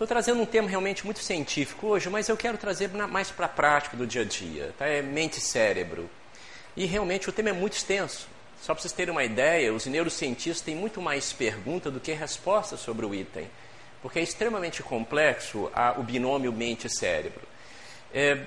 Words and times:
estou 0.00 0.08
trazendo 0.08 0.40
um 0.40 0.46
tema 0.46 0.66
realmente 0.66 1.04
muito 1.04 1.20
científico 1.20 1.88
hoje, 1.88 2.08
mas 2.08 2.26
eu 2.26 2.34
quero 2.34 2.56
trazer 2.56 2.88
mais 2.88 3.30
para 3.30 3.44
a 3.44 3.48
prática 3.50 3.98
do 3.98 4.06
dia 4.06 4.22
a 4.22 4.24
dia. 4.24 4.74
Tá? 4.78 4.86
É 4.86 5.02
mente 5.02 5.36
e 5.36 5.40
cérebro. 5.42 6.08
E 6.74 6.86
realmente 6.86 7.28
o 7.28 7.32
tema 7.32 7.50
é 7.50 7.52
muito 7.52 7.74
extenso. 7.74 8.26
Só 8.62 8.72
para 8.72 8.80
vocês 8.80 8.94
terem 8.94 9.12
uma 9.12 9.24
ideia, 9.24 9.74
os 9.74 9.84
neurocientistas 9.84 10.62
têm 10.62 10.74
muito 10.74 11.02
mais 11.02 11.34
pergunta 11.34 11.90
do 11.90 12.00
que 12.00 12.12
resposta 12.12 12.78
sobre 12.78 13.04
o 13.04 13.14
item, 13.14 13.50
porque 14.00 14.18
é 14.18 14.22
extremamente 14.22 14.82
complexo 14.82 15.70
a, 15.74 15.92
o 15.98 16.02
binômio 16.02 16.50
mente-cérebro. 16.50 17.46
É, 18.14 18.38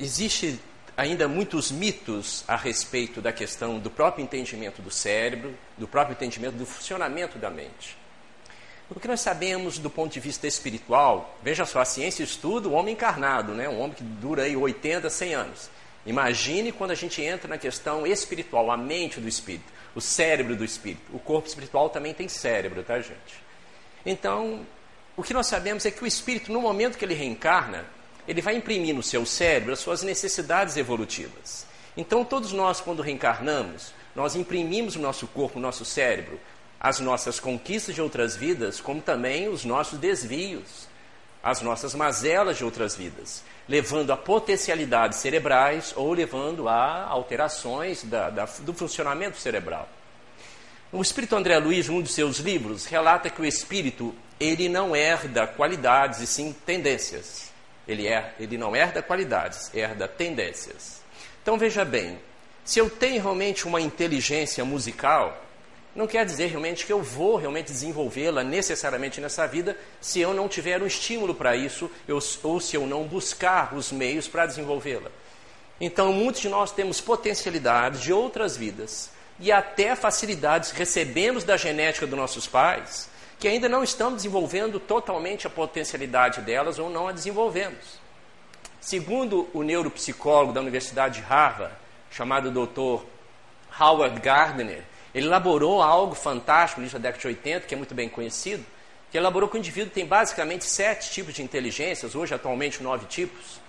existe 0.00 0.58
ainda 0.96 1.28
muitos 1.28 1.70
mitos 1.70 2.44
a 2.48 2.56
respeito 2.56 3.20
da 3.20 3.30
questão 3.30 3.78
do 3.78 3.90
próprio 3.90 4.22
entendimento 4.22 4.80
do 4.80 4.90
cérebro, 4.90 5.54
do 5.76 5.86
próprio 5.86 6.14
entendimento 6.14 6.54
do 6.54 6.64
funcionamento 6.64 7.38
da 7.38 7.50
mente. 7.50 8.00
O 8.94 9.00
que 9.00 9.08
nós 9.08 9.20
sabemos 9.20 9.78
do 9.78 9.88
ponto 9.88 10.12
de 10.12 10.20
vista 10.20 10.46
espiritual, 10.46 11.38
veja 11.42 11.64
só, 11.64 11.80
a 11.80 11.84
ciência 11.84 12.22
estuda 12.22 12.68
o 12.68 12.72
homem 12.72 12.92
encarnado, 12.92 13.54
né? 13.54 13.66
um 13.68 13.80
homem 13.80 13.94
que 13.94 14.04
dura 14.04 14.42
aí 14.42 14.54
80, 14.54 15.08
100 15.08 15.34
anos. 15.34 15.70
Imagine 16.04 16.72
quando 16.72 16.90
a 16.90 16.94
gente 16.94 17.22
entra 17.22 17.48
na 17.48 17.56
questão 17.56 18.06
espiritual, 18.06 18.70
a 18.70 18.76
mente 18.76 19.18
do 19.18 19.26
espírito, 19.26 19.72
o 19.94 20.00
cérebro 20.00 20.54
do 20.54 20.64
espírito. 20.64 21.02
O 21.14 21.18
corpo 21.18 21.48
espiritual 21.48 21.88
também 21.88 22.12
tem 22.12 22.28
cérebro, 22.28 22.82
tá, 22.82 22.98
gente? 22.98 23.42
Então, 24.04 24.66
o 25.16 25.22
que 25.22 25.32
nós 25.32 25.46
sabemos 25.46 25.86
é 25.86 25.90
que 25.90 26.04
o 26.04 26.06
espírito, 26.06 26.52
no 26.52 26.60
momento 26.60 26.98
que 26.98 27.04
ele 27.04 27.14
reencarna, 27.14 27.86
ele 28.28 28.42
vai 28.42 28.56
imprimir 28.56 28.94
no 28.94 29.02
seu 29.02 29.24
cérebro 29.24 29.72
as 29.72 29.78
suas 29.78 30.02
necessidades 30.02 30.76
evolutivas. 30.76 31.66
Então, 31.96 32.24
todos 32.24 32.52
nós, 32.52 32.80
quando 32.80 33.00
reencarnamos, 33.00 33.94
nós 34.14 34.36
imprimimos 34.36 34.96
no 34.96 35.02
nosso 35.02 35.26
corpo, 35.28 35.58
no 35.58 35.62
nosso 35.62 35.84
cérebro, 35.84 36.38
as 36.82 37.00
nossas 37.00 37.40
conquistas 37.40 37.94
de 37.94 38.02
outras 38.02 38.36
vidas, 38.36 38.80
como 38.80 39.00
também 39.00 39.48
os 39.48 39.64
nossos 39.64 39.98
desvios, 39.98 40.88
as 41.42 41.62
nossas 41.62 41.94
mazelas 41.94 42.58
de 42.58 42.64
outras 42.64 42.94
vidas 42.94 43.42
levando 43.68 44.12
a 44.12 44.16
potencialidades 44.16 45.18
cerebrais 45.18 45.92
ou 45.96 46.12
levando 46.12 46.68
a 46.68 47.04
alterações 47.04 48.04
da, 48.04 48.30
da, 48.30 48.44
do 48.60 48.74
funcionamento 48.74 49.38
cerebral. 49.38 49.88
O 50.92 51.00
espírito 51.00 51.36
André 51.36 51.58
Luiz, 51.58 51.88
um 51.88 52.02
dos 52.02 52.12
seus 52.12 52.38
livros, 52.38 52.84
relata 52.84 53.30
que 53.30 53.40
o 53.40 53.46
espírito 53.46 54.14
ele 54.38 54.68
não 54.68 54.94
herda 54.94 55.46
qualidades 55.46 56.20
e 56.20 56.26
sim 56.26 56.54
tendências. 56.66 57.50
Ele, 57.88 58.06
é, 58.06 58.34
ele 58.38 58.58
não 58.58 58.76
herda 58.76 59.02
qualidades, 59.02 59.74
herda 59.74 60.06
tendências. 60.06 61.00
Então 61.42 61.56
veja 61.56 61.84
bem, 61.84 62.18
se 62.64 62.78
eu 62.78 62.90
tenho 62.90 63.22
realmente 63.22 63.66
uma 63.66 63.80
inteligência 63.80 64.64
musical, 64.64 65.42
não 65.94 66.06
quer 66.06 66.24
dizer 66.24 66.46
realmente 66.46 66.86
que 66.86 66.92
eu 66.92 67.02
vou 67.02 67.36
realmente 67.36 67.66
desenvolvê-la 67.66 68.42
necessariamente 68.42 69.20
nessa 69.20 69.46
vida 69.46 69.76
se 70.00 70.20
eu 70.20 70.32
não 70.32 70.48
tiver 70.48 70.82
um 70.82 70.86
estímulo 70.86 71.34
para 71.34 71.54
isso 71.54 71.90
eu, 72.08 72.18
ou 72.42 72.60
se 72.60 72.76
eu 72.76 72.86
não 72.86 73.04
buscar 73.04 73.74
os 73.74 73.92
meios 73.92 74.26
para 74.26 74.46
desenvolvê-la. 74.46 75.10
Então, 75.80 76.12
muitos 76.12 76.40
de 76.40 76.48
nós 76.48 76.70
temos 76.70 77.00
potencialidades 77.00 78.00
de 78.00 78.12
outras 78.12 78.56
vidas 78.56 79.10
e 79.38 79.50
até 79.50 79.94
facilidades 79.94 80.70
recebemos 80.70 81.44
da 81.44 81.56
genética 81.56 82.06
dos 82.06 82.18
nossos 82.18 82.46
pais 82.46 83.10
que 83.38 83.48
ainda 83.48 83.68
não 83.68 83.82
estamos 83.82 84.16
desenvolvendo 84.16 84.78
totalmente 84.78 85.48
a 85.48 85.50
potencialidade 85.50 86.40
delas 86.42 86.78
ou 86.78 86.88
não 86.88 87.08
a 87.08 87.12
desenvolvemos. 87.12 88.00
Segundo 88.80 89.50
o 89.52 89.64
neuropsicólogo 89.64 90.52
da 90.52 90.60
Universidade 90.60 91.20
de 91.20 91.26
Harvard, 91.26 91.74
chamado 92.08 92.52
Dr. 92.52 93.04
Howard 93.80 94.20
Gardner, 94.20 94.84
ele 95.14 95.26
elaborou 95.26 95.82
algo 95.82 96.14
fantástico 96.14 96.80
no 96.80 96.84
início 96.84 96.98
da 96.98 97.08
década 97.08 97.20
de 97.20 97.26
80, 97.28 97.66
que 97.66 97.74
é 97.74 97.76
muito 97.76 97.94
bem 97.94 98.08
conhecido, 98.08 98.64
que 99.10 99.18
elaborou 99.18 99.48
que 99.48 99.56
o 99.56 99.58
indivíduo 99.58 99.92
tem 99.92 100.06
basicamente 100.06 100.64
sete 100.64 101.10
tipos 101.10 101.34
de 101.34 101.42
inteligências, 101.42 102.14
hoje 102.14 102.34
atualmente 102.34 102.82
nove 102.82 103.04
tipos, 103.06 103.60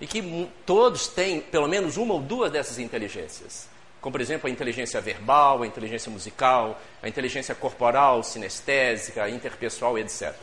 e 0.00 0.06
que 0.06 0.50
todos 0.66 1.06
têm 1.06 1.40
pelo 1.40 1.68
menos 1.68 1.96
uma 1.96 2.14
ou 2.14 2.20
duas 2.20 2.50
dessas 2.50 2.78
inteligências. 2.78 3.68
Como, 4.00 4.12
por 4.12 4.20
exemplo, 4.20 4.48
a 4.48 4.50
inteligência 4.50 5.00
verbal, 5.00 5.62
a 5.62 5.66
inteligência 5.66 6.10
musical, 6.10 6.80
a 7.02 7.08
inteligência 7.08 7.54
corporal, 7.54 8.22
sinestésica, 8.22 9.28
interpessoal, 9.28 9.98
etc. 9.98 10.34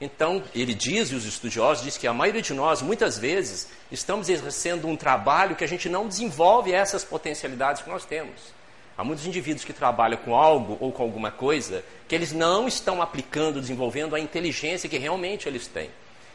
Então, 0.00 0.42
ele 0.54 0.74
diz, 0.74 1.10
e 1.10 1.14
os 1.14 1.24
estudiosos 1.24 1.84
dizem 1.84 2.00
que 2.00 2.06
a 2.06 2.12
maioria 2.12 2.42
de 2.42 2.52
nós, 2.52 2.82
muitas 2.82 3.18
vezes, 3.18 3.68
estamos 3.90 4.28
exercendo 4.28 4.86
um 4.86 4.96
trabalho 4.96 5.56
que 5.56 5.64
a 5.64 5.68
gente 5.68 5.88
não 5.88 6.06
desenvolve 6.06 6.72
essas 6.72 7.02
potencialidades 7.02 7.82
que 7.82 7.88
nós 7.88 8.04
temos. 8.04 8.55
Há 8.98 9.04
muitos 9.04 9.26
indivíduos 9.26 9.64
que 9.64 9.74
trabalham 9.74 10.18
com 10.18 10.34
algo 10.34 10.78
ou 10.80 10.90
com 10.90 11.02
alguma 11.02 11.30
coisa 11.30 11.84
que 12.08 12.14
eles 12.14 12.32
não 12.32 12.66
estão 12.66 13.02
aplicando, 13.02 13.60
desenvolvendo 13.60 14.14
a 14.14 14.20
inteligência 14.20 14.88
que 14.88 14.96
realmente 14.96 15.46
eles 15.46 15.66
têm. 15.66 15.90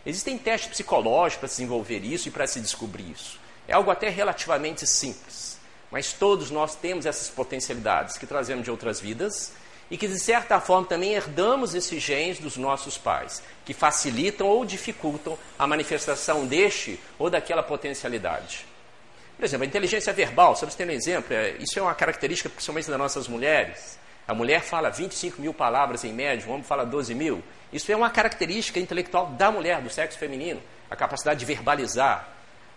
Existem 0.06 0.38
testes 0.38 0.70
psicológicos 0.70 1.40
para 1.40 1.48
desenvolver 1.50 2.04
isso 2.04 2.28
e 2.28 2.32
para 2.32 2.46
se 2.46 2.60
descobrir 2.60 3.12
isso. 3.12 3.40
É 3.68 3.74
algo 3.74 3.90
até 3.90 4.10
relativamente 4.10 4.86
simples. 4.86 5.60
Mas 5.90 6.14
todos 6.14 6.52
nós 6.52 6.76
temos 6.76 7.06
essas 7.06 7.30
potencialidades 7.30 8.18
que 8.18 8.28
trazemos 8.28 8.64
de 8.64 8.72
outras 8.72 9.00
vidas 9.02 9.54
e 9.90 9.98
que, 9.98 10.08
de 10.08 10.20
certa 10.20 10.60
forma, 10.60 10.88
também 10.88 11.14
herdamos 11.14 11.76
esses 11.76 12.02
genes 12.02 12.40
dos 12.40 12.58
nossos 12.58 12.98
pais, 12.98 13.44
que 13.66 13.74
facilitam 13.74 14.48
ou 14.48 14.64
dificultam 14.64 15.38
a 15.60 15.68
manifestação 15.68 16.46
deste 16.46 17.00
ou 17.20 17.30
daquela 17.30 17.62
potencialidade. 17.62 18.71
Por 19.42 19.46
exemplo, 19.46 19.64
a 19.64 19.68
inteligência 19.68 20.14
verbal, 20.14 20.56
só 20.56 20.68
para 20.68 20.76
ter 20.76 20.88
um 20.88 20.92
exemplo, 20.92 21.34
é, 21.34 21.56
isso 21.60 21.80
é 21.80 21.82
uma 21.82 21.96
característica 21.96 22.48
principalmente 22.48 22.88
das 22.88 23.00
nossas 23.00 23.28
mulheres. 23.28 23.98
A 24.28 24.36
mulher 24.36 24.62
fala 24.62 24.92
25 24.92 25.42
mil 25.42 25.52
palavras 25.52 26.04
em 26.04 26.14
média, 26.14 26.48
o 26.48 26.52
homem 26.52 26.64
fala 26.64 26.86
12 26.86 27.16
mil. 27.16 27.42
Isso 27.74 27.92
é 27.92 27.96
uma 27.96 28.12
característica 28.12 28.80
intelectual 28.80 29.32
da 29.32 29.50
mulher, 29.52 29.82
do 29.82 29.90
sexo 29.90 30.20
feminino, 30.20 30.62
a 30.92 30.96
capacidade 30.96 31.40
de 31.40 31.46
verbalizar. 31.48 32.30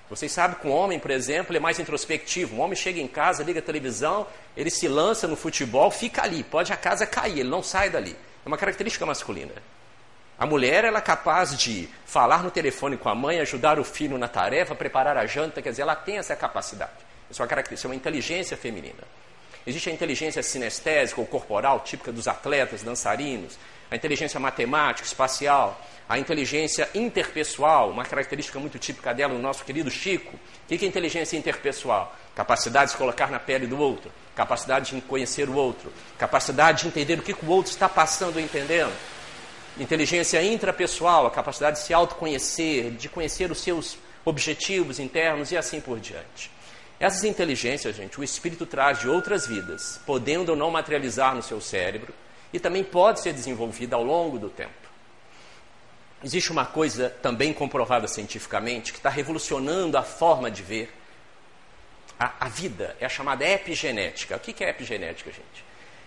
Vocês 0.09 0.33
sabem 0.33 0.57
que 0.59 0.67
um 0.67 0.73
homem, 0.73 0.99
por 0.99 1.11
exemplo, 1.11 1.55
é 1.55 1.61
mais 1.61 1.79
introspectivo. 1.79 2.57
Um 2.57 2.61
homem 2.63 2.77
chega 2.77 2.99
em 2.99 3.09
casa, 3.09 3.45
liga 3.45 3.59
a 3.59 3.63
televisão, 3.63 4.27
ele 4.57 4.71
se 4.71 4.89
lança 4.89 5.29
no 5.29 5.37
futebol, 5.37 5.91
fica 5.91 6.23
ali, 6.23 6.43
pode 6.43 6.73
a 6.73 6.77
casa 6.79 7.07
cair, 7.07 7.41
ele 7.41 7.51
não 7.51 7.63
sai 7.63 7.91
dali. 7.91 8.17
É 8.43 8.49
uma 8.49 8.57
característica 8.57 9.05
masculina. 9.05 9.53
A 10.37 10.47
mulher 10.47 10.85
ela 10.85 10.99
é 10.99 11.03
capaz 11.03 11.57
de 11.57 11.89
falar 12.05 12.43
no 12.43 12.51
telefone 12.51 12.97
com 12.97 13.09
a 13.09 13.15
mãe, 13.15 13.39
ajudar 13.39 13.79
o 13.79 13.85
filho 13.85 14.19
na 14.19 14.27
tarefa, 14.27 14.75
preparar 14.75 15.17
a 15.17 15.27
janta, 15.27 15.63
quer 15.63 15.71
dizer, 15.71 15.83
ela 15.83 15.95
tem 15.95 16.19
essa 16.19 16.35
capacidade. 16.35 16.91
Isso 17.31 17.41
é 17.41 17.43
uma 17.45 17.49
característica, 17.49 17.87
é 17.87 17.91
uma 17.91 17.97
inteligência 17.97 18.57
feminina. 18.57 19.05
Existe 19.67 19.89
a 19.89 19.93
inteligência 19.93 20.43
sinestésica 20.43 21.21
ou 21.21 21.27
corporal, 21.27 21.81
típica 21.81 22.13
dos 22.13 22.27
atletas, 22.27 22.83
dançarinos, 22.83 23.57
a 23.91 23.97
inteligência 23.97 24.41
matemática, 24.41 25.07
espacial, 25.07 25.81
a 26.09 26.19
inteligência 26.19 26.89
interpessoal, 26.95 27.91
uma 27.91 28.05
característica 28.05 28.59
muito 28.59 28.79
típica 28.79 29.15
dela, 29.15 29.33
no 29.33 29.41
nosso 29.41 29.65
querido 29.65 29.91
Chico. 29.91 30.35
O 30.37 30.67
que 30.67 30.85
é 30.85 30.89
inteligência 30.89 31.37
interpessoal? 31.37 32.15
Capacidade 32.35 32.87
de 32.87 32.93
se 32.93 32.97
colocar 32.99 33.31
na 33.31 33.39
pele 33.39 33.67
do 33.67 33.79
outro, 33.79 34.11
capacidade 34.35 34.95
de 34.95 35.01
conhecer 35.03 35.49
o 35.49 35.55
outro, 35.55 35.93
capacidade 36.19 36.83
de 36.83 36.89
entender 36.89 37.19
o 37.19 37.23
que 37.23 37.33
o 37.33 37.49
outro 37.49 37.71
está 37.71 37.89
passando 37.89 38.37
ou 38.37 38.43
entendendo 38.43 38.93
inteligência 39.79 40.43
intrapessoal, 40.43 41.27
a 41.27 41.31
capacidade 41.31 41.79
de 41.79 41.85
se 41.85 41.93
autoconhecer, 41.93 42.93
de 42.93 43.09
conhecer 43.09 43.51
os 43.51 43.61
seus 43.61 43.99
objetivos 44.25 44.99
internos 44.99 45.51
e 45.53 45.57
assim 45.57 45.81
por 45.81 45.99
diante. 46.01 46.51
Essas 46.99 47.25
inteligências, 47.25 47.97
gente, 47.97 48.19
o 48.21 48.25
espírito 48.25 48.65
traz 48.65 49.01
de 49.01 49.09
outras 49.09 49.47
vidas, 49.47 50.01
podendo 50.07 50.51
ou 50.51 50.57
não 50.57 50.71
materializar 50.71 51.35
no 51.35 51.43
seu 51.43 51.61
cérebro, 51.61 52.15
e 52.53 52.61
também 52.61 52.85
pode 52.85 53.21
ser 53.21 53.33
desenvolvida 53.33 53.97
ao 53.97 54.05
longo 54.05 54.39
do 54.39 54.49
tempo. 54.49 54.73
Existe 56.23 56.53
uma 56.53 56.65
coisa 56.65 57.11
também 57.11 57.53
comprovada 57.53 58.07
cientificamente 58.07 58.93
que 58.93 58.99
está 58.99 59.11
revolucionando 59.11 59.99
a 59.99 60.03
forma 60.03 60.51
de 60.51 60.63
ver 60.63 60.91
a, 62.19 62.47
a 62.47 62.49
vida, 62.49 62.97
é 63.01 63.05
a 63.05 63.09
chamada 63.09 63.45
epigenética. 63.45 64.37
O 64.37 64.41
que 64.41 64.65
é 64.65 64.71
epigenética, 64.71 65.31
gente? 65.31 65.65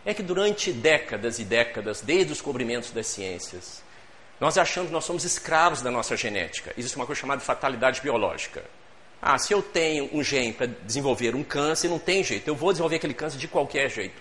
É 0.08 0.14
que 0.14 0.24
durante 0.24 0.72
décadas 0.72 1.38
e 1.38 1.44
décadas, 1.44 2.00
desde 2.00 2.32
os 2.32 2.38
descobrimentos 2.38 2.92
das 2.92 3.08
ciências, 3.08 3.84
nós 4.40 4.58
achamos 4.58 4.88
que 4.88 4.94
nós 4.94 5.04
somos 5.04 5.26
escravos 5.26 5.82
da 5.82 5.92
nossa 5.92 6.16
genética. 6.16 6.74
Existe 6.78 6.96
uma 6.96 7.06
coisa 7.06 7.20
chamada 7.20 7.42
fatalidade 7.42 8.00
biológica. 8.00 8.64
Ah, 9.22 9.38
se 9.38 9.52
eu 9.52 9.62
tenho 9.62 10.10
um 10.14 10.24
gene 10.24 10.54
para 10.54 10.66
desenvolver 10.66 11.36
um 11.36 11.44
câncer, 11.44 11.90
não 11.90 12.00
tem 12.00 12.24
jeito, 12.24 12.48
eu 12.48 12.56
vou 12.56 12.72
desenvolver 12.72 12.96
aquele 12.96 13.14
câncer 13.14 13.38
de 13.38 13.50
qualquer 13.50 13.90
jeito. 13.90 14.16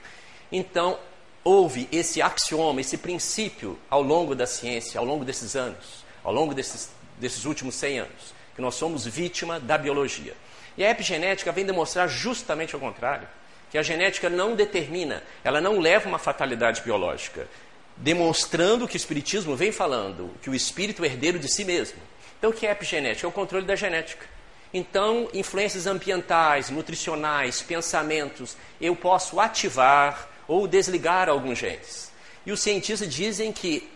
Então, 0.51 0.99
houve 1.45 1.89
esse 1.93 2.21
axioma, 2.21 2.81
esse 2.81 2.99
princípio 2.99 3.79
ao 3.89 4.03
longo 4.03 4.35
da 4.35 4.45
ciência, 4.45 4.99
ao 4.99 5.07
longo 5.07 5.25
desses 5.25 5.55
anos, 5.55 6.05
ao 6.25 6.33
longo 6.33 6.53
desses, 6.53 6.91
desses 7.17 7.45
últimos 7.45 7.77
100 7.77 8.01
anos, 8.01 8.35
que 8.57 8.61
nós 8.61 8.75
somos 8.75 9.07
vítima 9.07 9.61
da 9.61 9.79
biologia. 9.79 10.35
E 10.77 10.85
a 10.85 10.91
epigenética 10.91 11.53
vem 11.53 11.65
demonstrar 11.65 12.09
justamente 12.09 12.75
o 12.75 12.81
contrário 12.81 13.29
que 13.77 13.81
a 13.81 13.83
genética 13.83 14.31
não 14.31 14.55
determina, 14.55 15.23
ela 15.45 15.61
não 15.61 15.79
leva 15.79 16.09
uma 16.09 16.19
fatalidade 16.19 16.81
biológica, 16.81 17.47
demonstrando 17.95 18.89
que 18.89 18.97
o 18.97 18.97
Espiritismo 18.97 19.55
vem 19.55 19.71
falando, 19.71 20.31
que 20.41 20.49
o 20.49 20.55
espírito 20.55 21.05
é 21.05 21.09
herdeiro 21.09 21.39
de 21.39 21.47
si 21.47 21.63
mesmo. 21.63 21.99
Então, 22.39 22.49
o 22.49 22.53
que 22.55 22.67
é 22.67 22.71
epigenética? 22.71 23.27
É 23.27 23.29
o 23.29 23.33
controle 23.33 23.67
da 23.67 23.77
genética. 23.77 24.25
Então, 24.73 25.29
influências 25.35 25.87
ambientais, 25.87 26.71
nutricionais, 26.71 27.61
pensamentos, 27.61 28.57
eu 28.81 28.97
posso 28.97 29.39
ativar 29.39 30.27
ou 30.49 30.67
desligar 30.67 31.29
alguns 31.29 31.59
genes. 31.59 32.11
E 32.47 32.53
os 32.53 32.61
cientistas 32.61 33.13
dizem 33.13 33.53
que 33.53 33.91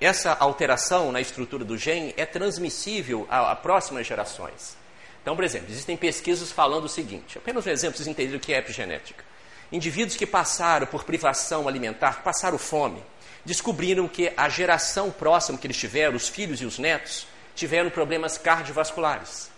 essa 0.00 0.32
alteração 0.32 1.10
na 1.10 1.20
estrutura 1.20 1.64
do 1.64 1.76
gene 1.76 2.14
é 2.16 2.24
transmissível 2.24 3.26
a, 3.28 3.50
a 3.50 3.56
próximas 3.56 4.06
gerações. 4.06 4.76
Então, 5.24 5.34
por 5.34 5.42
exemplo, 5.42 5.68
existem 5.70 5.96
pesquisas 5.96 6.52
falando 6.52 6.84
o 6.84 6.88
seguinte: 6.88 7.38
apenas 7.38 7.66
um 7.66 7.70
exemplo, 7.70 7.96
vocês 7.96 8.06
entenderem 8.06 8.36
o 8.36 8.40
que 8.40 8.52
é 8.52 8.58
epigenética. 8.58 9.24
Indivíduos 9.72 10.18
que 10.18 10.26
passaram 10.26 10.86
por 10.86 11.02
privação 11.02 11.66
alimentar, 11.66 12.22
passaram 12.22 12.58
fome, 12.58 13.02
descobriram 13.42 14.06
que 14.06 14.30
a 14.36 14.50
geração 14.50 15.10
próxima 15.10 15.56
que 15.56 15.66
eles 15.66 15.78
tiveram, 15.78 16.14
os 16.14 16.28
filhos 16.28 16.60
e 16.60 16.66
os 16.66 16.78
netos, 16.78 17.26
tiveram 17.54 17.88
problemas 17.88 18.36
cardiovasculares. 18.36 19.50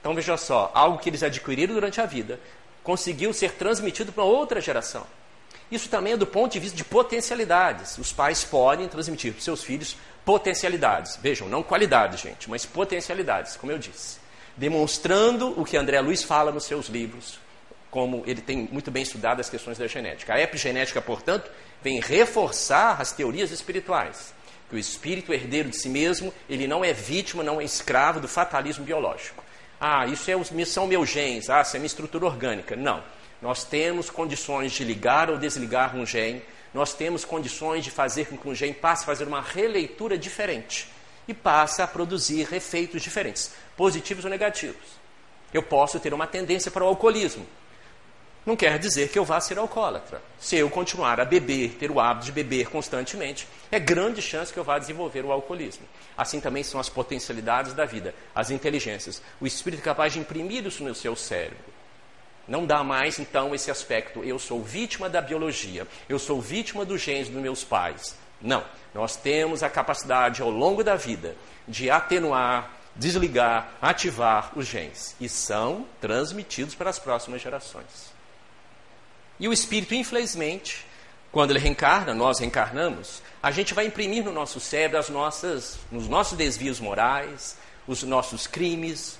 Então 0.00 0.12
veja 0.12 0.36
só, 0.36 0.72
algo 0.74 0.98
que 0.98 1.08
eles 1.08 1.22
adquiriram 1.22 1.72
durante 1.72 2.00
a 2.00 2.06
vida 2.06 2.40
conseguiu 2.82 3.32
ser 3.32 3.52
transmitido 3.52 4.10
para 4.10 4.24
outra 4.24 4.60
geração. 4.60 5.06
Isso 5.70 5.88
também 5.88 6.14
é 6.14 6.16
do 6.16 6.26
ponto 6.26 6.52
de 6.52 6.58
vista 6.58 6.76
de 6.76 6.82
potencialidades. 6.82 7.96
Os 7.96 8.12
pais 8.12 8.42
podem 8.42 8.88
transmitir 8.88 9.32
para 9.32 9.40
seus 9.40 9.62
filhos 9.62 9.96
potencialidades. 10.24 11.16
Vejam, 11.22 11.48
não 11.48 11.62
qualidades, 11.62 12.20
gente, 12.20 12.50
mas 12.50 12.66
potencialidades, 12.66 13.56
como 13.56 13.70
eu 13.70 13.78
disse. 13.78 14.21
Demonstrando 14.56 15.58
o 15.58 15.64
que 15.64 15.76
André 15.76 16.00
Luiz 16.00 16.22
fala 16.22 16.52
nos 16.52 16.64
seus 16.64 16.88
livros, 16.88 17.38
como 17.90 18.22
ele 18.26 18.40
tem 18.40 18.68
muito 18.70 18.90
bem 18.90 19.02
estudado 19.02 19.40
as 19.40 19.50
questões 19.50 19.78
da 19.78 19.86
genética. 19.86 20.34
A 20.34 20.40
epigenética, 20.40 21.00
portanto, 21.00 21.50
vem 21.82 22.00
reforçar 22.00 23.00
as 23.00 23.12
teorias 23.12 23.50
espirituais. 23.50 24.34
Que 24.68 24.76
o 24.76 24.78
espírito 24.78 25.32
herdeiro 25.32 25.68
de 25.68 25.76
si 25.76 25.88
mesmo, 25.88 26.32
ele 26.48 26.66
não 26.66 26.84
é 26.84 26.92
vítima, 26.92 27.42
não 27.42 27.60
é 27.60 27.64
escravo 27.64 28.20
do 28.20 28.28
fatalismo 28.28 28.84
biológico. 28.84 29.44
Ah, 29.80 30.06
isso 30.06 30.30
é, 30.30 30.64
são 30.64 30.86
meus 30.86 31.08
genes, 31.10 31.50
ah, 31.50 31.60
isso 31.60 31.76
é 31.76 31.78
minha 31.78 31.86
estrutura 31.86 32.26
orgânica. 32.26 32.76
Não. 32.76 33.02
Nós 33.42 33.64
temos 33.64 34.08
condições 34.08 34.72
de 34.72 34.84
ligar 34.84 35.28
ou 35.28 35.36
desligar 35.36 35.96
um 35.96 36.06
gene, 36.06 36.40
nós 36.72 36.94
temos 36.94 37.24
condições 37.24 37.84
de 37.84 37.90
fazer 37.90 38.26
com 38.26 38.38
que 38.38 38.48
um 38.48 38.54
gene 38.54 38.72
passe 38.72 39.02
a 39.02 39.06
fazer 39.06 39.26
uma 39.26 39.42
releitura 39.42 40.16
diferente 40.16 40.88
e 41.26 41.34
passe 41.34 41.82
a 41.82 41.86
produzir 41.86 42.52
efeitos 42.54 43.02
diferentes, 43.02 43.52
positivos 43.76 44.24
ou 44.24 44.30
negativos. 44.30 45.00
Eu 45.52 45.62
posso 45.62 46.00
ter 46.00 46.14
uma 46.14 46.26
tendência 46.26 46.70
para 46.70 46.84
o 46.84 46.88
alcoolismo, 46.88 47.46
não 48.44 48.56
quer 48.56 48.76
dizer 48.76 49.08
que 49.08 49.18
eu 49.18 49.24
vá 49.24 49.40
ser 49.40 49.56
alcoólatra. 49.56 50.20
Se 50.38 50.56
eu 50.56 50.68
continuar 50.68 51.20
a 51.20 51.24
beber, 51.24 51.76
ter 51.78 51.92
o 51.92 52.00
hábito 52.00 52.26
de 52.26 52.32
beber 52.32 52.68
constantemente, 52.68 53.46
é 53.70 53.78
grande 53.78 54.20
chance 54.20 54.52
que 54.52 54.58
eu 54.58 54.64
vá 54.64 54.80
desenvolver 54.80 55.24
o 55.24 55.30
alcoolismo. 55.30 55.86
Assim 56.16 56.40
também 56.40 56.64
são 56.64 56.80
as 56.80 56.88
potencialidades 56.88 57.72
da 57.72 57.84
vida, 57.84 58.12
as 58.34 58.50
inteligências. 58.50 59.22
O 59.40 59.46
espírito 59.46 59.80
é 59.80 59.84
capaz 59.84 60.12
de 60.12 60.18
imprimir 60.18 60.66
isso 60.66 60.82
no 60.82 60.92
seu 60.92 61.14
cérebro. 61.14 61.72
Não 62.48 62.66
dá 62.66 62.82
mais, 62.82 63.20
então, 63.20 63.54
esse 63.54 63.70
aspecto, 63.70 64.24
eu 64.24 64.36
sou 64.40 64.60
vítima 64.60 65.08
da 65.08 65.20
biologia, 65.20 65.86
eu 66.08 66.18
sou 66.18 66.40
vítima 66.40 66.84
dos 66.84 67.00
genes 67.00 67.28
dos 67.28 67.40
meus 67.40 67.62
pais. 67.62 68.16
Não. 68.40 68.64
Nós 68.92 69.14
temos 69.14 69.62
a 69.62 69.70
capacidade, 69.70 70.42
ao 70.42 70.50
longo 70.50 70.82
da 70.82 70.96
vida, 70.96 71.36
de 71.68 71.88
atenuar, 71.88 72.68
desligar, 72.96 73.72
ativar 73.80 74.52
os 74.56 74.66
genes. 74.66 75.16
E 75.20 75.28
são 75.28 75.86
transmitidos 76.00 76.74
para 76.74 76.90
as 76.90 76.98
próximas 76.98 77.40
gerações. 77.40 78.12
E 79.40 79.48
o 79.48 79.52
espírito, 79.52 79.94
infelizmente, 79.94 80.86
quando 81.30 81.50
ele 81.50 81.58
reencarna, 81.58 82.14
nós 82.14 82.38
reencarnamos, 82.38 83.22
a 83.42 83.50
gente 83.50 83.74
vai 83.74 83.86
imprimir 83.86 84.24
no 84.24 84.32
nosso 84.32 84.60
cérebro 84.60 84.98
as 84.98 85.08
nossas, 85.08 85.78
os 85.90 86.06
nossos 86.06 86.36
desvios 86.36 86.78
morais, 86.78 87.56
os 87.88 88.02
nossos 88.02 88.46
crimes, 88.46 89.18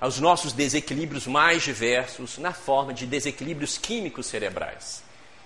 os 0.00 0.18
nossos 0.18 0.52
desequilíbrios 0.52 1.26
mais 1.26 1.62
diversos, 1.62 2.38
na 2.38 2.52
forma 2.52 2.92
de 2.92 3.06
desequilíbrios 3.06 3.78
químicos 3.78 4.26
cerebrais. 4.26 5.02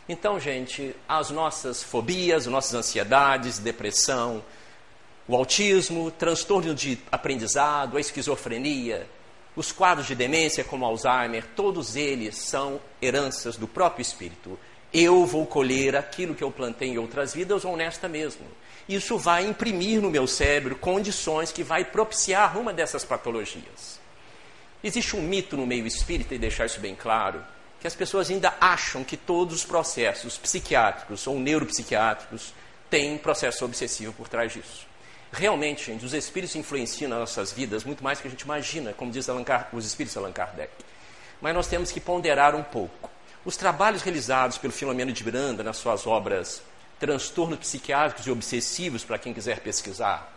Então, 0.08 0.38
gente, 0.38 0.94
as 1.08 1.30
nossas 1.30 1.82
fobias, 1.82 2.46
as 2.46 2.52
nossas 2.52 2.74
ansiedades, 2.74 3.58
depressão, 3.58 4.42
o 5.28 5.34
autismo, 5.34 6.10
transtorno 6.10 6.74
de 6.74 6.98
aprendizado, 7.10 7.96
a 7.96 8.00
esquizofrenia, 8.00 9.08
os 9.56 9.72
quadros 9.72 10.06
de 10.06 10.14
demência, 10.14 10.62
como 10.62 10.84
Alzheimer, 10.84 11.44
todos 11.56 11.96
eles 11.96 12.36
são 12.36 12.80
heranças 13.00 13.56
do 13.56 13.66
próprio 13.66 14.02
espírito. 14.02 14.58
Eu 14.92 15.24
vou 15.26 15.46
colher 15.46 15.96
aquilo 15.96 16.34
que 16.34 16.44
eu 16.44 16.50
plantei 16.50 16.90
em 16.90 16.98
outras 16.98 17.34
vidas, 17.34 17.64
honesta 17.64 18.06
mesmo. 18.06 18.46
Isso 18.88 19.18
vai 19.18 19.44
imprimir 19.44 20.00
no 20.00 20.10
meu 20.10 20.26
cérebro 20.26 20.76
condições 20.76 21.50
que 21.50 21.64
vai 21.64 21.84
propiciar 21.84 22.56
uma 22.56 22.72
dessas 22.72 23.04
patologias. 23.04 23.98
Existe 24.84 25.16
um 25.16 25.22
mito 25.22 25.56
no 25.56 25.66
meio 25.66 25.86
espírita, 25.86 26.34
e 26.34 26.38
deixar 26.38 26.66
isso 26.66 26.78
bem 26.78 26.94
claro, 26.94 27.42
que 27.80 27.86
as 27.86 27.94
pessoas 27.96 28.30
ainda 28.30 28.54
acham 28.60 29.02
que 29.02 29.16
todos 29.16 29.56
os 29.56 29.64
processos 29.64 30.38
psiquiátricos 30.38 31.26
ou 31.26 31.40
neuropsiquiátricos 31.40 32.52
têm 32.88 33.18
processo 33.18 33.64
obsessivo 33.64 34.12
por 34.12 34.28
trás 34.28 34.52
disso. 34.52 34.86
Realmente, 35.36 35.84
gente, 35.84 36.02
os 36.02 36.14
espíritos 36.14 36.56
influenciam 36.56 37.10
nas 37.10 37.18
nossas 37.18 37.52
vidas 37.52 37.84
muito 37.84 38.02
mais 38.02 38.18
do 38.18 38.22
que 38.22 38.28
a 38.28 38.30
gente 38.30 38.40
imagina, 38.40 38.94
como 38.94 39.10
diz 39.10 39.26
os 39.70 39.84
espíritos 39.84 40.16
Allan 40.16 40.32
Kardec. 40.32 40.72
Mas 41.42 41.54
nós 41.54 41.66
temos 41.66 41.92
que 41.92 42.00
ponderar 42.00 42.54
um 42.54 42.62
pouco. 42.62 43.10
Os 43.44 43.54
trabalhos 43.54 44.00
realizados 44.00 44.56
pelo 44.56 44.72
Filomeno 44.72 45.12
de 45.12 45.22
Miranda 45.22 45.62
nas 45.62 45.76
suas 45.76 46.06
obras 46.06 46.62
Transtornos 46.98 47.58
Psiquiátricos 47.58 48.26
e 48.26 48.30
Obsessivos, 48.30 49.04
para 49.04 49.18
quem 49.18 49.34
quiser 49.34 49.60
pesquisar, 49.60 50.32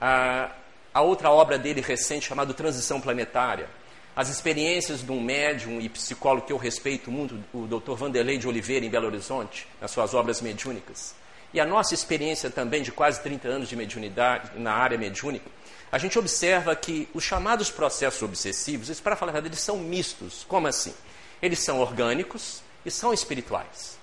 a, 0.00 0.52
a 0.94 1.02
outra 1.02 1.30
obra 1.30 1.58
dele 1.58 1.82
recente 1.82 2.28
chamada 2.28 2.54
Transição 2.54 3.02
Planetária, 3.02 3.68
as 4.16 4.30
experiências 4.30 5.02
de 5.02 5.12
um 5.12 5.20
médium 5.20 5.82
e 5.82 5.88
psicólogo 5.90 6.46
que 6.46 6.52
eu 6.54 6.56
respeito 6.56 7.10
muito, 7.10 7.38
o 7.52 7.66
Dr. 7.66 7.92
Vanderlei 7.92 8.38
de 8.38 8.48
Oliveira, 8.48 8.86
em 8.86 8.90
Belo 8.90 9.06
Horizonte, 9.06 9.68
nas 9.82 9.90
suas 9.90 10.14
obras 10.14 10.40
mediúnicas 10.40 11.14
e 11.52 11.60
a 11.60 11.64
nossa 11.64 11.94
experiência 11.94 12.50
também 12.50 12.82
de 12.82 12.92
quase 12.92 13.20
30 13.22 13.48
anos 13.48 13.68
de 13.68 13.76
mediunidade 13.76 14.58
na 14.58 14.72
área 14.72 14.98
mediúnica, 14.98 15.50
a 15.90 15.96
gente 15.96 16.18
observa 16.18 16.76
que 16.76 17.08
os 17.14 17.24
chamados 17.24 17.70
processos 17.70 18.20
obsessivos, 18.22 19.00
para 19.00 19.16
falar 19.16 19.30
a 19.30 19.32
verdade, 19.34 19.54
eles 19.54 19.64
são 19.64 19.78
mistos. 19.78 20.44
Como 20.46 20.66
assim? 20.66 20.94
Eles 21.40 21.60
são 21.60 21.80
orgânicos 21.80 22.62
e 22.84 22.90
são 22.90 23.12
espirituais. 23.12 23.98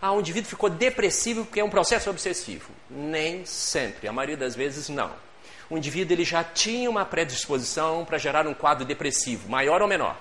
Ah, 0.00 0.12
o 0.12 0.20
indivíduo 0.20 0.48
ficou 0.48 0.70
depressivo 0.70 1.44
porque 1.44 1.58
é 1.58 1.64
um 1.64 1.70
processo 1.70 2.08
obsessivo. 2.08 2.70
Nem 2.88 3.44
sempre, 3.44 4.06
a 4.06 4.12
maioria 4.12 4.36
das 4.36 4.54
vezes 4.54 4.88
não. 4.88 5.12
O 5.68 5.76
indivíduo 5.76 6.14
ele 6.14 6.24
já 6.24 6.44
tinha 6.44 6.88
uma 6.88 7.04
predisposição 7.04 8.04
para 8.04 8.18
gerar 8.18 8.46
um 8.46 8.54
quadro 8.54 8.84
depressivo, 8.84 9.48
maior 9.48 9.82
ou 9.82 9.88
menor. 9.88 10.16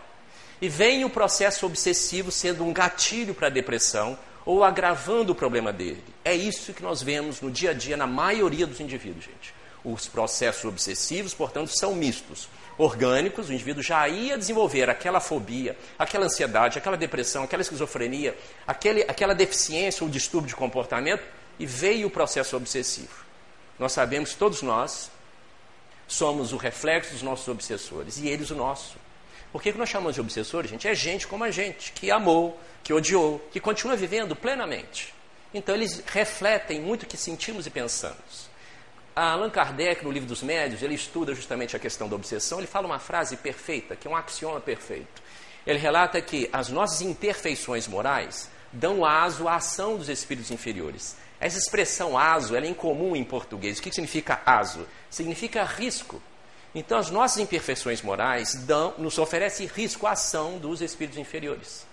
E 0.62 0.70
vem 0.70 1.04
o 1.04 1.10
processo 1.10 1.66
obsessivo 1.66 2.32
sendo 2.32 2.64
um 2.64 2.72
gatilho 2.72 3.36
para 3.36 3.48
a 3.48 3.52
depressão 3.52 4.18
ou 4.46 4.64
agravando 4.64 5.32
o 5.32 5.36
problema 5.36 5.72
dele. 5.72 6.04
É 6.24 6.34
isso 6.34 6.74
que 6.74 6.84
nós 6.84 7.02
vemos 7.02 7.42
no 7.42 7.50
dia 7.50 7.72
a 7.72 7.74
dia 7.74 7.98
na 7.98 8.08
maioria 8.08 8.68
dos 8.68 8.80
indivíduos, 8.80 9.26
gente. 9.26 9.54
Os 9.84 10.08
processos 10.08 10.64
obsessivos, 10.64 11.34
portanto, 11.34 11.68
são 11.78 11.94
mistos. 11.96 12.48
Orgânicos, 12.78 13.50
o 13.50 13.54
indivíduo 13.54 13.84
já 13.84 14.08
ia 14.08 14.38
desenvolver 14.38 14.90
aquela 14.90 15.20
fobia, 15.20 15.78
aquela 16.00 16.26
ansiedade, 16.26 16.78
aquela 16.78 16.98
depressão, 16.98 17.44
aquela 17.44 17.62
esquizofrenia, 17.62 18.36
aquele, 18.66 19.04
aquela 19.04 19.36
deficiência 19.36 20.04
ou 20.04 20.10
distúrbio 20.10 20.50
de 20.50 20.56
comportamento, 20.56 21.24
e 21.60 21.66
veio 21.66 22.08
o 22.08 22.10
processo 22.10 22.56
obsessivo. 22.58 23.24
Nós 23.78 23.92
sabemos 23.92 24.34
todos 24.34 24.62
nós 24.62 25.12
somos 26.08 26.54
o 26.54 26.58
reflexo 26.58 27.14
dos 27.14 27.22
nossos 27.22 27.48
obsessores, 27.48 28.18
e 28.18 28.28
eles 28.28 28.50
o 28.52 28.56
nosso. 28.56 28.96
Por 29.54 29.62
que, 29.62 29.72
que 29.72 29.78
nós 29.78 29.88
chamamos 29.88 30.16
de 30.16 30.22
obsessores, 30.22 30.72
gente? 30.72 30.88
É 30.88 30.96
gente 30.96 31.28
como 31.28 31.44
a 31.44 31.52
gente, 31.52 31.92
que 31.92 32.10
amou, 32.10 32.60
que 32.84 32.92
odiou, 32.92 33.40
que 33.52 33.60
continua 33.60 33.96
vivendo 33.96 34.36
plenamente. 34.36 35.14
Então, 35.54 35.76
eles 35.76 36.04
refletem 36.08 36.82
muito 36.82 37.04
o 37.04 37.06
que 37.06 37.16
sentimos 37.16 37.68
e 37.68 37.70
pensamos. 37.70 38.50
A 39.16 39.34
Allan 39.34 39.52
Kardec, 39.52 40.04
no 40.04 40.12
livro 40.12 40.28
dos 40.28 40.42
médios, 40.42 40.82
ele 40.82 40.96
estuda 40.96 41.36
justamente 41.36 41.76
a 41.76 41.80
questão 41.80 42.10
da 42.10 42.16
obsessão. 42.16 42.58
Ele 42.58 42.66
fala 42.66 42.88
uma 42.88 42.98
frase 42.98 43.38
perfeita, 43.38 43.96
que 43.96 44.08
é 44.08 44.12
um 44.12 44.16
axioma 44.16 44.60
perfeito. 44.60 45.22
Ele 45.68 45.78
relata 45.78 46.20
que 46.20 46.50
as 46.52 46.70
nossas 46.70 47.02
imperfeições 47.02 47.88
morais 47.88 48.50
dão 48.72 49.06
aso 49.06 49.48
à 49.48 49.58
ação 49.58 49.98
dos 49.98 50.10
espíritos 50.10 50.50
inferiores. 50.50 51.16
Essa 51.40 51.60
expressão 51.60 52.18
aso 52.18 52.56
é 52.56 52.68
incomum 52.68 53.16
em 53.16 53.24
português. 53.24 53.78
O 53.78 53.84
que 53.84 53.92
significa 53.92 54.42
aso? 54.48 54.88
Significa 55.12 55.64
risco. 55.64 56.20
Então, 56.76 56.98
as 56.98 57.12
nossas 57.12 57.38
imperfeições 57.38 58.02
morais 58.02 58.56
dão, 58.56 58.96
nos 58.98 59.20
oferecem 59.20 59.68
risco 59.68 60.08
à 60.08 60.12
ação 60.12 60.58
dos 60.58 60.82
espíritos 60.82 61.20
inferiores. 61.20 61.86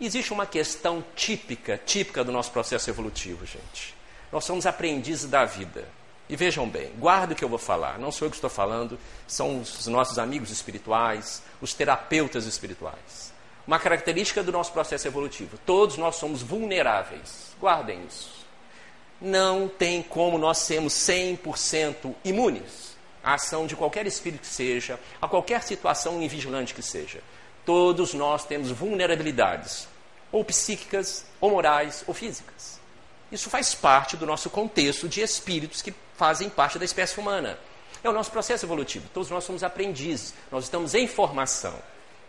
Existe 0.00 0.32
uma 0.32 0.46
questão 0.46 1.04
típica, 1.14 1.78
típica 1.84 2.24
do 2.24 2.32
nosso 2.32 2.50
processo 2.50 2.88
evolutivo, 2.88 3.44
gente. 3.44 3.94
Nós 4.32 4.44
somos 4.44 4.64
aprendizes 4.64 5.28
da 5.28 5.44
vida. 5.44 5.86
E 6.28 6.36
vejam 6.36 6.68
bem, 6.68 6.92
guarda 6.98 7.32
o 7.32 7.36
que 7.36 7.44
eu 7.44 7.48
vou 7.48 7.58
falar, 7.58 7.98
não 7.98 8.12
sou 8.12 8.26
eu 8.26 8.30
que 8.30 8.36
estou 8.36 8.50
falando, 8.50 8.98
são 9.26 9.60
os 9.60 9.86
nossos 9.86 10.18
amigos 10.18 10.50
espirituais, 10.50 11.42
os 11.60 11.72
terapeutas 11.72 12.44
espirituais. 12.44 13.32
Uma 13.66 13.78
característica 13.78 14.42
do 14.42 14.52
nosso 14.52 14.72
processo 14.72 15.06
evolutivo: 15.06 15.58
todos 15.66 15.96
nós 15.96 16.16
somos 16.16 16.42
vulneráveis. 16.42 17.52
Guardem 17.60 18.04
isso. 18.06 18.46
Não 19.20 19.68
tem 19.68 20.02
como 20.02 20.38
nós 20.38 20.58
sermos 20.58 20.94
100% 20.94 22.14
imunes 22.24 22.87
a 23.22 23.34
ação 23.34 23.66
de 23.66 23.76
qualquer 23.76 24.06
espírito 24.06 24.40
que 24.40 24.46
seja, 24.46 24.98
a 25.20 25.28
qualquer 25.28 25.62
situação 25.62 26.22
invigilante 26.22 26.74
que 26.74 26.82
seja. 26.82 27.20
Todos 27.64 28.14
nós 28.14 28.44
temos 28.44 28.70
vulnerabilidades, 28.70 29.88
ou 30.32 30.44
psíquicas, 30.44 31.24
ou 31.40 31.50
morais, 31.50 32.04
ou 32.06 32.14
físicas. 32.14 32.78
Isso 33.30 33.50
faz 33.50 33.74
parte 33.74 34.16
do 34.16 34.24
nosso 34.24 34.48
contexto 34.48 35.08
de 35.08 35.20
espíritos 35.20 35.82
que 35.82 35.94
fazem 36.16 36.48
parte 36.48 36.78
da 36.78 36.84
espécie 36.84 37.20
humana. 37.20 37.58
É 38.02 38.08
o 38.08 38.12
nosso 38.12 38.30
processo 38.30 38.64
evolutivo. 38.64 39.08
Todos 39.12 39.28
nós 39.28 39.44
somos 39.44 39.62
aprendizes, 39.62 40.32
nós 40.50 40.64
estamos 40.64 40.94
em 40.94 41.06
formação. 41.06 41.74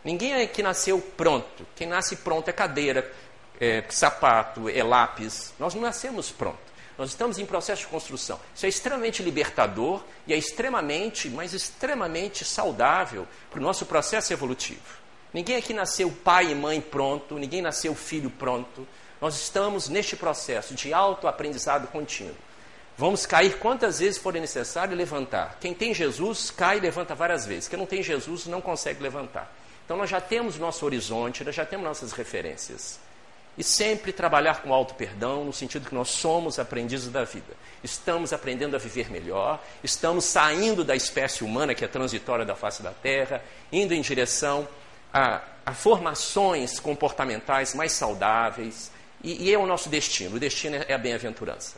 Ninguém 0.03 0.33
é 0.33 0.47
que 0.47 0.63
nasceu 0.63 0.99
pronto. 1.15 1.65
Quem 1.75 1.87
nasce 1.87 2.17
pronto 2.17 2.47
é 2.49 2.53
cadeira, 2.53 3.11
é 3.59 3.83
sapato, 3.89 4.69
é 4.69 4.83
lápis. 4.83 5.53
Nós 5.59 5.73
não 5.73 5.81
nascemos 5.81 6.31
pronto. 6.31 6.69
Nós 6.99 7.11
estamos 7.11 7.39
em 7.39 7.45
processo 7.45 7.83
de 7.83 7.87
construção. 7.87 8.37
Isso 8.53 8.65
é 8.65 8.69
extremamente 8.69 9.23
libertador 9.23 10.03
e 10.27 10.33
é 10.33 10.37
extremamente, 10.37 11.29
mas 11.29 11.53
extremamente 11.53 12.43
saudável 12.43 13.25
para 13.49 13.61
o 13.61 13.63
nosso 13.63 13.85
processo 13.85 14.33
evolutivo. 14.33 14.99
Ninguém 15.33 15.55
aqui 15.55 15.73
nasceu 15.73 16.11
pai 16.11 16.51
e 16.51 16.55
mãe 16.55 16.81
pronto, 16.81 17.39
ninguém 17.39 17.61
nasceu 17.61 17.95
filho 17.95 18.29
pronto. 18.29 18.85
Nós 19.21 19.35
estamos 19.35 19.87
neste 19.87 20.17
processo 20.17 20.75
de 20.75 20.93
autoaprendizado 20.93 21.87
contínuo. 21.87 22.35
Vamos 22.97 23.25
cair 23.25 23.57
quantas 23.59 23.99
vezes 23.99 24.17
forem 24.17 24.41
necessário 24.41 24.91
e 24.91 24.97
levantar. 24.97 25.57
Quem 25.61 25.73
tem 25.73 25.93
Jesus 25.93 26.51
cai 26.51 26.79
e 26.79 26.81
levanta 26.81 27.15
várias 27.15 27.45
vezes. 27.45 27.69
Quem 27.69 27.79
não 27.79 27.85
tem 27.85 28.03
Jesus 28.03 28.45
não 28.45 28.59
consegue 28.59 29.01
levantar. 29.01 29.49
Então 29.85 29.95
nós 29.95 30.09
já 30.09 30.19
temos 30.19 30.57
nosso 30.57 30.85
horizonte, 30.85 31.45
nós 31.45 31.55
já 31.55 31.65
temos 31.65 31.85
nossas 31.85 32.11
referências. 32.11 32.99
E 33.59 33.63
sempre 33.63 34.13
trabalhar 34.13 34.61
com 34.61 34.73
alto 34.73 34.93
perdão, 34.93 35.43
no 35.43 35.51
sentido 35.51 35.89
que 35.89 35.93
nós 35.93 36.07
somos 36.07 36.57
aprendizes 36.57 37.09
da 37.09 37.25
vida. 37.25 37.53
Estamos 37.83 38.31
aprendendo 38.31 38.73
a 38.73 38.79
viver 38.79 39.11
melhor, 39.11 39.61
estamos 39.83 40.23
saindo 40.23 40.81
da 40.81 40.95
espécie 40.95 41.43
humana, 41.43 41.75
que 41.75 41.83
é 41.83 41.87
transitória 41.89 42.45
da 42.45 42.55
face 42.55 42.81
da 42.81 42.91
terra, 42.91 43.43
indo 43.69 43.93
em 43.93 43.99
direção 43.99 44.65
a, 45.13 45.41
a 45.65 45.73
formações 45.73 46.79
comportamentais 46.79 47.75
mais 47.75 47.91
saudáveis, 47.91 48.93
e, 49.21 49.49
e, 49.49 49.53
é 49.53 49.57
o 49.57 49.65
nosso 49.65 49.89
destino. 49.89 50.37
O 50.37 50.39
destino 50.39 50.77
é 50.87 50.93
a 50.93 50.97
bem-aventurança. 50.97 51.75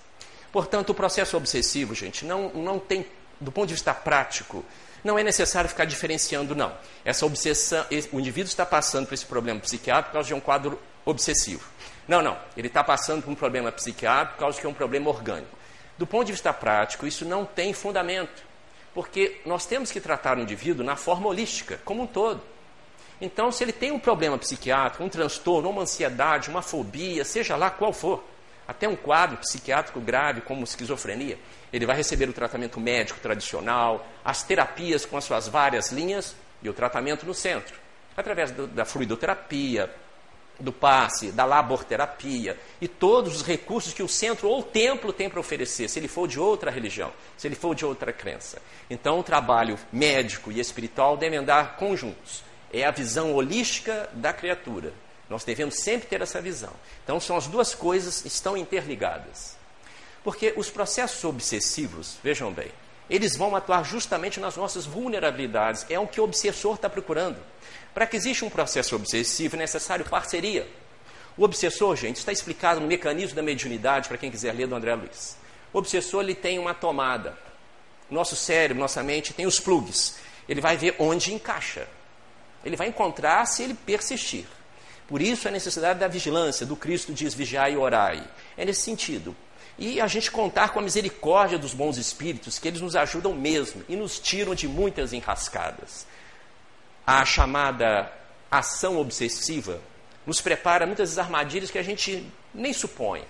Portanto, 0.52 0.92
o 0.92 0.94
processo 0.94 1.36
obsessivo, 1.36 1.96
gente, 1.96 2.26
não, 2.26 2.50
não 2.50 2.78
tem, 2.78 3.08
do 3.40 3.52
ponto 3.52 3.70
de 3.70 3.74
vista 3.74 3.92
prático, 3.92 4.64
não 5.04 5.18
é 5.18 5.24
necessário 5.24 5.68
ficar 5.68 5.86
diferenciando, 5.86 6.56
não. 6.56 6.72
Essa 7.04 7.26
obsessão, 7.26 7.84
o 8.12 8.20
indivíduo 8.20 8.50
está 8.50 8.68
passando 8.68 9.08
por 9.08 9.16
esse 9.16 9.26
problema 9.26 9.60
psiquiátrico 9.60 10.10
por 10.10 10.14
causa 10.14 10.28
de 10.28 10.36
um 10.36 10.40
quadro 10.40 10.80
obsessivo. 11.06 11.68
Não, 12.08 12.22
não. 12.22 12.38
Ele 12.58 12.68
está 12.68 12.84
passando 12.84 13.24
por 13.24 13.32
um 13.32 13.36
problema 13.36 13.72
psiquiátrico 13.72 14.34
por 14.34 14.40
causa 14.40 14.60
que 14.60 14.66
é 14.66 14.70
um 14.70 14.74
problema 14.74 15.10
orgânico. 15.10 15.58
Do 15.98 16.08
ponto 16.08 16.26
de 16.26 16.32
vista 16.32 16.52
prático, 16.52 17.06
isso 17.06 17.26
não 17.26 17.46
tem 17.46 17.74
fundamento. 17.74 18.44
Porque 18.94 19.40
nós 19.46 19.66
temos 19.66 19.92
que 19.92 20.02
tratar 20.02 20.38
o 20.38 20.42
indivíduo 20.42 20.86
na 20.86 20.96
forma 20.96 21.28
holística, 21.28 21.80
como 21.86 22.04
um 22.04 22.08
todo. 22.08 22.42
Então, 23.22 23.52
se 23.52 23.64
ele 23.64 23.72
tem 23.72 23.92
um 23.92 24.00
problema 24.00 24.38
psiquiátrico, 24.38 25.04
um 25.04 25.10
transtorno, 25.10 25.70
uma 25.70 25.84
ansiedade, 25.84 26.50
uma 26.50 26.62
fobia, 26.62 27.24
seja 27.24 27.56
lá 27.56 27.70
qual 27.70 27.94
for, 27.94 28.24
até 28.68 28.88
um 28.88 28.96
quadro 28.96 29.38
psiquiátrico 29.38 30.00
grave 30.00 30.42
como 30.42 30.64
esquizofrenia, 30.64 31.38
ele 31.72 31.86
vai 31.86 31.96
receber 31.96 32.28
o 32.28 32.34
tratamento 32.34 32.80
médico 32.80 33.20
tradicional, 33.20 34.08
as 34.26 34.44
terapias 34.44 35.06
com 35.06 35.18
as 35.18 35.24
suas 35.24 35.48
várias 35.48 35.92
linhas 35.92 36.36
e 36.64 36.70
o 36.70 36.74
tratamento 36.74 37.26
no 37.26 37.34
centro, 37.34 37.76
através 38.18 38.52
da 38.52 38.86
fluidoterapia, 38.86 39.94
do 40.62 40.72
passe, 40.72 41.32
da 41.32 41.46
laborterapia 41.46 42.58
e 42.80 42.88
todos 42.88 43.36
os 43.38 43.42
recursos 43.42 43.94
que 43.94 44.04
o 44.04 44.08
centro 44.08 44.48
ou 44.48 44.60
o 44.60 44.64
templo 44.64 45.12
tem 45.12 45.30
para 45.30 45.40
oferecer, 45.40 45.90
se 45.90 46.00
ele 46.00 46.08
for 46.08 46.28
de 46.28 46.40
outra 46.40 46.72
religião, 46.72 47.12
se 47.38 47.48
ele 47.48 47.56
for 47.56 47.76
de 47.76 47.86
outra 47.86 48.14
crença. 48.14 48.62
Então, 48.90 49.20
o 49.20 49.24
trabalho 49.24 49.78
médico 49.92 50.52
e 50.52 50.60
espiritual 50.60 51.18
devem 51.18 51.40
andar 51.40 51.76
conjuntos. 51.78 52.44
É 52.72 52.86
a 52.86 52.92
visão 52.92 53.34
holística 53.34 54.10
da 54.14 54.32
criatura. 54.32 54.94
Nós 55.30 55.44
devemos 55.44 55.76
sempre 55.76 56.08
ter 56.08 56.22
essa 56.22 56.42
visão. 56.42 56.74
Então, 57.04 57.20
são 57.20 57.38
as 57.38 57.48
duas 57.48 57.74
coisas 57.74 58.26
estão 58.26 58.58
interligadas. 58.58 59.58
Porque 60.24 60.54
os 60.56 60.70
processos 60.70 61.24
obsessivos, 61.24 62.18
vejam 62.24 62.52
bem, 62.52 62.72
eles 63.10 63.36
vão 63.36 63.56
atuar 63.56 63.84
justamente 63.84 64.40
nas 64.40 64.56
nossas 64.56 64.86
vulnerabilidades. 64.86 65.86
É 65.90 66.00
o 66.00 66.08
que 66.08 66.22
o 66.22 66.24
obsessor 66.24 66.76
está 66.76 66.90
procurando. 66.90 67.38
Para 67.94 68.08
que 68.08 68.16
exista 68.16 68.46
um 68.46 68.50
processo 68.50 68.96
obsessivo, 68.96 69.56
é 69.56 69.60
necessário 69.60 70.06
parceria. 70.06 70.68
O 71.38 71.44
obsessor, 71.44 71.96
gente, 71.96 72.18
está 72.18 72.32
explicado 72.32 72.80
no 72.80 72.88
mecanismo 72.88 73.36
da 73.36 73.42
mediunidade, 73.42 74.08
para 74.08 74.18
quem 74.18 74.32
quiser 74.32 74.54
ler 74.54 74.68
do 74.68 74.76
André 74.76 74.96
Luiz. 74.96 75.38
O 75.74 75.78
obsessor 75.78 76.24
ele 76.24 76.36
tem 76.36 76.58
uma 76.58 76.74
tomada. 76.74 77.38
Nosso 78.10 78.36
cérebro, 78.36 78.82
nossa 78.82 79.04
mente 79.04 79.34
tem 79.34 79.46
os 79.46 79.60
plugs. 79.60 80.16
Ele 80.48 80.62
vai 80.62 80.78
ver 80.78 80.96
onde 81.00 81.34
encaixa. 81.34 81.88
Ele 82.64 82.76
vai 82.76 82.88
encontrar 82.88 83.46
se 83.46 83.64
ele 83.64 83.74
persistir. 83.74 84.46
Por 85.08 85.22
isso 85.22 85.48
a 85.48 85.52
necessidade 85.52 86.00
da 86.00 86.08
vigilância, 86.08 86.66
do 86.66 86.76
Cristo 86.76 87.14
diz 87.14 87.34
vigiai 87.34 87.74
e 87.74 87.78
orai. 87.78 88.24
É 88.56 88.64
nesse 88.64 88.82
sentido. 88.82 89.36
E 89.78 90.00
a 90.00 90.08
gente 90.08 90.32
contar 90.32 90.70
com 90.70 90.80
a 90.80 90.82
misericórdia 90.82 91.58
dos 91.58 91.74
bons 91.74 91.98
espíritos, 91.98 92.60
que 92.60 92.68
eles 92.68 92.82
nos 92.82 92.96
ajudam 92.96 93.34
mesmo 93.34 93.84
e 93.90 93.96
nos 93.96 94.20
tiram 94.20 94.54
de 94.54 94.68
muitas 94.68 95.12
enrascadas 95.12 96.06
a 97.06 97.26
chamada 97.26 98.12
ação 98.50 98.98
obsessiva 98.98 99.80
nos 100.26 100.42
prepara 100.42 100.86
muitas 100.86 101.10
vezes 101.10 101.20
armadilhas 101.20 101.72
que 101.72 101.80
a 101.80 101.84
gente 101.84 102.26
nem 102.54 102.74
supõe. 102.74 103.24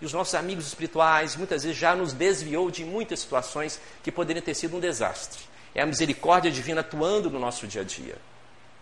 E 0.00 0.04
os 0.04 0.12
nossos 0.12 0.34
amigos 0.34 0.66
espirituais 0.66 1.36
muitas 1.36 1.64
vezes 1.64 1.78
já 1.78 1.94
nos 1.96 2.12
desviou 2.12 2.70
de 2.70 2.84
muitas 2.84 3.20
situações 3.20 3.80
que 4.02 4.12
poderiam 4.12 4.44
ter 4.44 4.54
sido 4.54 4.76
um 4.76 4.80
desastre. 4.80 5.42
É 5.74 5.82
a 5.82 5.86
misericórdia 5.86 6.50
divina 6.50 6.80
atuando 6.80 7.30
no 7.30 7.38
nosso 7.38 7.66
dia 7.66 7.80
a 7.80 7.84
dia. 7.84 8.16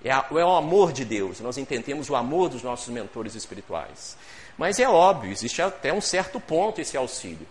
É, 0.04 0.12
a, 0.12 0.26
é 0.30 0.44
o 0.44 0.54
amor 0.54 0.92
de 0.92 1.04
Deus. 1.04 1.40
Nós 1.40 1.56
entendemos 1.56 2.10
o 2.10 2.16
amor 2.16 2.48
dos 2.48 2.62
nossos 2.62 2.88
mentores 2.88 3.34
espirituais. 3.34 4.16
Mas 4.58 4.78
é 4.78 4.88
óbvio, 4.88 5.32
existe 5.32 5.62
até 5.62 5.92
um 5.92 6.00
certo 6.00 6.38
ponto 6.38 6.80
esse 6.80 6.96
auxílio. 6.96 7.46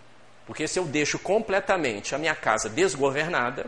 Porque 0.46 0.68
se 0.68 0.78
eu 0.78 0.84
deixo 0.84 1.18
completamente 1.18 2.14
a 2.14 2.18
minha 2.18 2.34
casa 2.34 2.68
desgovernada, 2.68 3.66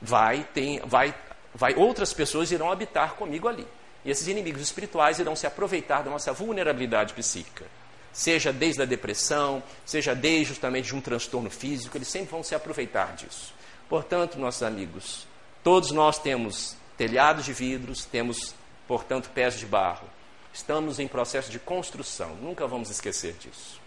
vai, 0.00 0.46
tem, 0.54 0.80
vai 0.84 1.14
vai, 1.58 1.74
outras 1.74 2.14
pessoas 2.14 2.52
irão 2.52 2.70
habitar 2.70 3.14
comigo 3.14 3.48
ali. 3.48 3.66
E 4.04 4.10
esses 4.10 4.28
inimigos 4.28 4.62
espirituais 4.62 5.18
irão 5.18 5.34
se 5.34 5.46
aproveitar 5.46 6.02
da 6.02 6.10
nossa 6.10 6.32
vulnerabilidade 6.32 7.12
psíquica. 7.12 7.66
Seja 8.12 8.52
desde 8.52 8.80
a 8.80 8.84
depressão, 8.84 9.62
seja 9.84 10.14
desde 10.14 10.46
justamente 10.46 10.86
de 10.86 10.94
um 10.94 11.00
transtorno 11.00 11.50
físico, 11.50 11.96
eles 11.96 12.08
sempre 12.08 12.30
vão 12.30 12.42
se 12.42 12.54
aproveitar 12.54 13.14
disso. 13.16 13.52
Portanto, 13.88 14.38
nossos 14.38 14.62
amigos, 14.62 15.26
todos 15.62 15.90
nós 15.90 16.18
temos 16.18 16.76
telhados 16.96 17.44
de 17.44 17.52
vidros, 17.52 18.04
temos, 18.04 18.54
portanto, 18.86 19.30
pés 19.34 19.58
de 19.58 19.66
barro. 19.66 20.08
Estamos 20.52 20.98
em 20.98 21.08
processo 21.08 21.50
de 21.50 21.58
construção, 21.58 22.34
nunca 22.36 22.66
vamos 22.66 22.88
esquecer 22.88 23.34
disso. 23.34 23.80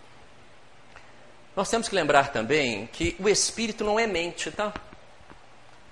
Nós 1.55 1.69
temos 1.69 1.89
que 1.89 1.95
lembrar 1.95 2.31
também 2.31 2.87
que 2.87 3.15
o 3.19 3.27
espírito 3.27 3.83
não 3.83 3.99
é 3.99 4.07
mente, 4.07 4.51
tá? 4.51 4.73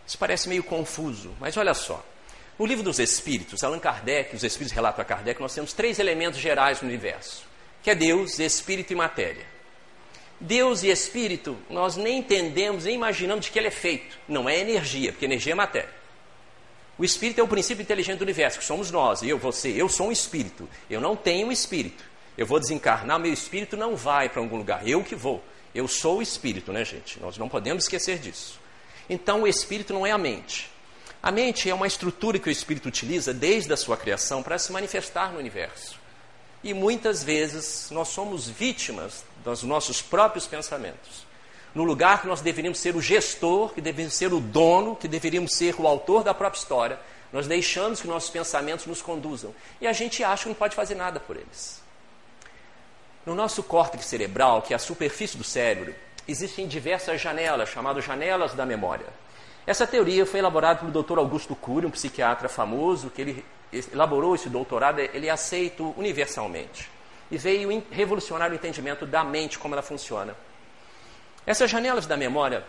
Isso 0.09 0.17
parece 0.17 0.49
meio 0.49 0.63
confuso, 0.63 1.35
mas 1.39 1.55
olha 1.55 1.75
só. 1.75 2.03
No 2.57 2.65
livro 2.65 2.83
dos 2.83 2.97
Espíritos, 2.97 3.63
Allan 3.63 3.77
Kardec, 3.77 4.35
os 4.35 4.43
Espíritos 4.43 4.73
relatam 4.73 5.03
a 5.03 5.05
Kardec, 5.05 5.39
nós 5.39 5.53
temos 5.53 5.71
três 5.71 5.99
elementos 5.99 6.39
gerais 6.39 6.81
no 6.81 6.87
universo, 6.87 7.43
que 7.83 7.91
é 7.91 7.95
Deus, 7.95 8.39
Espírito 8.39 8.91
e 8.91 8.95
matéria. 8.95 9.45
Deus 10.39 10.81
e 10.81 10.89
Espírito, 10.89 11.55
nós 11.69 11.95
nem 11.95 12.17
entendemos, 12.17 12.85
nem 12.85 12.95
imaginamos 12.95 13.45
de 13.45 13.51
que 13.51 13.59
ele 13.59 13.67
é 13.67 13.71
feito. 13.71 14.17
Não 14.27 14.49
é 14.49 14.57
energia, 14.57 15.11
porque 15.11 15.25
energia 15.25 15.51
é 15.51 15.55
matéria. 15.55 15.93
O 16.97 17.05
Espírito 17.05 17.39
é 17.39 17.43
o 17.43 17.47
princípio 17.47 17.83
inteligente 17.83 18.17
do 18.17 18.23
universo, 18.23 18.57
que 18.57 18.65
somos 18.65 18.89
nós, 18.89 19.21
eu, 19.21 19.37
você. 19.37 19.69
Eu 19.69 19.87
sou 19.87 20.07
um 20.07 20.11
Espírito, 20.11 20.67
eu 20.89 20.99
não 20.99 21.15
tenho 21.15 21.49
um 21.49 21.51
Espírito. 21.51 22.03
Eu 22.35 22.47
vou 22.47 22.59
desencarnar, 22.59 23.19
meu 23.19 23.31
Espírito 23.31 23.77
não 23.77 23.95
vai 23.95 24.27
para 24.27 24.41
algum 24.41 24.57
lugar, 24.57 24.87
eu 24.87 25.03
que 25.03 25.13
vou. 25.13 25.43
Eu 25.75 25.87
sou 25.87 26.17
o 26.17 26.21
Espírito, 26.23 26.73
né, 26.73 26.83
gente? 26.83 27.19
Nós 27.19 27.37
não 27.37 27.47
podemos 27.47 27.83
esquecer 27.83 28.17
disso. 28.17 28.59
Então 29.09 29.41
o 29.41 29.47
espírito 29.47 29.93
não 29.93 30.05
é 30.05 30.11
a 30.11 30.17
mente. 30.17 30.69
A 31.21 31.31
mente 31.31 31.69
é 31.69 31.73
uma 31.73 31.87
estrutura 31.87 32.39
que 32.39 32.47
o 32.47 32.51
espírito 32.51 32.87
utiliza 32.87 33.33
desde 33.33 33.73
a 33.73 33.77
sua 33.77 33.97
criação 33.97 34.41
para 34.41 34.57
se 34.57 34.71
manifestar 34.71 35.33
no 35.33 35.39
universo. 35.39 35.99
E 36.63 36.73
muitas 36.73 37.23
vezes 37.23 37.89
nós 37.91 38.09
somos 38.09 38.47
vítimas 38.47 39.23
dos 39.43 39.63
nossos 39.63 40.01
próprios 40.01 40.45
pensamentos. 40.45 41.27
No 41.73 41.83
lugar 41.83 42.21
que 42.21 42.27
nós 42.27 42.41
deveríamos 42.41 42.79
ser 42.79 42.95
o 42.95 43.01
gestor, 43.01 43.73
que 43.73 43.81
deveríamos 43.81 44.15
ser 44.15 44.33
o 44.33 44.39
dono, 44.39 44.95
que 44.95 45.07
deveríamos 45.07 45.53
ser 45.53 45.75
o 45.77 45.87
autor 45.87 46.23
da 46.23 46.33
própria 46.33 46.59
história, 46.59 46.99
nós 47.31 47.47
deixamos 47.47 48.01
que 48.01 48.07
nossos 48.07 48.29
pensamentos 48.29 48.85
nos 48.85 49.01
conduzam. 49.01 49.53
E 49.79 49.87
a 49.87 49.93
gente 49.93 50.23
acha 50.23 50.43
que 50.43 50.49
não 50.49 50.55
pode 50.55 50.75
fazer 50.75 50.95
nada 50.95 51.19
por 51.19 51.35
eles. 51.35 51.81
No 53.25 53.35
nosso 53.35 53.61
córtex 53.61 54.05
cerebral, 54.05 54.61
que 54.61 54.73
é 54.73 54.75
a 54.75 54.79
superfície 54.79 55.37
do 55.37 55.43
cérebro, 55.43 55.93
existem 56.29 56.67
diversas 56.67 57.19
janelas, 57.19 57.69
chamadas 57.69 58.05
janelas 58.05 58.53
da 58.53 58.65
memória. 58.65 59.07
Essa 59.65 59.85
teoria 59.85 60.25
foi 60.25 60.39
elaborada 60.39 60.79
pelo 60.79 61.03
Dr. 61.03 61.17
Augusto 61.17 61.55
Cury, 61.55 61.85
um 61.85 61.91
psiquiatra 61.91 62.47
famoso, 62.47 63.09
que 63.09 63.21
ele 63.21 63.45
elaborou 63.93 64.35
esse 64.35 64.49
doutorado, 64.49 64.99
ele 64.99 65.27
é 65.27 65.29
aceito 65.29 65.93
universalmente. 65.97 66.89
E 67.29 67.37
veio 67.37 67.83
revolucionar 67.91 68.51
o 68.51 68.55
entendimento 68.55 69.05
da 69.05 69.23
mente, 69.23 69.59
como 69.59 69.75
ela 69.75 69.83
funciona. 69.83 70.35
Essas 71.45 71.69
janelas 71.69 72.07
da 72.07 72.17
memória, 72.17 72.63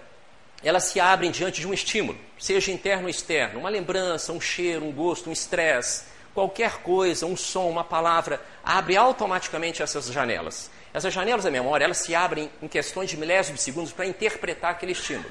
elas 0.63 0.85
se 0.85 1.01
abrem 1.01 1.31
diante 1.31 1.61
de 1.61 1.67
um 1.67 1.73
estímulo, 1.73 2.19
seja 2.39 2.71
interno 2.71 3.05
ou 3.05 3.09
externo, 3.09 3.61
uma 3.61 3.71
lembrança, 3.71 4.33
um 4.33 4.41
cheiro, 4.41 4.85
um 4.85 4.93
gosto, 4.93 5.31
um 5.31 5.33
estresse, 5.33 6.05
qualquer 6.35 6.83
coisa, 6.83 7.25
um 7.25 7.37
som, 7.37 7.69
uma 7.69 7.85
palavra, 7.85 8.41
abre 8.63 8.97
automaticamente 8.97 9.83
essas 9.83 10.07
janelas. 10.07 10.71
Essas 10.93 11.15
janelas 11.15 11.45
da 11.45 11.51
memória, 11.51 11.85
elas 11.85 11.99
se 11.99 12.15
abrem 12.15 12.51
em 12.61 12.67
questões 12.67 13.09
de 13.09 13.17
milésimos 13.17 13.61
de 13.61 13.65
segundos 13.65 13.93
para 13.93 14.07
interpretar 14.07 14.73
aquele 14.73 14.93
estímulo. 14.93 15.31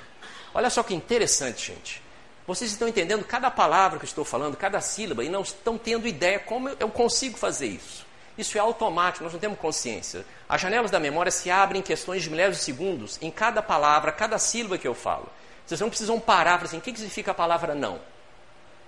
Olha 0.53 0.69
só 0.69 0.81
que 0.83 0.93
interessante, 0.93 1.67
gente. 1.67 2.01
Vocês 2.47 2.71
estão 2.71 2.87
entendendo 2.87 3.23
cada 3.23 3.51
palavra 3.51 3.99
que 3.99 4.05
eu 4.05 4.07
estou 4.07 4.25
falando, 4.25 4.57
cada 4.57 4.81
sílaba, 4.81 5.23
e 5.23 5.29
não 5.29 5.41
estão 5.41 5.77
tendo 5.77 6.07
ideia 6.07 6.39
como 6.39 6.69
eu 6.69 6.89
consigo 6.89 7.37
fazer 7.37 7.67
isso. 7.67 8.07
Isso 8.37 8.57
é 8.57 8.61
automático, 8.61 9.23
nós 9.23 9.33
não 9.33 9.39
temos 9.39 9.59
consciência. 9.59 10.25
As 10.47 10.61
janelas 10.61 10.89
da 10.89 10.99
memória 10.99 11.29
se 11.29 11.51
abrem 11.51 11.81
em 11.81 11.83
questões 11.83 12.23
de 12.23 12.29
milésimos 12.29 12.59
de 12.59 12.63
segundos 12.63 13.19
em 13.21 13.29
cada 13.29 13.61
palavra, 13.61 14.11
cada 14.11 14.39
sílaba 14.39 14.77
que 14.77 14.87
eu 14.87 14.95
falo. 14.95 15.29
Vocês 15.67 15.79
não 15.81 15.89
precisam 15.89 16.19
parar 16.19 16.57
para 16.57 16.65
assim, 16.65 16.77
o 16.77 16.81
que 16.81 16.91
significa 16.91 17.31
a 17.31 17.35
palavra 17.35 17.75
não? 17.75 17.99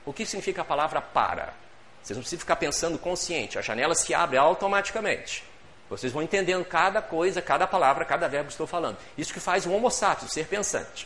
O 0.06 0.14
que 0.14 0.26
significa 0.26 0.62
a 0.62 0.66
palavra 0.66 1.02
para? 1.02 1.54
Vocês 2.02 2.18
não 2.18 2.22
precisam 2.22 2.40
ficar 2.40 2.56
pensando 2.56 2.98
consciente. 2.98 3.60
A 3.60 3.62
janela 3.62 3.94
se 3.94 4.14
abre 4.14 4.38
automaticamente. 4.38 5.44
Vocês 5.92 6.14
vão 6.14 6.24
entendendo 6.24 6.64
cada 6.64 7.02
coisa, 7.02 7.42
cada 7.42 7.68
palavra, 7.68 8.06
cada 8.06 8.26
verbo 8.30 8.48
que 8.48 8.54
estou 8.54 8.66
falando. 8.66 8.98
Isso 9.18 9.34
que 9.34 9.42
faz 9.42 9.66
o 9.66 9.72
homo 9.74 9.92
sapiens, 9.92 10.32
ser 10.32 10.48
pensante. 10.48 11.06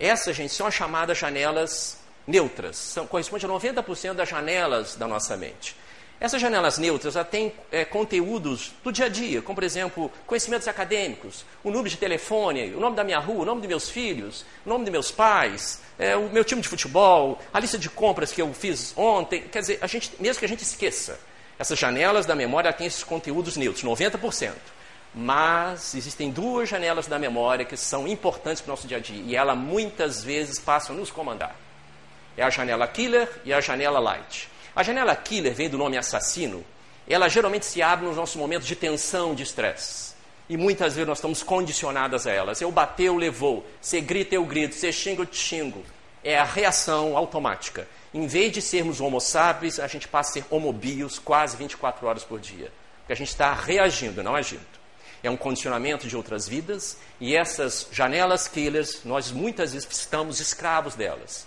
Essas, 0.00 0.34
gente, 0.34 0.54
são 0.54 0.66
as 0.66 0.72
chamadas 0.72 1.18
janelas 1.18 1.98
neutras. 2.26 2.78
São, 2.78 3.06
corresponde 3.06 3.44
a 3.44 3.48
90% 3.50 4.14
das 4.14 4.30
janelas 4.30 4.96
da 4.96 5.06
nossa 5.06 5.36
mente. 5.36 5.76
Essas 6.18 6.40
janelas 6.40 6.78
neutras 6.78 7.14
têm 7.30 7.52
é, 7.70 7.84
conteúdos 7.84 8.72
do 8.82 8.90
dia 8.90 9.04
a 9.04 9.08
dia, 9.10 9.42
como 9.42 9.56
por 9.56 9.64
exemplo, 9.64 10.10
conhecimentos 10.26 10.66
acadêmicos, 10.66 11.44
o 11.62 11.70
número 11.70 11.90
de 11.90 11.98
telefone, 11.98 12.72
o 12.72 12.80
nome 12.80 12.96
da 12.96 13.04
minha 13.04 13.18
rua, 13.18 13.42
o 13.42 13.44
nome 13.44 13.60
dos 13.60 13.68
meus 13.68 13.90
filhos, 13.90 14.46
o 14.64 14.70
nome 14.70 14.84
dos 14.84 14.92
meus 14.92 15.10
pais, 15.10 15.82
é, 15.98 16.16
o 16.16 16.30
meu 16.30 16.42
time 16.42 16.62
de 16.62 16.68
futebol, 16.68 17.38
a 17.52 17.60
lista 17.60 17.76
de 17.76 17.90
compras 17.90 18.32
que 18.32 18.40
eu 18.40 18.50
fiz 18.54 18.94
ontem. 18.96 19.42
Quer 19.42 19.60
dizer, 19.60 19.78
a 19.82 19.86
gente, 19.86 20.12
mesmo 20.18 20.38
que 20.38 20.46
a 20.46 20.48
gente 20.48 20.62
esqueça, 20.62 21.20
essas 21.58 21.78
janelas 21.78 22.26
da 22.26 22.34
memória 22.34 22.72
têm 22.72 22.86
esses 22.86 23.04
conteúdos 23.04 23.56
neutros, 23.56 23.84
90%. 23.84 24.52
Mas 25.14 25.94
existem 25.94 26.30
duas 26.30 26.68
janelas 26.68 27.06
da 27.06 27.18
memória 27.18 27.64
que 27.64 27.76
são 27.76 28.06
importantes 28.06 28.60
para 28.60 28.70
o 28.70 28.72
nosso 28.72 28.86
dia 28.86 28.98
a 28.98 29.00
dia 29.00 29.22
e 29.24 29.34
ela 29.34 29.54
muitas 29.54 30.22
vezes 30.22 30.58
passam 30.58 30.94
a 30.94 30.98
nos 30.98 31.10
comandar. 31.10 31.56
É 32.36 32.42
a 32.42 32.50
janela 32.50 32.86
killer 32.86 33.28
e 33.44 33.52
a 33.52 33.60
janela 33.60 33.98
light. 33.98 34.48
A 34.74 34.82
janela 34.82 35.16
killer 35.16 35.54
vem 35.54 35.70
do 35.70 35.78
nome 35.78 35.96
assassino. 35.96 36.62
Ela 37.08 37.28
geralmente 37.28 37.64
se 37.64 37.80
abre 37.80 38.04
nos 38.04 38.16
nossos 38.16 38.36
momentos 38.36 38.68
de 38.68 38.76
tensão, 38.76 39.34
de 39.34 39.42
estresse. 39.42 40.14
E 40.50 40.56
muitas 40.56 40.94
vezes 40.94 41.08
nós 41.08 41.18
estamos 41.18 41.42
condicionadas 41.42 42.26
a 42.26 42.30
elas. 42.30 42.60
Eu 42.60 42.70
bateu, 42.70 43.16
levou. 43.16 43.66
Você 43.80 44.02
grita, 44.02 44.34
eu 44.34 44.44
grito. 44.44 44.74
Você 44.74 44.92
xinga, 44.92 45.22
eu 45.22 45.26
te 45.26 45.38
xingo. 45.38 45.82
É 46.22 46.38
a 46.38 46.44
reação 46.44 47.16
automática. 47.16 47.88
Em 48.16 48.26
vez 48.26 48.50
de 48.50 48.62
sermos 48.62 48.98
homo 48.98 49.20
sapiens, 49.20 49.78
a 49.78 49.86
gente 49.86 50.08
passa 50.08 50.30
a 50.30 50.32
ser 50.32 50.46
homobios 50.48 51.18
quase 51.18 51.54
24 51.54 52.06
horas 52.06 52.24
por 52.24 52.40
dia. 52.40 52.72
Porque 53.00 53.12
a 53.12 53.16
gente 53.16 53.28
está 53.28 53.52
reagindo, 53.52 54.22
não 54.22 54.34
agindo. 54.34 54.64
É 55.22 55.28
um 55.28 55.36
condicionamento 55.36 56.08
de 56.08 56.16
outras 56.16 56.48
vidas. 56.48 56.96
E 57.20 57.36
essas 57.36 57.88
janelas 57.92 58.48
killers, 58.48 59.04
nós 59.04 59.30
muitas 59.30 59.74
vezes 59.74 59.86
estamos 59.90 60.40
escravos 60.40 60.94
delas. 60.94 61.46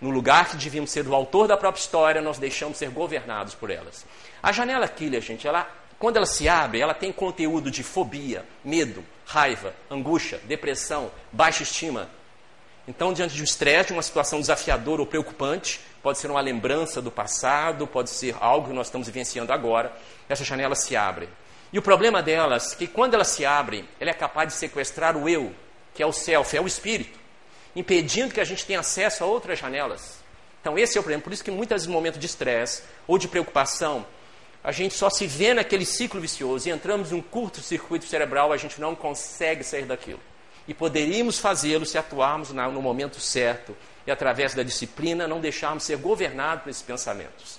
No 0.00 0.08
lugar 0.08 0.48
que 0.48 0.56
devíamos 0.56 0.90
ser 0.90 1.06
o 1.06 1.14
autor 1.14 1.48
da 1.48 1.56
própria 1.58 1.82
história, 1.82 2.22
nós 2.22 2.38
deixamos 2.38 2.78
ser 2.78 2.88
governados 2.88 3.54
por 3.54 3.70
elas. 3.70 4.06
A 4.42 4.52
janela 4.52 4.88
killer, 4.88 5.20
gente, 5.20 5.46
ela, 5.46 5.70
quando 5.98 6.16
ela 6.16 6.24
se 6.24 6.48
abre, 6.48 6.80
ela 6.80 6.94
tem 6.94 7.12
conteúdo 7.12 7.70
de 7.70 7.82
fobia, 7.82 8.42
medo, 8.64 9.04
raiva, 9.26 9.74
angústia, 9.90 10.40
depressão, 10.44 11.10
baixa 11.30 11.62
estima. 11.62 12.08
Então, 12.88 13.12
diante 13.12 13.34
de 13.34 13.42
um 13.42 13.44
estresse, 13.44 13.88
de 13.88 13.92
uma 13.92 14.02
situação 14.02 14.40
desafiadora 14.40 15.02
ou 15.02 15.06
preocupante, 15.06 15.80
pode 16.06 16.18
ser 16.20 16.30
uma 16.30 16.40
lembrança 16.40 17.02
do 17.02 17.10
passado, 17.10 17.84
pode 17.84 18.10
ser 18.10 18.36
algo 18.38 18.68
que 18.68 18.72
nós 18.72 18.86
estamos 18.86 19.08
vivenciando 19.08 19.52
agora, 19.52 19.92
essa 20.28 20.44
janela 20.44 20.76
se 20.76 20.94
abre. 20.94 21.28
E 21.72 21.80
o 21.80 21.82
problema 21.82 22.22
delas 22.22 22.74
é 22.74 22.76
que 22.76 22.86
quando 22.86 23.14
ela 23.14 23.24
se 23.24 23.44
abre, 23.44 23.84
ela 23.98 24.12
é 24.12 24.14
capaz 24.14 24.52
de 24.52 24.54
sequestrar 24.54 25.16
o 25.16 25.28
eu, 25.28 25.52
que 25.92 26.00
é 26.04 26.06
o 26.06 26.12
self, 26.12 26.56
é 26.56 26.60
o 26.60 26.66
espírito 26.68 27.18
impedindo 27.74 28.32
que 28.32 28.40
a 28.40 28.44
gente 28.44 28.64
tenha 28.64 28.78
acesso 28.78 29.24
a 29.24 29.26
outras 29.26 29.58
janelas. 29.58 30.20
Então, 30.60 30.78
esse 30.78 30.96
é 30.96 31.00
o 31.00 31.02
problema. 31.02 31.24
Por 31.24 31.32
isso 31.32 31.42
que 31.42 31.50
muitas 31.50 31.82
vezes, 31.82 31.88
no 31.88 31.94
momento 31.94 32.20
de 32.20 32.26
estresse 32.26 32.84
ou 33.04 33.18
de 33.18 33.26
preocupação, 33.26 34.06
a 34.62 34.70
gente 34.70 34.94
só 34.94 35.10
se 35.10 35.26
vê 35.26 35.54
naquele 35.54 35.84
ciclo 35.84 36.20
vicioso 36.20 36.68
e 36.68 36.70
entramos 36.70 37.10
num 37.10 37.20
curto-circuito 37.20 38.04
cerebral, 38.04 38.52
a 38.52 38.56
gente 38.56 38.80
não 38.80 38.94
consegue 38.94 39.64
sair 39.64 39.86
daquilo. 39.86 40.20
E 40.68 40.72
poderíamos 40.72 41.40
fazê-lo 41.40 41.84
se 41.84 41.98
atuarmos 41.98 42.52
no 42.52 42.80
momento 42.80 43.18
certo 43.18 43.76
e, 44.06 44.10
através 44.10 44.54
da 44.54 44.62
disciplina, 44.62 45.26
não 45.26 45.40
deixarmos 45.40 45.82
ser 45.82 45.96
governados 45.96 46.62
por 46.64 46.70
esses 46.70 46.82
pensamentos. 46.82 47.58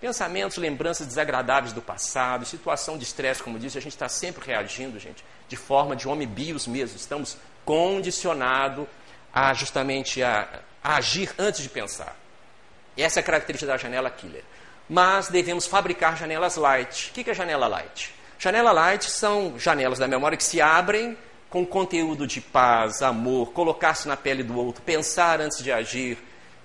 Pensamentos, 0.00 0.58
lembranças 0.58 1.06
desagradáveis 1.06 1.72
do 1.72 1.80
passado, 1.80 2.44
situação 2.44 2.98
de 2.98 3.04
estresse, 3.04 3.42
como 3.42 3.58
disse, 3.58 3.78
a 3.78 3.80
gente 3.80 3.92
está 3.92 4.08
sempre 4.08 4.44
reagindo, 4.44 4.98
gente, 4.98 5.24
de 5.48 5.56
forma 5.56 5.96
de 5.96 6.08
homem 6.08 6.26
bios 6.26 6.66
mesmo. 6.66 6.96
Estamos 6.96 7.36
condicionados 7.64 8.86
a 9.32 9.54
justamente 9.54 10.22
a, 10.22 10.60
a 10.82 10.96
agir 10.96 11.32
antes 11.38 11.62
de 11.62 11.68
pensar. 11.68 12.16
Essa 12.96 13.20
é 13.20 13.22
a 13.22 13.24
característica 13.24 13.70
da 13.70 13.78
janela 13.78 14.10
killer. 14.10 14.44
Mas 14.88 15.28
devemos 15.28 15.66
fabricar 15.66 16.16
janelas 16.16 16.56
light. 16.56 17.10
O 17.10 17.14
que 17.14 17.30
é 17.30 17.34
janela 17.34 17.66
light? 17.66 18.14
Janela 18.38 18.72
light 18.72 19.10
são 19.10 19.58
janelas 19.58 19.98
da 19.98 20.06
memória 20.06 20.36
que 20.36 20.44
se 20.44 20.60
abrem 20.60 21.16
com 21.54 21.64
conteúdo 21.64 22.26
de 22.26 22.40
paz, 22.40 23.00
amor, 23.00 23.52
colocar-se 23.52 24.08
na 24.08 24.16
pele 24.16 24.42
do 24.42 24.58
outro, 24.58 24.82
pensar 24.82 25.40
antes 25.40 25.62
de 25.62 25.70
agir, 25.70 26.18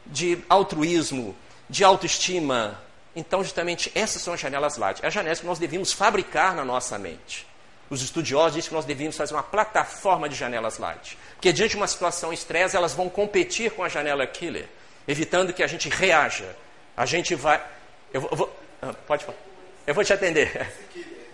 de 0.04 0.39
altruísmo, 0.49 1.36
de 1.69 1.84
autoestima. 1.84 2.82
Então, 3.15 3.43
justamente, 3.43 3.91
essas 3.93 4.19
são 4.19 4.34
as 4.34 4.39
janelas 4.39 4.78
light. 4.78 5.06
As 5.06 5.13
janelas 5.13 5.41
que 5.41 5.45
nós 5.45 5.60
devemos 5.60 5.93
fabricar 5.93 6.56
na 6.56 6.65
nossa 6.65 6.97
mente. 6.97 7.45
Os 7.88 8.02
estudiosos 8.02 8.56
dizem 8.56 8.69
que 8.69 8.73
nós 8.73 8.84
devíamos 8.84 9.15
fazer 9.15 9.36
uma 9.36 9.43
plataforma 9.43 10.28
de 10.28 10.34
janelas 10.34 10.80
light. 10.80 11.19
Porque 11.36 11.54
diante 11.54 11.71
de 11.71 11.78
uma 11.78 11.86
situação 11.86 12.34
estresse, 12.34 12.75
elas 12.75 12.95
vão 12.95 13.08
competir 13.10 13.69
com 13.69 13.84
a 13.84 13.89
janela 13.89 14.25
killer, 14.25 14.67
evitando 15.08 15.54
que 15.54 15.62
a 15.62 15.67
gente 15.67 15.88
reaja. 15.88 16.56
A 16.97 17.06
gente 17.06 17.36
vai. 17.36 17.63
Eu 18.12 18.21
vou. 18.21 18.32
Eu 18.32 18.38
vou 18.38 18.60
ah, 18.82 18.93
pode 19.06 19.23
falar. 19.23 19.38
Eu 19.86 19.93
vou 19.93 20.04
te 20.04 20.13
atender. 20.13 20.67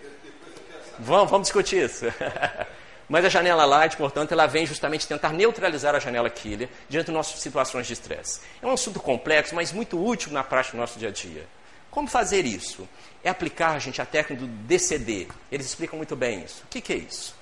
Vamos, 0.98 1.30
vamos 1.30 1.48
discutir 1.48 1.84
isso. 1.84 2.06
Mas 3.08 3.24
a 3.24 3.28
janela 3.28 3.64
light, 3.64 3.96
portanto, 3.96 4.32
ela 4.32 4.46
vem 4.46 4.66
justamente 4.66 5.06
tentar 5.06 5.32
neutralizar 5.32 5.94
a 5.94 6.00
janela 6.00 6.28
killer 6.28 6.68
diante 6.88 7.06
de 7.06 7.12
nossas 7.12 7.40
situações 7.40 7.86
de 7.86 7.92
estresse. 7.92 8.40
É 8.60 8.66
um 8.66 8.72
assunto 8.72 8.98
complexo, 8.98 9.54
mas 9.54 9.72
muito 9.72 10.02
útil 10.04 10.32
na 10.32 10.42
prática 10.42 10.76
do 10.76 10.80
nosso 10.80 10.98
dia 10.98 11.08
a 11.08 11.12
dia. 11.12 11.46
Como 11.90 12.08
fazer 12.08 12.44
isso? 12.44 12.86
É 13.22 13.30
aplicar, 13.30 13.78
gente, 13.78 14.02
a 14.02 14.06
técnica 14.06 14.42
do 14.42 14.48
DCD. 14.48 15.28
Eles 15.50 15.66
explicam 15.66 15.96
muito 15.96 16.16
bem 16.16 16.42
isso. 16.42 16.62
O 16.64 16.68
que, 16.68 16.80
que 16.80 16.92
é 16.92 16.96
isso? 16.96 17.34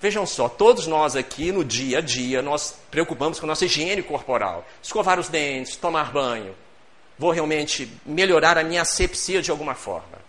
Vejam 0.00 0.26
só, 0.26 0.48
todos 0.48 0.88
nós 0.88 1.14
aqui 1.14 1.52
no 1.52 1.64
dia 1.64 1.98
a 1.98 2.00
dia, 2.00 2.42
nós 2.42 2.76
preocupamos 2.90 3.38
com 3.38 3.46
a 3.46 3.48
nossa 3.48 3.64
higiene 3.64 4.02
corporal. 4.02 4.66
Escovar 4.82 5.20
os 5.20 5.28
dentes, 5.28 5.76
tomar 5.76 6.12
banho. 6.12 6.56
Vou 7.16 7.30
realmente 7.30 7.88
melhorar 8.04 8.58
a 8.58 8.64
minha 8.64 8.82
asepsia 8.82 9.40
de 9.40 9.52
alguma 9.52 9.76
forma. 9.76 10.20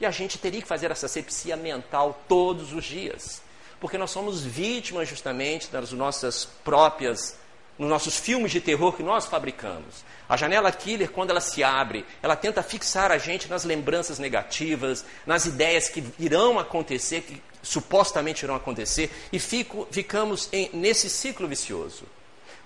E 0.00 0.06
a 0.06 0.10
gente 0.12 0.38
teria 0.38 0.62
que 0.62 0.68
fazer 0.68 0.92
essa 0.92 1.06
asepsia 1.06 1.56
mental 1.56 2.22
todos 2.28 2.72
os 2.72 2.84
dias. 2.84 3.42
Porque 3.80 3.98
nós 3.98 4.10
somos 4.10 4.42
vítimas 4.42 5.08
justamente 5.08 5.68
das 5.70 5.92
nossas 5.92 6.44
próprias 6.64 7.36
nos 7.78 7.88
nossos 7.88 8.16
filmes 8.16 8.50
de 8.50 8.60
terror 8.60 8.92
que 8.92 9.02
nós 9.02 9.26
fabricamos. 9.26 10.04
A 10.28 10.36
janela 10.36 10.72
killer, 10.72 11.10
quando 11.10 11.30
ela 11.30 11.40
se 11.40 11.62
abre, 11.62 12.04
ela 12.20 12.34
tenta 12.34 12.62
fixar 12.62 13.12
a 13.12 13.18
gente 13.18 13.48
nas 13.48 13.64
lembranças 13.64 14.18
negativas, 14.18 15.04
nas 15.24 15.46
ideias 15.46 15.88
que 15.88 16.04
irão 16.18 16.58
acontecer, 16.58 17.22
que 17.22 17.40
supostamente 17.62 18.44
irão 18.44 18.56
acontecer, 18.56 19.10
e 19.32 19.38
fico, 19.38 19.86
ficamos 19.90 20.48
em, 20.52 20.70
nesse 20.72 21.08
ciclo 21.08 21.46
vicioso. 21.46 22.04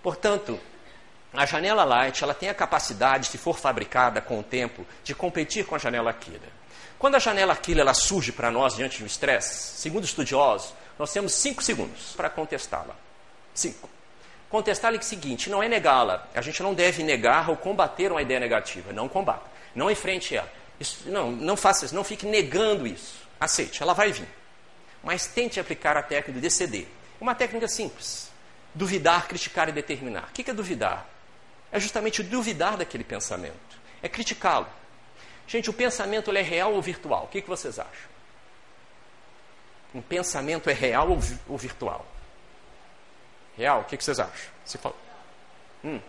Portanto, 0.03 0.59
a 1.33 1.45
janela 1.45 1.85
light 1.85 2.23
ela 2.25 2.35
tem 2.35 2.49
a 2.49 2.55
capacidade, 2.55 3.29
se 3.29 3.39
for 3.39 3.59
fabricada 3.59 4.21
com 4.21 4.41
o 4.41 4.43
tempo, 4.43 4.87
de 5.05 5.15
competir 5.15 5.67
com 5.67 5.75
a 5.75 5.79
janela 5.79 6.13
killer. 6.13 6.41
Quando 6.99 7.17
a 7.17 7.19
janela 7.19 7.55
killer 7.55 7.83
ela 7.83 7.95
surge 7.95 8.33
para 8.33 8.51
nós 8.51 8.77
diante 8.77 8.99
de 8.99 9.05
um 9.05 9.07
estresse, 9.07 9.79
segundo 9.79 10.05
estudiosos, 10.05 10.73
nós 10.99 11.13
temos 11.13 11.33
cinco 11.33 11.63
segundos 11.63 12.15
para 12.17 12.31
contestá-la. 12.31 12.97
Cinco 13.55 13.89
contestar-lhe 14.53 14.99
o 14.99 15.03
seguinte: 15.03 15.49
não 15.49 15.63
é 15.63 15.69
negá-la. 15.69 16.29
A 16.35 16.43
gente 16.43 16.63
não 16.63 16.75
deve 16.75 17.03
negar 17.03 17.49
ou 17.49 17.57
combater 17.57 18.13
uma 18.13 18.21
ideia 18.21 18.39
negativa. 18.39 18.93
Não 18.93 19.09
combata. 19.09 19.51
Não 19.75 19.91
enfrente 19.91 20.37
ela. 20.37 20.53
Isso, 20.79 21.09
não, 21.09 21.33
não 21.33 21.57
faça 21.57 21.87
isso. 21.87 21.95
Não 21.95 22.05
fique 22.05 22.27
negando 22.27 22.87
isso. 22.87 23.27
Aceite, 23.41 23.83
ela 23.83 23.95
vai 23.95 24.13
vir. 24.13 24.29
Mas 25.03 25.27
tente 25.27 25.59
aplicar 25.59 25.97
a 25.97 26.03
técnica 26.03 26.33
de 26.33 26.41
DCD. 26.41 26.87
Uma 27.19 27.35
técnica 27.35 27.67
simples. 27.67 28.31
Duvidar, 28.75 29.27
criticar 29.27 29.69
e 29.71 29.73
determinar. 29.73 30.29
O 30.29 30.33
que 30.33 30.49
é 30.49 30.55
duvidar? 30.55 31.07
É 31.73 31.81
justamente 31.81 32.23
duvidar 32.23 32.77
daquele 32.77 33.03
pensamento. 33.03 33.81
É 34.03 34.09
criticá-lo. 34.09 34.69
Gente, 35.47 35.71
o 35.71 35.73
pensamento 35.73 36.31
é 36.31 36.43
real 36.43 36.75
ou 36.75 36.83
virtual? 36.83 37.25
O 37.25 37.29
que 37.29 37.41
vocês 37.43 37.79
acham? 37.79 38.12
Um 39.95 40.01
pensamento 40.01 40.71
é 40.71 40.73
real 40.73 41.09
ou 41.49 41.59
virtual? 41.59 42.07
Real, 43.57 43.81
o 43.81 43.85
que, 43.85 43.97
que 43.97 44.05
vocês 44.05 44.19
acham? 44.19 44.53
Se 44.65 44.79
fala... 44.79 44.95
hum. 45.85 46.01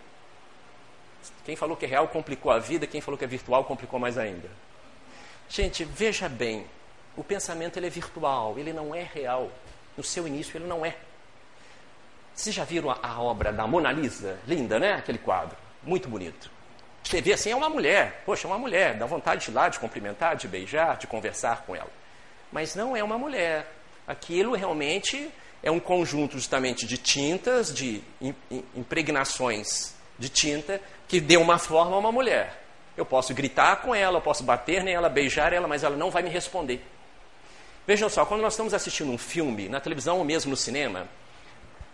Quem 1.44 1.56
falou 1.56 1.76
que 1.76 1.84
é 1.84 1.88
real 1.88 2.08
complicou 2.08 2.50
a 2.50 2.58
vida, 2.58 2.86
quem 2.86 3.00
falou 3.00 3.18
que 3.18 3.24
é 3.24 3.28
virtual 3.28 3.64
complicou 3.64 3.98
mais 3.98 4.16
ainda. 4.16 4.48
Gente, 5.48 5.84
veja 5.84 6.28
bem, 6.28 6.66
o 7.16 7.22
pensamento 7.22 7.78
ele 7.78 7.86
é 7.86 7.90
virtual, 7.90 8.58
ele 8.58 8.72
não 8.72 8.94
é 8.94 9.02
real. 9.02 9.50
No 9.96 10.02
seu 10.02 10.26
início 10.26 10.56
ele 10.56 10.66
não 10.66 10.84
é. 10.84 10.96
Vocês 12.34 12.54
já 12.54 12.64
viram 12.64 12.90
a, 12.90 12.98
a 13.02 13.20
obra 13.20 13.52
da 13.52 13.66
Mona 13.66 13.92
Lisa? 13.92 14.38
Linda, 14.46 14.78
né? 14.78 14.94
Aquele 14.94 15.18
quadro. 15.18 15.56
Muito 15.82 16.08
bonito. 16.08 16.50
Você 17.02 17.20
vê 17.20 17.34
assim, 17.34 17.50
é 17.50 17.56
uma 17.56 17.68
mulher. 17.68 18.22
Poxa, 18.24 18.48
é 18.48 18.50
uma 18.50 18.58
mulher. 18.58 18.96
Dá 18.96 19.06
vontade 19.06 19.44
de 19.44 19.50
ir 19.50 19.54
lá, 19.54 19.68
de 19.68 19.78
cumprimentar, 19.78 20.34
de 20.34 20.48
beijar, 20.48 20.96
de 20.96 21.06
conversar 21.06 21.62
com 21.66 21.76
ela. 21.76 21.90
Mas 22.54 22.76
não 22.76 22.96
é 22.96 23.02
uma 23.02 23.18
mulher. 23.18 23.66
Aquilo 24.06 24.54
realmente 24.54 25.28
é 25.60 25.72
um 25.72 25.80
conjunto 25.80 26.38
justamente 26.38 26.86
de 26.86 26.96
tintas, 26.96 27.74
de 27.74 28.00
impregnações 28.76 29.92
de 30.16 30.28
tinta, 30.28 30.80
que 31.08 31.20
deu 31.20 31.40
uma 31.42 31.58
forma 31.58 31.96
a 31.96 31.98
uma 31.98 32.12
mulher. 32.12 32.62
Eu 32.96 33.04
posso 33.04 33.34
gritar 33.34 33.82
com 33.82 33.92
ela, 33.92 34.18
eu 34.18 34.22
posso 34.22 34.44
bater 34.44 34.84
nela, 34.84 35.08
beijar 35.08 35.52
ela, 35.52 35.66
mas 35.66 35.82
ela 35.82 35.96
não 35.96 36.12
vai 36.12 36.22
me 36.22 36.30
responder. 36.30 36.80
Vejam 37.84 38.08
só, 38.08 38.24
quando 38.24 38.42
nós 38.42 38.52
estamos 38.52 38.72
assistindo 38.72 39.10
um 39.10 39.18
filme, 39.18 39.68
na 39.68 39.80
televisão 39.80 40.18
ou 40.18 40.24
mesmo 40.24 40.50
no 40.50 40.56
cinema, 40.56 41.08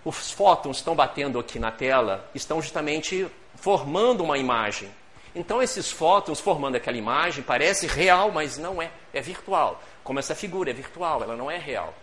os 0.05 0.31
fótons 0.31 0.77
estão 0.77 0.95
batendo 0.95 1.39
aqui 1.39 1.59
na 1.59 1.73
tela, 1.73 2.29
estão 2.35 2.61
justamente 2.61 3.27
formando 3.55 4.23
uma 4.23 4.37
imagem. 4.37 4.91
Então, 5.35 5.63
esses 5.63 5.91
fótons 5.91 6.39
formando 6.39 6.77
aquela 6.77 6.99
imagem 6.99 7.43
parece 7.43 7.87
real, 7.87 8.31
mas 8.31 8.59
não 8.59 8.83
é, 8.83 8.91
é 9.15 9.23
virtual. 9.23 9.81
Como 10.03 10.19
essa 10.19 10.35
figura 10.35 10.71
é 10.71 10.73
virtual, 10.73 11.23
ela 11.23 11.37
não 11.37 11.51
é 11.51 11.59
real. 11.59 11.95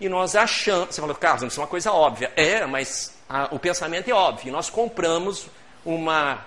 E 0.00 0.08
nós 0.08 0.34
achamos, 0.34 0.94
você 0.94 1.00
falou, 1.00 1.14
Carlos, 1.14 1.44
isso 1.44 1.60
é 1.60 1.62
uma 1.62 1.68
coisa 1.68 1.92
óbvia. 1.92 2.32
É, 2.34 2.66
mas 2.66 3.14
a, 3.28 3.48
o 3.54 3.58
pensamento 3.58 4.08
é 4.08 4.12
óbvio. 4.12 4.52
Nós 4.52 4.68
compramos 4.68 5.46
uma, 5.84 6.44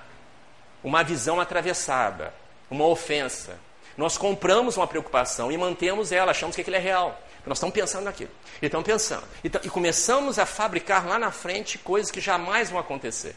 uma 0.84 1.04
visão 1.04 1.40
atravessada, 1.40 2.34
uma 2.70 2.86
ofensa. 2.86 3.58
Nós 3.96 4.18
compramos 4.18 4.76
uma 4.76 4.88
preocupação 4.88 5.52
e 5.52 5.58
mantemos 5.58 6.12
ela, 6.12 6.32
achamos 6.32 6.56
que 6.56 6.62
aquilo 6.62 6.76
é 6.76 6.80
real. 6.80 7.22
Nós 7.46 7.60
estamos 7.60 7.76
pensando 7.76 8.04
naquilo. 8.04 8.32
E 8.62 8.66
estamos 8.66 8.86
pensando. 8.86 9.24
E, 9.44 9.48
e 9.48 9.70
começamos 9.70 10.40
a 10.40 10.46
fabricar 10.46 11.08
lá 11.08 11.20
na 11.20 11.32
frente 11.32 11.78
coisas 11.78 12.12
que 12.12 12.20
jamais 12.20 12.70
vão 12.70 12.80
acontecer. 12.80 13.36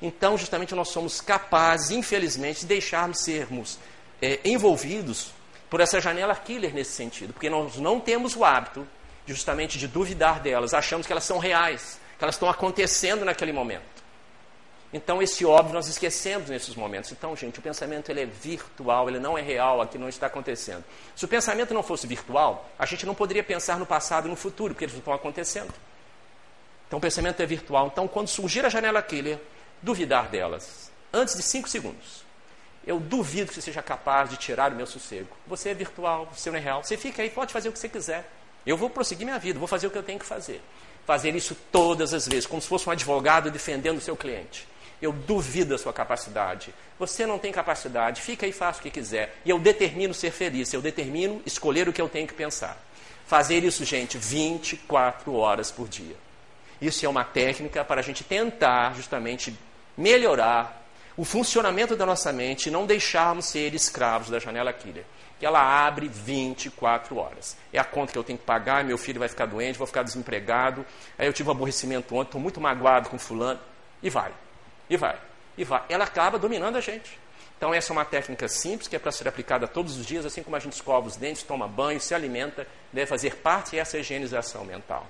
Então, 0.00 0.36
justamente, 0.36 0.74
nós 0.74 0.88
somos 0.88 1.20
capazes, 1.20 1.90
infelizmente, 1.90 2.60
de 2.60 2.66
deixarmos 2.66 3.20
sermos 3.22 3.78
é, 4.20 4.40
envolvidos 4.44 5.30
por 5.74 5.80
essa 5.80 6.00
janela 6.00 6.36
killer 6.36 6.72
nesse 6.72 6.92
sentido, 6.92 7.32
porque 7.32 7.50
nós 7.50 7.78
não 7.78 7.98
temos 7.98 8.36
o 8.36 8.44
hábito 8.44 8.86
justamente 9.26 9.76
de 9.76 9.88
duvidar 9.88 10.38
delas, 10.38 10.72
achamos 10.72 11.04
que 11.04 11.12
elas 11.12 11.24
são 11.24 11.36
reais, 11.36 11.98
que 12.16 12.22
elas 12.22 12.36
estão 12.36 12.48
acontecendo 12.48 13.24
naquele 13.24 13.52
momento. 13.52 13.82
Então, 14.92 15.20
esse 15.20 15.44
óbvio 15.44 15.74
nós 15.74 15.88
esquecemos 15.88 16.48
nesses 16.48 16.76
momentos. 16.76 17.10
Então, 17.10 17.34
gente, 17.34 17.58
o 17.58 17.62
pensamento 17.62 18.08
ele 18.08 18.20
é 18.20 18.24
virtual, 18.24 19.08
ele 19.08 19.18
não 19.18 19.36
é 19.36 19.42
real, 19.42 19.80
aqui 19.80 19.98
não 19.98 20.08
está 20.08 20.28
acontecendo. 20.28 20.84
Se 21.16 21.24
o 21.24 21.28
pensamento 21.28 21.74
não 21.74 21.82
fosse 21.82 22.06
virtual, 22.06 22.70
a 22.78 22.86
gente 22.86 23.04
não 23.04 23.12
poderia 23.12 23.42
pensar 23.42 23.76
no 23.76 23.84
passado 23.84 24.28
e 24.28 24.30
no 24.30 24.36
futuro, 24.36 24.74
porque 24.74 24.84
eles 24.84 24.94
não 24.94 25.00
estão 25.00 25.12
acontecendo. 25.12 25.74
Então, 26.86 27.00
o 27.00 27.02
pensamento 27.02 27.42
é 27.42 27.46
virtual. 27.46 27.88
Então, 27.88 28.06
quando 28.06 28.28
surgir 28.28 28.64
a 28.64 28.68
janela 28.68 29.02
killer, 29.02 29.40
duvidar 29.82 30.28
delas, 30.28 30.92
antes 31.12 31.34
de 31.34 31.42
cinco 31.42 31.68
segundos. 31.68 32.23
Eu 32.86 33.00
duvido 33.00 33.48
que 33.48 33.54
você 33.54 33.62
seja 33.62 33.82
capaz 33.82 34.28
de 34.28 34.36
tirar 34.36 34.72
o 34.72 34.74
meu 34.74 34.86
sossego. 34.86 35.28
Você 35.46 35.70
é 35.70 35.74
virtual, 35.74 36.28
você 36.32 36.50
não 36.50 36.58
é 36.58 36.60
real. 36.60 36.82
Você 36.82 36.96
fica 36.96 37.22
aí, 37.22 37.30
pode 37.30 37.52
fazer 37.52 37.68
o 37.68 37.72
que 37.72 37.78
você 37.78 37.88
quiser. 37.88 38.30
Eu 38.66 38.76
vou 38.76 38.90
prosseguir 38.90 39.26
minha 39.26 39.38
vida, 39.38 39.58
vou 39.58 39.68
fazer 39.68 39.86
o 39.86 39.90
que 39.90 39.98
eu 39.98 40.02
tenho 40.02 40.18
que 40.18 40.26
fazer. 40.26 40.60
Fazer 41.06 41.34
isso 41.34 41.56
todas 41.70 42.14
as 42.14 42.26
vezes, 42.26 42.46
como 42.46 42.60
se 42.60 42.68
fosse 42.68 42.88
um 42.88 42.92
advogado 42.92 43.50
defendendo 43.50 43.98
o 43.98 44.00
seu 44.00 44.16
cliente. 44.16 44.66
Eu 45.00 45.12
duvido 45.12 45.70
da 45.70 45.78
sua 45.78 45.92
capacidade. 45.92 46.74
Você 46.98 47.26
não 47.26 47.38
tem 47.38 47.52
capacidade, 47.52 48.22
fica 48.22 48.46
aí, 48.46 48.52
faça 48.52 48.80
o 48.80 48.82
que 48.82 48.90
quiser. 48.90 49.36
E 49.44 49.50
eu 49.50 49.58
determino 49.58 50.14
ser 50.14 50.30
feliz, 50.30 50.72
eu 50.72 50.80
determino 50.80 51.42
escolher 51.44 51.88
o 51.88 51.92
que 51.92 52.00
eu 52.00 52.08
tenho 52.08 52.26
que 52.26 52.34
pensar. 52.34 52.78
Fazer 53.26 53.64
isso, 53.64 53.84
gente, 53.84 54.16
24 54.16 55.34
horas 55.34 55.70
por 55.70 55.88
dia. 55.88 56.16
Isso 56.80 57.04
é 57.04 57.08
uma 57.08 57.24
técnica 57.24 57.84
para 57.84 58.00
a 58.00 58.04
gente 58.04 58.22
tentar 58.24 58.94
justamente 58.94 59.54
melhorar 59.96 60.83
o 61.16 61.24
funcionamento 61.24 61.94
da 61.96 62.04
nossa 62.04 62.32
mente 62.32 62.66
e 62.66 62.72
não 62.72 62.86
deixarmos 62.86 63.46
ser 63.46 63.74
escravos 63.74 64.30
da 64.30 64.38
janela 64.38 64.72
killer. 64.72 65.04
Que 65.38 65.46
ela 65.46 65.60
abre 65.60 66.08
24 66.08 67.16
horas. 67.16 67.56
É 67.72 67.78
a 67.78 67.84
conta 67.84 68.12
que 68.12 68.18
eu 68.18 68.24
tenho 68.24 68.38
que 68.38 68.44
pagar, 68.44 68.84
meu 68.84 68.98
filho 68.98 69.18
vai 69.18 69.28
ficar 69.28 69.46
doente, 69.46 69.78
vou 69.78 69.86
ficar 69.86 70.02
desempregado. 70.02 70.84
Aí 71.18 71.26
eu 71.26 71.32
tive 71.32 71.48
um 71.48 71.52
aborrecimento 71.52 72.14
ontem, 72.14 72.28
estou 72.28 72.40
muito 72.40 72.60
magoado 72.60 73.08
com 73.08 73.18
fulano. 73.18 73.60
E 74.02 74.10
vai. 74.10 74.32
E 74.88 74.96
vai. 74.96 75.18
E 75.56 75.64
vai. 75.64 75.82
Ela 75.88 76.04
acaba 76.04 76.38
dominando 76.38 76.76
a 76.76 76.80
gente. 76.80 77.18
Então, 77.56 77.72
essa 77.72 77.92
é 77.92 77.94
uma 77.94 78.04
técnica 78.04 78.48
simples 78.48 78.88
que 78.88 78.96
é 78.96 78.98
para 78.98 79.12
ser 79.12 79.28
aplicada 79.28 79.66
todos 79.66 79.96
os 79.96 80.04
dias, 80.04 80.26
assim 80.26 80.42
como 80.42 80.56
a 80.56 80.58
gente 80.58 80.74
escova 80.74 81.06
os 81.06 81.16
dentes, 81.16 81.42
toma 81.42 81.66
banho, 81.68 82.00
se 82.00 82.14
alimenta, 82.14 82.66
deve 82.92 83.06
fazer 83.06 83.36
parte 83.36 83.76
dessa 83.76 83.96
higienização 83.96 84.64
mental. 84.64 85.06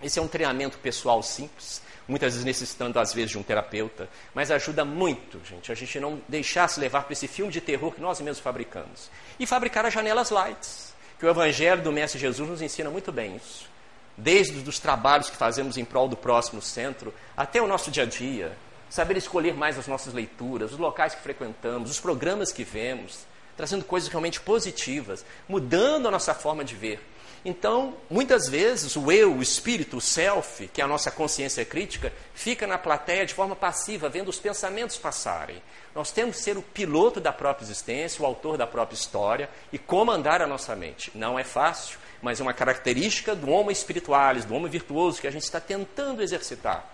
Esse 0.00 0.18
é 0.18 0.22
um 0.22 0.28
treinamento 0.28 0.78
pessoal 0.78 1.22
simples, 1.22 1.82
muitas 2.08 2.32
vezes 2.32 2.44
necessitando, 2.44 2.98
às 2.98 3.12
vezes, 3.12 3.30
de 3.30 3.38
um 3.38 3.42
terapeuta, 3.42 4.08
mas 4.34 4.50
ajuda 4.50 4.84
muito, 4.84 5.40
gente, 5.44 5.70
a 5.70 5.74
gente 5.74 6.00
não 6.00 6.20
deixar 6.26 6.66
se 6.66 6.80
levar 6.80 7.04
para 7.04 7.12
esse 7.12 7.28
filme 7.28 7.52
de 7.52 7.60
terror 7.60 7.92
que 7.92 8.00
nós 8.00 8.20
mesmos 8.20 8.40
fabricamos. 8.40 9.10
E 9.38 9.46
fabricar 9.46 9.84
as 9.84 9.92
janelas 9.92 10.30
lights, 10.30 10.94
que 11.18 11.26
o 11.26 11.28
Evangelho 11.28 11.82
do 11.82 11.92
Mestre 11.92 12.18
Jesus 12.18 12.48
nos 12.48 12.62
ensina 12.62 12.88
muito 12.88 13.12
bem 13.12 13.36
isso. 13.36 13.68
Desde 14.16 14.68
os 14.68 14.78
trabalhos 14.78 15.30
que 15.30 15.36
fazemos 15.36 15.76
em 15.76 15.84
prol 15.84 16.08
do 16.08 16.16
próximo 16.16 16.62
centro, 16.62 17.14
até 17.36 17.60
o 17.60 17.68
nosso 17.68 17.90
dia 17.90 18.02
a 18.04 18.06
dia, 18.06 18.56
saber 18.88 19.16
escolher 19.16 19.54
mais 19.54 19.78
as 19.78 19.86
nossas 19.86 20.14
leituras, 20.14 20.72
os 20.72 20.78
locais 20.78 21.14
que 21.14 21.22
frequentamos, 21.22 21.90
os 21.90 22.00
programas 22.00 22.50
que 22.50 22.64
vemos, 22.64 23.26
trazendo 23.56 23.84
coisas 23.84 24.08
realmente 24.08 24.40
positivas, 24.40 25.24
mudando 25.48 26.08
a 26.08 26.10
nossa 26.10 26.34
forma 26.34 26.64
de 26.64 26.74
ver. 26.74 27.00
Então, 27.44 27.94
muitas 28.10 28.48
vezes, 28.48 28.96
o 28.96 29.12
eu, 29.12 29.36
o 29.36 29.42
espírito, 29.42 29.98
o 29.98 30.00
self, 30.00 30.68
que 30.68 30.80
é 30.80 30.84
a 30.84 30.88
nossa 30.88 31.10
consciência 31.10 31.64
crítica, 31.64 32.12
fica 32.34 32.66
na 32.66 32.76
plateia 32.76 33.24
de 33.24 33.32
forma 33.32 33.54
passiva, 33.54 34.08
vendo 34.08 34.28
os 34.28 34.40
pensamentos 34.40 34.96
passarem. 34.96 35.62
Nós 35.94 36.10
temos 36.10 36.36
que 36.36 36.42
ser 36.42 36.58
o 36.58 36.62
piloto 36.62 37.20
da 37.20 37.32
própria 37.32 37.64
existência, 37.64 38.22
o 38.22 38.26
autor 38.26 38.56
da 38.56 38.66
própria 38.66 38.96
história 38.96 39.48
e 39.72 39.78
comandar 39.78 40.42
a 40.42 40.46
nossa 40.46 40.74
mente. 40.74 41.12
Não 41.14 41.38
é 41.38 41.44
fácil, 41.44 41.98
mas 42.20 42.40
é 42.40 42.42
uma 42.42 42.52
característica 42.52 43.34
do 43.34 43.50
homem 43.50 43.72
espiritualis, 43.72 44.44
do 44.44 44.54
homem 44.54 44.70
virtuoso 44.70 45.20
que 45.20 45.26
a 45.26 45.30
gente 45.32 45.44
está 45.44 45.60
tentando 45.60 46.22
exercitar. 46.22 46.84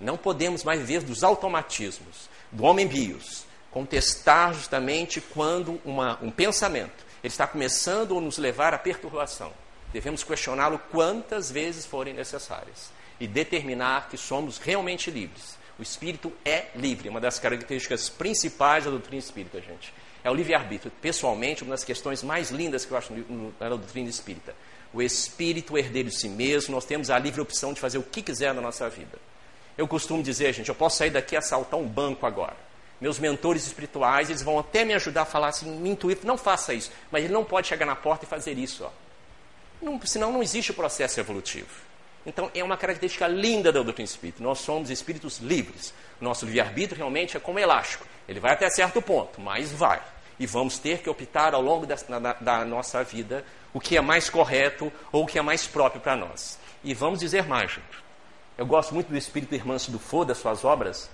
Não 0.00 0.16
podemos 0.16 0.64
mais 0.64 0.80
viver 0.80 1.02
dos 1.02 1.22
automatismos, 1.22 2.28
do 2.50 2.64
homem 2.64 2.86
bios. 2.86 3.44
Contestar 3.70 4.54
justamente 4.54 5.20
quando 5.20 5.80
uma, 5.84 6.18
um 6.22 6.30
pensamento 6.30 7.06
ele 7.22 7.32
está 7.32 7.46
começando 7.46 8.16
a 8.16 8.20
nos 8.20 8.38
levar 8.38 8.72
à 8.72 8.78
perturbação. 8.78 9.52
Devemos 9.92 10.22
questioná-lo 10.22 10.80
quantas 10.90 11.50
vezes 11.50 11.86
forem 11.86 12.14
necessárias 12.14 12.90
e 13.18 13.26
determinar 13.26 14.08
que 14.08 14.16
somos 14.16 14.58
realmente 14.58 15.10
livres. 15.10 15.56
O 15.78 15.82
espírito 15.82 16.32
é 16.44 16.66
livre, 16.74 17.08
uma 17.08 17.20
das 17.20 17.38
características 17.38 18.08
principais 18.08 18.84
da 18.84 18.90
doutrina 18.90 19.18
espírita, 19.18 19.60
gente. 19.60 19.92
É 20.24 20.30
o 20.30 20.34
livre-arbítrio. 20.34 20.90
Pessoalmente, 21.00 21.62
uma 21.62 21.70
das 21.70 21.84
questões 21.84 22.22
mais 22.22 22.50
lindas 22.50 22.84
que 22.84 22.92
eu 22.92 22.98
acho 22.98 23.12
na 23.60 23.68
doutrina 23.68 24.08
espírita. 24.08 24.54
O 24.92 25.02
espírito 25.02 25.76
herdeiro 25.76 26.08
de 26.08 26.16
si 26.16 26.28
mesmo, 26.28 26.74
nós 26.74 26.84
temos 26.84 27.10
a 27.10 27.18
livre 27.18 27.40
opção 27.40 27.72
de 27.72 27.80
fazer 27.80 27.98
o 27.98 28.02
que 28.02 28.22
quiser 28.22 28.54
na 28.54 28.60
nossa 28.60 28.88
vida. 28.88 29.18
Eu 29.76 29.86
costumo 29.86 30.22
dizer, 30.22 30.52
gente, 30.54 30.68
eu 30.68 30.74
posso 30.74 30.96
sair 30.96 31.10
daqui 31.10 31.34
e 31.34 31.38
assaltar 31.38 31.78
um 31.78 31.86
banco 31.86 32.24
agora. 32.24 32.56
Meus 32.98 33.18
mentores 33.18 33.66
espirituais, 33.66 34.30
eles 34.30 34.42
vão 34.42 34.58
até 34.58 34.84
me 34.84 34.94
ajudar 34.94 35.22
a 35.22 35.26
falar 35.26 35.48
assim, 35.48 35.70
me 35.70 35.90
intuir, 35.90 36.18
não 36.24 36.38
faça 36.38 36.72
isso. 36.72 36.90
Mas 37.10 37.24
ele 37.24 37.32
não 37.34 37.44
pode 37.44 37.68
chegar 37.68 37.84
na 37.84 37.94
porta 37.94 38.24
e 38.24 38.28
fazer 38.28 38.56
isso. 38.56 38.84
Ó. 38.84 38.90
Não, 39.80 40.00
senão 40.04 40.32
não 40.32 40.42
existe 40.42 40.72
processo 40.72 41.20
evolutivo. 41.20 41.86
Então 42.24 42.50
é 42.54 42.62
uma 42.64 42.76
característica 42.76 43.26
linda 43.28 43.70
da 43.72 43.82
doutrina 43.82 44.04
espírita. 44.04 44.42
Nós 44.42 44.58
somos 44.58 44.90
espíritos 44.90 45.38
livres. 45.38 45.94
Nosso 46.20 46.44
livre-arbítrio 46.44 46.98
realmente 46.98 47.36
é 47.36 47.40
como 47.40 47.58
elástico. 47.58 48.06
Ele 48.28 48.40
vai 48.40 48.52
até 48.52 48.68
certo 48.68 49.00
ponto, 49.00 49.40
mas 49.40 49.70
vai. 49.70 50.02
E 50.38 50.46
vamos 50.46 50.78
ter 50.78 50.98
que 50.98 51.08
optar 51.08 51.54
ao 51.54 51.62
longo 51.62 51.86
da, 51.86 51.94
da, 51.94 52.32
da 52.34 52.64
nossa 52.64 53.02
vida 53.04 53.44
o 53.72 53.80
que 53.80 53.96
é 53.96 54.00
mais 54.00 54.28
correto 54.28 54.92
ou 55.12 55.22
o 55.22 55.26
que 55.26 55.38
é 55.38 55.42
mais 55.42 55.66
próprio 55.66 56.00
para 56.00 56.16
nós. 56.16 56.58
E 56.82 56.92
vamos 56.94 57.20
dizer 57.20 57.46
mais, 57.46 57.70
gente. 57.70 58.04
Eu 58.58 58.66
gosto 58.66 58.94
muito 58.94 59.08
do 59.08 59.16
espírito 59.16 59.54
Irmãs 59.54 59.86
do 59.86 59.98
Fô, 59.98 60.24
das 60.24 60.38
suas 60.38 60.64
obras, 60.64 61.10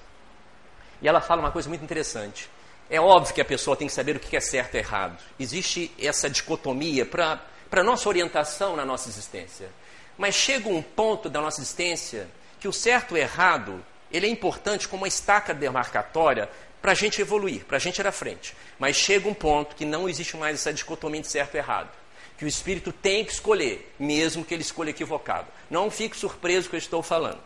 e 1.03 1.09
ela 1.09 1.21
fala 1.21 1.41
uma 1.41 1.51
coisa 1.51 1.69
muito 1.69 1.85
interessante. 1.85 2.49
É 2.89 3.01
óbvio 3.01 3.35
que 3.35 3.41
a 3.41 3.45
pessoa 3.45 3.77
tem 3.77 3.89
que 3.89 3.93
saber 3.93 4.17
o 4.17 4.21
que 4.21 4.37
é 4.37 4.41
certo 4.41 4.77
e 4.77 4.79
errado. 4.79 5.19
Existe 5.39 5.93
essa 5.99 6.31
dicotomia 6.31 7.05
para 7.05 7.41
a 7.81 7.85
nossa 7.85 8.09
orientação 8.09 8.77
na 8.77 8.85
nossa 8.85 9.09
existência. 9.09 9.71
Mas 10.19 10.35
chega 10.35 10.69
um 10.69 10.83
ponto 10.83 11.31
da 11.31 11.41
nossa 11.41 11.61
existência 11.61 12.29
que 12.61 12.69
o 12.69 12.73
certo 12.73 13.13
e 13.13 13.15
o 13.15 13.19
errado 13.19 13.85
ele 14.13 14.27
é 14.27 14.29
importante 14.29 14.87
como 14.87 15.03
uma 15.03 15.09
estaca 15.09 15.55
demarcatória 15.55 16.49
para 16.83 16.93
a 16.93 16.95
gente 16.95 17.21
evoluir, 17.21 17.65
para 17.65 17.79
a 17.79 17.81
gente 17.81 17.99
ir 17.99 18.07
à 18.07 18.13
frente. 18.13 18.55
Mas 18.79 18.97
chega 18.97 19.29
um 19.29 19.35
ponto 19.35 19.75
que 19.75 19.85
não 19.85 20.09
existe 20.09 20.37
mais 20.37 20.57
essa 20.57 20.73
dicotomia 20.73 21.23
de 21.23 21.29
certo 21.29 21.55
e 21.55 21.59
errado 21.59 21.89
que 22.43 22.45
o 22.45 22.49
espírito 22.49 22.93
tem 22.93 23.25
que 23.25 23.31
escolher, 23.31 23.95
mesmo 23.97 24.45
que 24.45 24.53
ele 24.53 24.63
escolha 24.63 24.91
equivocado. 24.91 25.47
Não 25.71 25.89
fique 25.89 26.17
surpreso 26.17 26.63
com 26.63 26.67
o 26.67 26.71
que 26.71 26.77
eu 26.77 26.79
estou 26.79 27.01
falando. 27.01 27.41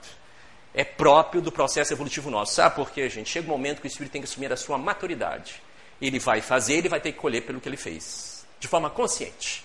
É 0.73 0.85
próprio 0.85 1.43
do 1.43 1.53
processo 1.53 1.93
evolutivo 1.93 2.31
nosso. 2.31 2.55
Sabe 2.55 2.75
por 2.75 2.91
quê, 2.91 3.07
gente? 3.11 3.29
Chega 3.29 3.47
um 3.47 3.51
momento 3.51 3.83
que 3.83 3.87
o 3.87 3.89
espírito 3.89 4.13
tem 4.13 4.23
que 4.23 4.27
assumir 4.27 4.51
a 4.51 4.57
sua 4.57 4.79
maturidade. 4.79 5.63
Ele 6.01 6.19
vai 6.19 6.41
fazer, 6.41 6.77
ele 6.77 6.89
vai 6.89 6.99
ter 6.99 7.13
que 7.13 7.19
colher 7.19 7.43
pelo 7.43 7.61
que 7.61 7.69
ele 7.69 7.77
fez, 7.77 8.47
de 8.59 8.67
forma 8.67 8.89
consciente. 8.89 9.63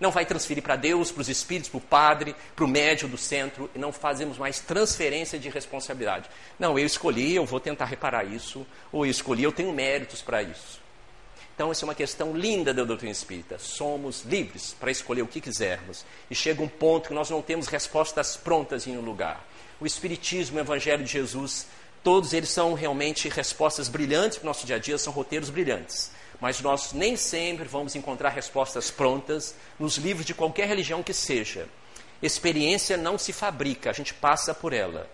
Não 0.00 0.10
vai 0.10 0.26
transferir 0.26 0.62
para 0.62 0.76
Deus, 0.76 1.12
para 1.12 1.22
os 1.22 1.28
espíritos, 1.28 1.70
para 1.70 1.78
o 1.78 1.80
padre, 1.80 2.34
para 2.54 2.64
o 2.64 2.68
médium 2.68 3.08
do 3.08 3.16
centro, 3.16 3.70
e 3.74 3.78
não 3.78 3.92
fazemos 3.92 4.36
mais 4.38 4.60
transferência 4.60 5.38
de 5.38 5.48
responsabilidade. 5.48 6.28
Não, 6.58 6.78
eu 6.78 6.84
escolhi, 6.84 7.34
eu 7.34 7.46
vou 7.46 7.60
tentar 7.60 7.84
reparar 7.84 8.24
isso, 8.24 8.66
ou 8.90 9.06
eu 9.06 9.10
escolhi, 9.10 9.44
eu 9.44 9.52
tenho 9.52 9.72
méritos 9.72 10.20
para 10.20 10.42
isso. 10.42 10.82
Então, 11.54 11.70
essa 11.70 11.84
é 11.84 11.86
uma 11.86 11.94
questão 11.94 12.36
linda 12.36 12.74
da 12.74 12.82
doutrina 12.82 13.12
espírita. 13.12 13.60
Somos 13.60 14.22
livres 14.22 14.74
para 14.78 14.90
escolher 14.90 15.22
o 15.22 15.26
que 15.28 15.40
quisermos. 15.40 16.04
E 16.28 16.34
chega 16.34 16.60
um 16.60 16.68
ponto 16.68 17.08
que 17.08 17.14
nós 17.14 17.30
não 17.30 17.40
temos 17.40 17.68
respostas 17.68 18.36
prontas 18.36 18.88
em 18.88 18.96
um 18.96 19.00
lugar. 19.00 19.46
O 19.80 19.86
Espiritismo, 19.86 20.56
o 20.56 20.60
Evangelho 20.60 21.04
de 21.04 21.12
Jesus, 21.12 21.66
todos 22.02 22.32
eles 22.32 22.48
são 22.48 22.74
realmente 22.74 23.28
respostas 23.28 23.88
brilhantes 23.88 24.38
para 24.38 24.46
o 24.46 24.48
nosso 24.48 24.66
dia 24.66 24.76
a 24.76 24.78
dia, 24.80 24.98
são 24.98 25.12
roteiros 25.12 25.48
brilhantes. 25.48 26.10
Mas 26.40 26.60
nós 26.60 26.92
nem 26.92 27.16
sempre 27.16 27.66
vamos 27.66 27.94
encontrar 27.94 28.30
respostas 28.30 28.90
prontas 28.90 29.54
nos 29.78 29.96
livros 29.96 30.26
de 30.26 30.34
qualquer 30.34 30.66
religião 30.68 31.02
que 31.02 31.14
seja. 31.14 31.68
Experiência 32.22 32.96
não 32.96 33.18
se 33.18 33.32
fabrica, 33.32 33.90
a 33.90 33.92
gente 33.92 34.14
passa 34.14 34.54
por 34.54 34.72
ela. 34.72 35.08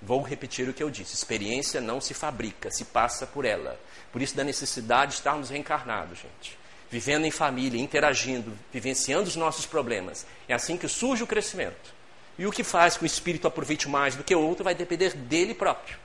Vou 0.00 0.20
repetir 0.20 0.68
o 0.68 0.74
que 0.74 0.82
eu 0.82 0.90
disse: 0.90 1.14
experiência 1.14 1.80
não 1.80 2.00
se 2.00 2.12
fabrica, 2.12 2.70
se 2.70 2.84
passa 2.84 3.26
por 3.26 3.44
ela. 3.44 3.78
Por 4.12 4.20
isso, 4.20 4.36
da 4.36 4.44
necessidade 4.44 5.12
de 5.12 5.18
estarmos 5.18 5.50
reencarnados, 5.50 6.18
gente. 6.18 6.58
Vivendo 6.90 7.24
em 7.24 7.30
família, 7.30 7.80
interagindo, 7.80 8.56
vivenciando 8.72 9.28
os 9.28 9.36
nossos 9.36 9.66
problemas. 9.66 10.26
É 10.46 10.54
assim 10.54 10.76
que 10.76 10.86
surge 10.86 11.22
o 11.22 11.26
crescimento. 11.26 11.94
E 12.38 12.46
o 12.46 12.52
que 12.52 12.62
faz 12.62 12.96
que 12.96 13.04
o 13.04 13.06
espírito 13.06 13.48
aproveite 13.48 13.88
mais 13.88 14.14
do 14.14 14.22
que 14.22 14.34
o 14.34 14.40
outro 14.40 14.62
vai 14.62 14.74
depender 14.74 15.14
dele 15.14 15.54
próprio. 15.54 15.96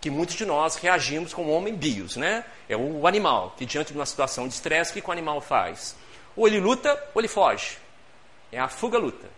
Que 0.00 0.10
muitos 0.10 0.34
de 0.34 0.46
nós 0.46 0.76
reagimos 0.76 1.34
como 1.34 1.52
homem 1.52 1.74
bios, 1.74 2.16
né? 2.16 2.44
É 2.68 2.76
o 2.76 3.06
animal, 3.06 3.54
que 3.56 3.66
diante 3.66 3.92
de 3.92 3.98
uma 3.98 4.06
situação 4.06 4.48
de 4.48 4.54
estresse, 4.54 4.90
o 4.92 4.94
que 4.94 5.08
o 5.08 5.12
animal 5.12 5.40
faz? 5.40 5.94
Ou 6.34 6.46
ele 6.46 6.58
luta, 6.58 6.92
ou 7.14 7.20
ele 7.20 7.28
foge. 7.28 7.76
É 8.50 8.58
a 8.58 8.68
fuga-luta. 8.68 9.28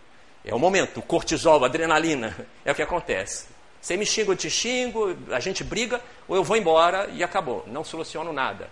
É 0.45 0.53
o 0.53 0.59
momento, 0.59 0.99
o 0.99 1.03
cortisol, 1.03 1.63
a 1.63 1.67
adrenalina. 1.67 2.35
É 2.65 2.71
o 2.71 2.75
que 2.75 2.81
acontece. 2.81 3.47
Você 3.81 3.97
me 3.97 4.05
xinga, 4.05 4.31
eu 4.31 4.37
te 4.37 4.49
xingo, 4.49 5.17
a 5.29 5.41
gente 5.41 5.61
briga, 5.61 5.99
ou 6.25 6.37
eu 6.37 6.43
vou 6.43 6.55
embora 6.55 7.09
e 7.11 7.21
acabou. 7.21 7.65
Não 7.67 7.83
soluciono 7.83 8.31
nada. 8.31 8.69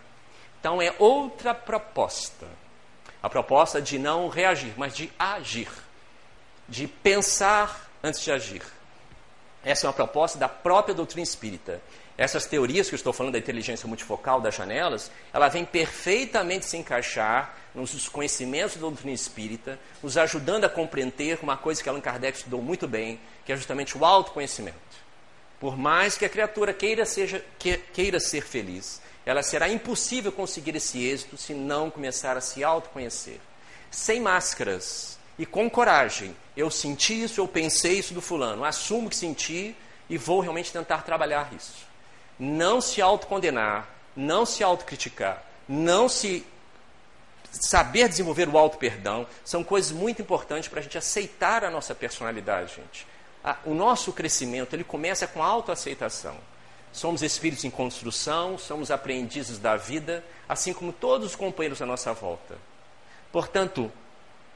Então 0.58 0.82
é 0.82 0.94
outra 0.98 1.54
proposta. 1.54 2.48
A 3.22 3.30
proposta 3.30 3.82
de 3.82 4.00
não 4.00 4.30
reagir, 4.30 4.74
mas 4.78 4.96
de 4.96 5.12
agir. 5.20 5.68
De 6.70 6.88
pensar 6.88 7.92
antes 8.02 8.22
de 8.22 8.32
agir. 8.32 8.64
Essa 9.63 9.86
é 9.86 9.88
uma 9.88 9.93
proposta 9.93 10.38
da 10.38 10.50
própria 10.50 10.95
doutrina 10.95 11.24
espírita. 11.24 11.82
Essas 12.17 12.45
teorias 12.45 12.89
que 12.89 12.95
eu 12.95 12.97
estou 12.97 13.13
falando 13.13 13.34
da 13.34 13.39
inteligência 13.39 13.88
multifocal 13.88 14.41
das 14.41 14.56
janelas, 14.56 15.12
ela 15.32 15.50
vem 15.50 15.63
perfeitamente 15.63 16.65
se 16.65 16.78
encaixar 16.78 17.56
nos 17.74 18.10
conhecimentos 18.10 18.76
da 18.76 18.82
doutrina 18.82 19.13
espírita, 19.13 19.80
nos 20.02 20.17
ajudando 20.17 20.65
a 20.65 20.69
compreender 20.69 21.39
uma 21.41 21.56
coisa 21.56 21.82
que 21.82 21.88
Allan 21.88 22.02
Kardec 22.02 22.38
estudou 22.38 22.62
muito 22.62 22.88
bem, 22.88 23.19
que 23.45 23.54
é 23.54 23.56
justamente 23.56 23.97
o 23.97 24.04
autoconhecimento. 24.04 24.78
Por 25.60 25.78
mais 25.78 26.17
que 26.17 26.26
a 26.26 26.30
criatura 26.30 26.74
queira, 26.74 27.06
seja, 27.06 27.43
queira 27.93 28.19
ser 28.19 28.41
feliz, 28.41 29.00
ela 29.26 29.43
será 29.43 29.69
impossível 29.69 30.32
conseguir 30.32 30.76
esse 30.76 31.06
êxito 31.06 31.38
se 31.38 31.54
não 31.54 31.91
começar 31.91 32.36
a 32.36 32.41
se 32.41 32.63
autoconhecer. 32.63 33.39
Sem 33.91 34.19
máscaras 34.19 35.19
e 35.38 35.46
com 35.46 35.70
coragem. 35.70 36.36
Eu 36.56 36.70
senti 36.70 37.24
isso, 37.24 37.39
eu 37.39 37.48
pensei 37.48 37.94
isso 38.00 38.13
do 38.13 38.22
fulano, 38.22 38.63
assumo 38.63 39.10
que 39.10 39.15
senti 39.15 39.76
e 40.10 40.17
vou 40.17 40.39
realmente 40.39 40.72
tentar 40.72 41.04
trabalhar 41.04 41.52
isso. 41.54 41.86
Não 42.39 42.82
se 42.82 43.02
autocondenar, 43.02 43.88
não 44.15 44.46
se 44.46 44.63
autocriticar, 44.63 45.44
não 45.67 46.10
se 46.10 46.46
saber 47.52 48.08
desenvolver 48.08 48.48
o 48.48 48.58
auto-perdão, 48.58 49.28
são 49.44 49.63
coisas 49.63 49.91
muito 49.91 50.22
importantes 50.22 50.70
para 50.70 50.80
a 50.80 50.84
gente 50.84 50.98
aceitar 50.98 51.65
a 51.65 51.70
nossa 51.70 51.94
personalidade, 51.94 52.76
gente 52.76 53.06
o 53.65 53.74
nosso 53.74 54.13
crescimento 54.13 54.76
ele 54.76 54.84
começa 54.84 55.28
com 55.28 55.41
a 55.41 55.48
autoaceitação. 55.48 56.36
Somos 56.91 57.24
espíritos 57.24 57.63
em 57.63 57.70
construção, 57.70 58.58
somos 58.58 58.91
aprendizes 58.91 59.58
da 59.58 59.78
vida, 59.78 60.24
assim 60.48 60.74
como 60.74 60.91
todos 60.91 61.28
os 61.28 61.36
companheiros 61.36 61.82
à 61.82 61.86
nossa 61.86 62.13
volta. 62.13 62.58
Portanto, 63.32 63.91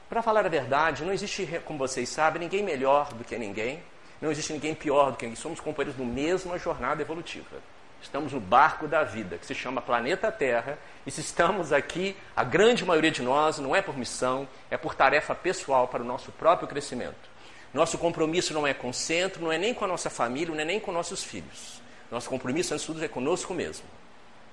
para 0.08 0.22
falar 0.22 0.46
a 0.46 0.48
verdade, 0.48 1.04
não 1.04 1.12
existe, 1.12 1.60
como 1.64 1.78
vocês 1.78 2.08
sabem, 2.08 2.40
ninguém 2.40 2.62
melhor 2.62 3.12
do 3.12 3.24
que 3.24 3.36
ninguém, 3.36 3.82
não 4.20 4.30
existe 4.30 4.52
ninguém 4.52 4.74
pior 4.74 5.10
do 5.10 5.16
que 5.16 5.24
ninguém. 5.24 5.40
Somos 5.40 5.60
companheiros 5.60 5.98
da 5.98 6.04
mesma 6.04 6.58
jornada 6.58 7.02
evolutiva. 7.02 7.56
Estamos 8.00 8.32
no 8.32 8.40
barco 8.40 8.86
da 8.86 9.02
vida, 9.02 9.36
que 9.36 9.44
se 9.44 9.54
chama 9.54 9.80
planeta 9.80 10.30
Terra, 10.30 10.78
e 11.04 11.10
se 11.10 11.20
estamos 11.20 11.72
aqui, 11.72 12.16
a 12.36 12.44
grande 12.44 12.84
maioria 12.84 13.10
de 13.10 13.22
nós, 13.22 13.58
não 13.58 13.74
é 13.74 13.82
por 13.82 13.96
missão, 13.96 14.46
é 14.70 14.76
por 14.76 14.94
tarefa 14.94 15.34
pessoal 15.34 15.88
para 15.88 16.02
o 16.02 16.06
nosso 16.06 16.30
próprio 16.32 16.68
crescimento. 16.68 17.36
Nosso 17.74 17.98
compromisso 17.98 18.54
não 18.54 18.66
é 18.66 18.72
com 18.72 18.90
o 18.90 18.94
centro, 18.94 19.42
não 19.42 19.50
é 19.50 19.58
nem 19.58 19.74
com 19.74 19.84
a 19.84 19.88
nossa 19.88 20.08
família, 20.08 20.54
não 20.54 20.60
é 20.60 20.64
nem 20.64 20.78
com 20.78 20.92
nossos 20.92 21.24
filhos. 21.24 21.82
Nosso 22.10 22.30
compromisso, 22.30 22.72
antes 22.72 22.86
de 22.86 22.92
tudo, 22.92 23.04
é 23.04 23.08
conosco 23.08 23.52
mesmo. 23.52 23.84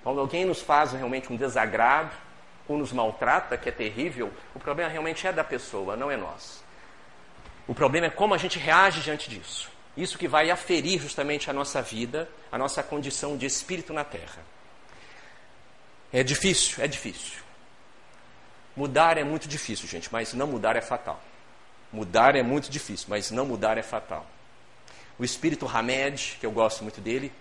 Quando 0.04 0.20
alguém 0.20 0.46
nos 0.46 0.62
faz 0.62 0.92
realmente 0.92 1.32
um 1.32 1.36
desagrado 1.36 2.12
ou 2.68 2.78
nos 2.78 2.92
maltrata, 2.92 3.58
que 3.58 3.70
é 3.70 3.72
terrível, 3.72 4.32
o 4.56 4.60
problema 4.60 4.90
realmente 4.90 5.28
é 5.28 5.32
da 5.32 5.44
pessoa, 5.44 5.96
não 5.96 6.10
é 6.10 6.18
nós. 6.18 6.64
O 7.68 7.74
problema 7.74 8.08
é 8.08 8.10
como 8.10 8.34
a 8.34 8.38
gente 8.38 8.60
reage 8.60 9.02
diante 9.02 9.30
disso. 9.30 9.72
Isso 9.96 10.18
que 10.18 10.28
vai 10.28 10.50
aferir 10.50 11.00
justamente 11.00 11.50
a 11.50 11.54
nossa 11.54 11.82
vida, 11.82 12.30
a 12.52 12.58
nossa 12.58 12.82
condição 12.82 13.38
de 13.38 13.46
espírito 13.46 13.94
na 13.94 14.04
terra. 14.04 14.44
É 16.12 16.24
difícil, 16.24 16.84
é 16.84 16.88
difícil. 16.88 17.42
Mudar 18.76 19.18
é 19.18 19.24
muito 19.24 19.48
difícil, 19.48 19.88
gente, 19.88 20.12
mas 20.12 20.34
não 20.34 20.48
mudar 20.48 20.76
é 20.76 20.82
fatal. 20.82 21.22
Mudar 21.92 22.36
é 22.36 22.42
muito 22.42 22.72
difícil, 22.72 23.06
mas 23.10 23.30
não 23.30 23.46
mudar 23.46 23.78
é 23.78 23.84
fatal. 23.84 24.26
O 25.18 25.24
espírito 25.24 25.68
Hamed, 25.68 26.38
que 26.40 26.46
eu 26.46 26.52
gosto 26.52 26.82
muito 26.82 27.00
dele, 27.00 27.32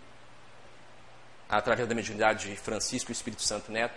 através 1.49 1.89
da 1.89 1.95
mediunidade 1.95 2.51
de 2.51 2.57
Francisco 2.57 3.11
e 3.11 3.13
Espírito 3.13 3.43
Santo 3.43 3.73
Neto, 3.73 3.95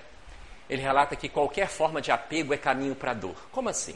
ele 0.70 0.82
relata 0.82 1.16
que 1.16 1.30
qualquer 1.30 1.68
forma 1.68 2.02
de 2.02 2.12
apego 2.12 2.54
é 2.54 2.58
caminho 2.58 2.96
para 2.96 3.12
a 3.12 3.14
dor. 3.14 3.36
Como 3.52 3.70
assim? 3.70 3.96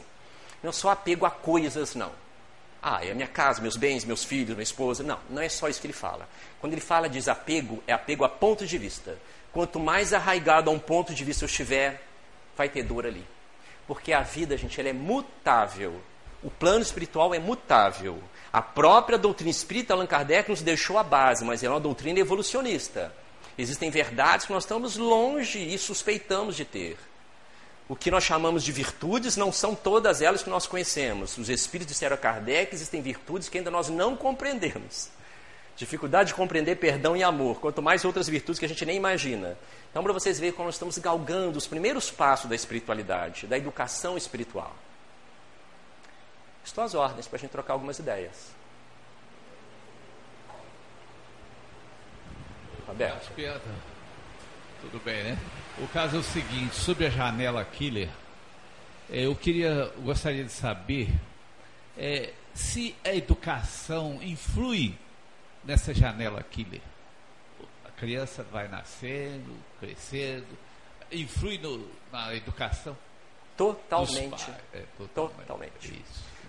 Não 0.62 0.72
só 0.72 0.90
apego 0.90 1.26
a 1.26 1.30
coisas, 1.30 1.94
não. 1.94 2.12
Ah, 2.82 3.04
é 3.04 3.10
a 3.10 3.14
minha 3.14 3.28
casa, 3.28 3.60
meus 3.60 3.76
bens, 3.76 4.04
meus 4.04 4.24
filhos, 4.24 4.50
minha 4.50 4.62
esposa. 4.62 5.02
Não, 5.02 5.18
não 5.28 5.42
é 5.42 5.48
só 5.48 5.68
isso 5.68 5.80
que 5.80 5.86
ele 5.86 5.94
fala. 5.94 6.28
Quando 6.60 6.72
ele 6.72 6.80
fala 6.80 7.08
de 7.08 7.18
desapego, 7.18 7.82
é 7.86 7.92
apego 7.92 8.24
a 8.24 8.28
ponto 8.28 8.66
de 8.66 8.78
vista. 8.78 9.18
Quanto 9.52 9.78
mais 9.80 10.12
arraigado 10.12 10.70
a 10.70 10.72
um 10.72 10.78
ponto 10.78 11.12
de 11.12 11.24
vista 11.24 11.44
eu 11.44 11.46
estiver, 11.46 12.02
vai 12.56 12.68
ter 12.68 12.82
dor 12.82 13.06
ali. 13.06 13.26
Porque 13.86 14.12
a 14.12 14.22
vida, 14.22 14.56
gente, 14.56 14.78
ela 14.78 14.88
é 14.88 14.92
mutável 14.92 16.00
o 16.42 16.50
plano 16.50 16.80
espiritual 16.80 17.34
é 17.34 17.38
mutável. 17.38 18.18
A 18.52 18.62
própria 18.62 19.18
doutrina 19.18 19.50
espírita, 19.50 19.92
Allan 19.92 20.06
Kardec, 20.06 20.48
nos 20.48 20.62
deixou 20.62 20.98
a 20.98 21.02
base, 21.02 21.44
mas 21.44 21.62
é 21.62 21.68
uma 21.68 21.80
doutrina 21.80 22.18
evolucionista. 22.18 23.12
Existem 23.60 23.90
verdades 23.90 24.46
que 24.46 24.52
nós 24.54 24.64
estamos 24.64 24.96
longe 24.96 25.58
e 25.58 25.76
suspeitamos 25.76 26.56
de 26.56 26.64
ter. 26.64 26.96
O 27.86 27.94
que 27.94 28.10
nós 28.10 28.24
chamamos 28.24 28.64
de 28.64 28.72
virtudes 28.72 29.36
não 29.36 29.52
são 29.52 29.74
todas 29.74 30.22
elas 30.22 30.42
que 30.42 30.48
nós 30.48 30.66
conhecemos. 30.66 31.36
Os 31.36 31.50
espíritos 31.50 31.92
disseram 31.92 32.14
a 32.14 32.18
Kardec, 32.18 32.74
existem 32.74 33.02
virtudes 33.02 33.50
que 33.50 33.58
ainda 33.58 33.70
nós 33.70 33.90
não 33.90 34.16
compreendemos. 34.16 35.10
Dificuldade 35.76 36.28
de 36.28 36.34
compreender 36.34 36.76
perdão 36.76 37.14
e 37.14 37.22
amor, 37.22 37.60
quanto 37.60 37.82
mais 37.82 38.02
outras 38.02 38.28
virtudes 38.28 38.58
que 38.58 38.64
a 38.64 38.68
gente 38.68 38.86
nem 38.86 38.96
imagina. 38.96 39.58
Então, 39.90 40.02
para 40.02 40.12
vocês 40.14 40.38
verem 40.38 40.54
como 40.54 40.66
nós 40.66 40.76
estamos 40.76 40.96
galgando 40.96 41.58
os 41.58 41.66
primeiros 41.66 42.10
passos 42.10 42.48
da 42.48 42.56
espiritualidade, 42.56 43.46
da 43.46 43.58
educação 43.58 44.16
espiritual. 44.16 44.74
Estou 46.64 46.82
às 46.82 46.94
ordens 46.94 47.26
para 47.28 47.36
a 47.36 47.40
gente 47.40 47.50
trocar 47.50 47.74
algumas 47.74 47.98
ideias. 47.98 48.58
Roberto. 52.90 53.32
Tudo 54.80 55.00
bem, 55.04 55.22
né? 55.22 55.38
O 55.78 55.86
caso 55.88 56.16
é 56.16 56.18
o 56.18 56.22
seguinte, 56.22 56.74
sobre 56.74 57.06
a 57.06 57.10
janela 57.10 57.64
killer, 57.64 58.08
é, 59.08 59.26
eu 59.26 59.34
queria, 59.36 59.92
gostaria 59.98 60.42
de 60.42 60.50
saber 60.50 61.08
é, 61.96 62.32
se 62.52 62.96
a 63.04 63.14
educação 63.14 64.18
influi 64.22 64.98
nessa 65.64 65.94
janela 65.94 66.42
killer. 66.42 66.80
A 67.84 67.90
criança 67.92 68.42
vai 68.42 68.66
nascendo, 68.66 69.56
crescendo, 69.78 70.58
influi 71.12 71.58
no, 71.58 71.88
na 72.10 72.34
educação? 72.34 72.96
Totalmente. 73.60 74.50
É, 74.72 74.82
totalmente. 74.96 75.36
totalmente. 75.36 76.04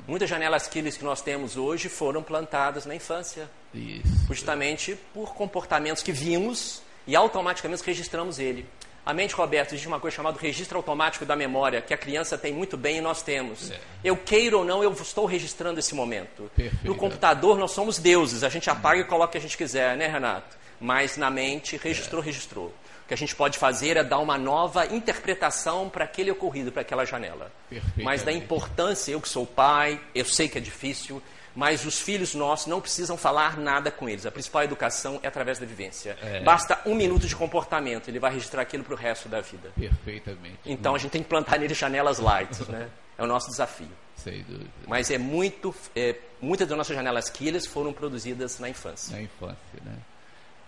Muitas 0.08 0.30
janelas 0.30 0.68
quilles 0.68 0.96
que 0.96 1.04
nós 1.04 1.22
temos 1.22 1.58
hoje 1.58 1.90
foram 1.90 2.24
plantadas 2.24 2.86
na 2.86 2.96
infância. 2.96 3.50
Isso. 3.74 4.26
Justamente 4.30 4.98
por 5.14 5.34
comportamentos 5.34 6.02
que 6.02 6.14
vimos 6.14 6.82
e 7.06 7.14
automaticamente 7.14 7.84
registramos 7.84 8.40
ele. 8.40 8.66
A 9.06 9.14
mente, 9.14 9.34
Roberto, 9.34 9.72
existe 9.72 9.88
uma 9.88 10.00
coisa 10.00 10.16
chamada 10.16 10.40
registro 10.40 10.78
automático 10.78 11.26
da 11.26 11.36
memória, 11.36 11.82
que 11.82 11.94
a 11.94 11.98
criança 11.98 12.38
tem 12.38 12.54
muito 12.54 12.78
bem 12.78 13.00
e 13.00 13.02
nós 13.02 13.22
temos. 13.22 13.72
É. 13.72 13.80
Eu 14.04 14.16
queiro 14.16 14.60
ou 14.60 14.66
não, 14.66 14.82
eu 14.82 14.94
estou 14.94 15.26
registrando 15.26 15.80
esse 15.80 15.94
momento. 15.94 16.50
Perfeito. 16.56 16.86
No 16.86 16.96
computador, 16.96 17.58
nós 17.58 17.72
somos 17.72 17.98
deuses, 17.98 18.44
a 18.44 18.50
gente 18.50 18.70
apaga 18.70 19.02
e 19.02 19.04
coloca 19.04 19.30
o 19.30 19.32
que 19.32 19.38
a 19.40 19.42
gente 19.42 19.58
quiser, 19.58 19.98
né, 19.98 20.08
Renato? 20.08 20.56
Mas 20.80 21.18
na 21.18 21.30
mente, 21.30 21.78
registrou, 21.78 22.22
é. 22.22 22.26
registrou. 22.26 22.74
O 23.12 23.14
que 23.14 23.16
a 23.16 23.18
gente 23.18 23.36
pode 23.36 23.58
fazer 23.58 23.98
é 23.98 24.06
dar 24.06 24.20
uma 24.20 24.38
nova 24.38 24.86
interpretação 24.86 25.90
para 25.90 26.06
aquele 26.06 26.32
ocorrido, 26.32 26.72
para 26.72 26.82
aquela 26.82 27.04
janela. 27.04 27.52
Mas 27.98 28.24
da 28.24 28.32
importância, 28.32 29.12
eu 29.12 29.20
que 29.20 29.28
sou 29.28 29.46
pai, 29.46 30.00
eu 30.16 30.24
sei 30.24 30.48
que 30.48 30.58
é 30.58 30.62
difícil, 30.62 31.22
mas 31.54 31.86
os 31.86 32.00
filhos 32.00 32.34
nossos 32.34 32.68
não 32.68 32.80
precisam 32.80 33.18
falar 33.18 33.58
nada 33.58 33.92
com 33.92 34.08
eles. 34.08 34.26
A 34.26 34.32
principal 34.32 34.64
educação 34.64 35.20
é 35.22 35.28
através 35.28 35.60
da 35.60 35.66
vivência. 35.66 36.18
É. 36.22 36.40
Basta 36.40 36.80
um 36.86 36.96
minuto 36.96 37.28
de 37.28 37.36
comportamento, 37.36 38.08
ele 38.08 38.18
vai 38.18 38.32
registrar 38.32 38.62
aquilo 38.62 38.86
para 38.86 38.94
o 38.94 38.98
resto 38.98 39.28
da 39.28 39.42
vida. 39.42 39.74
Perfeitamente. 39.78 40.60
Então 40.66 40.96
a 40.96 40.98
gente 40.98 41.12
tem 41.12 41.22
que 41.22 41.28
plantar 41.28 41.60
neles 41.60 41.78
janelas 41.78 42.18
light, 42.18 42.64
né? 42.72 42.90
É 43.18 43.24
o 43.24 43.28
nosso 43.28 43.50
desafio. 43.50 43.92
Sem 44.16 44.42
dúvida. 44.44 44.70
Mas 44.88 45.12
é 45.12 45.18
muito, 45.18 45.76
é, 45.94 46.16
muitas 46.42 46.66
das 46.66 46.78
nossas 46.78 46.96
janelas 46.96 47.30
killers 47.30 47.68
foram 47.68 47.92
produzidas 47.92 48.58
na 48.58 48.70
infância. 48.70 49.18
Na 49.18 49.22
infância, 49.22 49.58
né? 49.84 49.98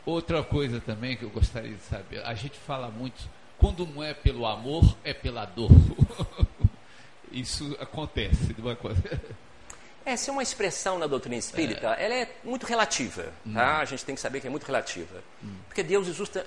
Outra 0.06 0.44
coisa 0.44 0.82
também 0.82 1.16
que 1.16 1.24
eu 1.24 1.30
gostaria 1.30 1.74
de 1.74 1.84
saber, 1.84 2.24
a 2.26 2.34
gente 2.34 2.58
fala 2.58 2.90
muito, 2.90 3.22
quando 3.58 3.86
não 3.86 4.04
é 4.04 4.14
pelo 4.14 4.46
amor, 4.46 4.98
é 5.04 5.14
pela 5.14 5.46
dor. 5.46 5.70
Isso 7.32 7.76
acontece 7.80 8.54
uma 8.58 8.76
coisa. 8.76 9.02
Essa 10.06 10.30
é 10.30 10.32
uma 10.32 10.44
expressão 10.44 11.00
na 11.00 11.08
doutrina 11.08 11.36
espírita, 11.36 11.96
é. 11.98 12.06
ela 12.06 12.14
é 12.16 12.30
muito 12.44 12.66
relativa, 12.66 13.26
hum. 13.46 13.54
tá? 13.54 13.78
A 13.78 13.86
gente 13.86 14.04
tem 14.04 14.16
que 14.16 14.22
saber 14.22 14.42
que 14.42 14.48
é 14.48 14.50
muito 14.50 14.66
relativa. 14.66 15.24
Hum. 15.44 15.56
Porque 15.68 15.82
Deus 15.82 16.08
usa, 16.20 16.46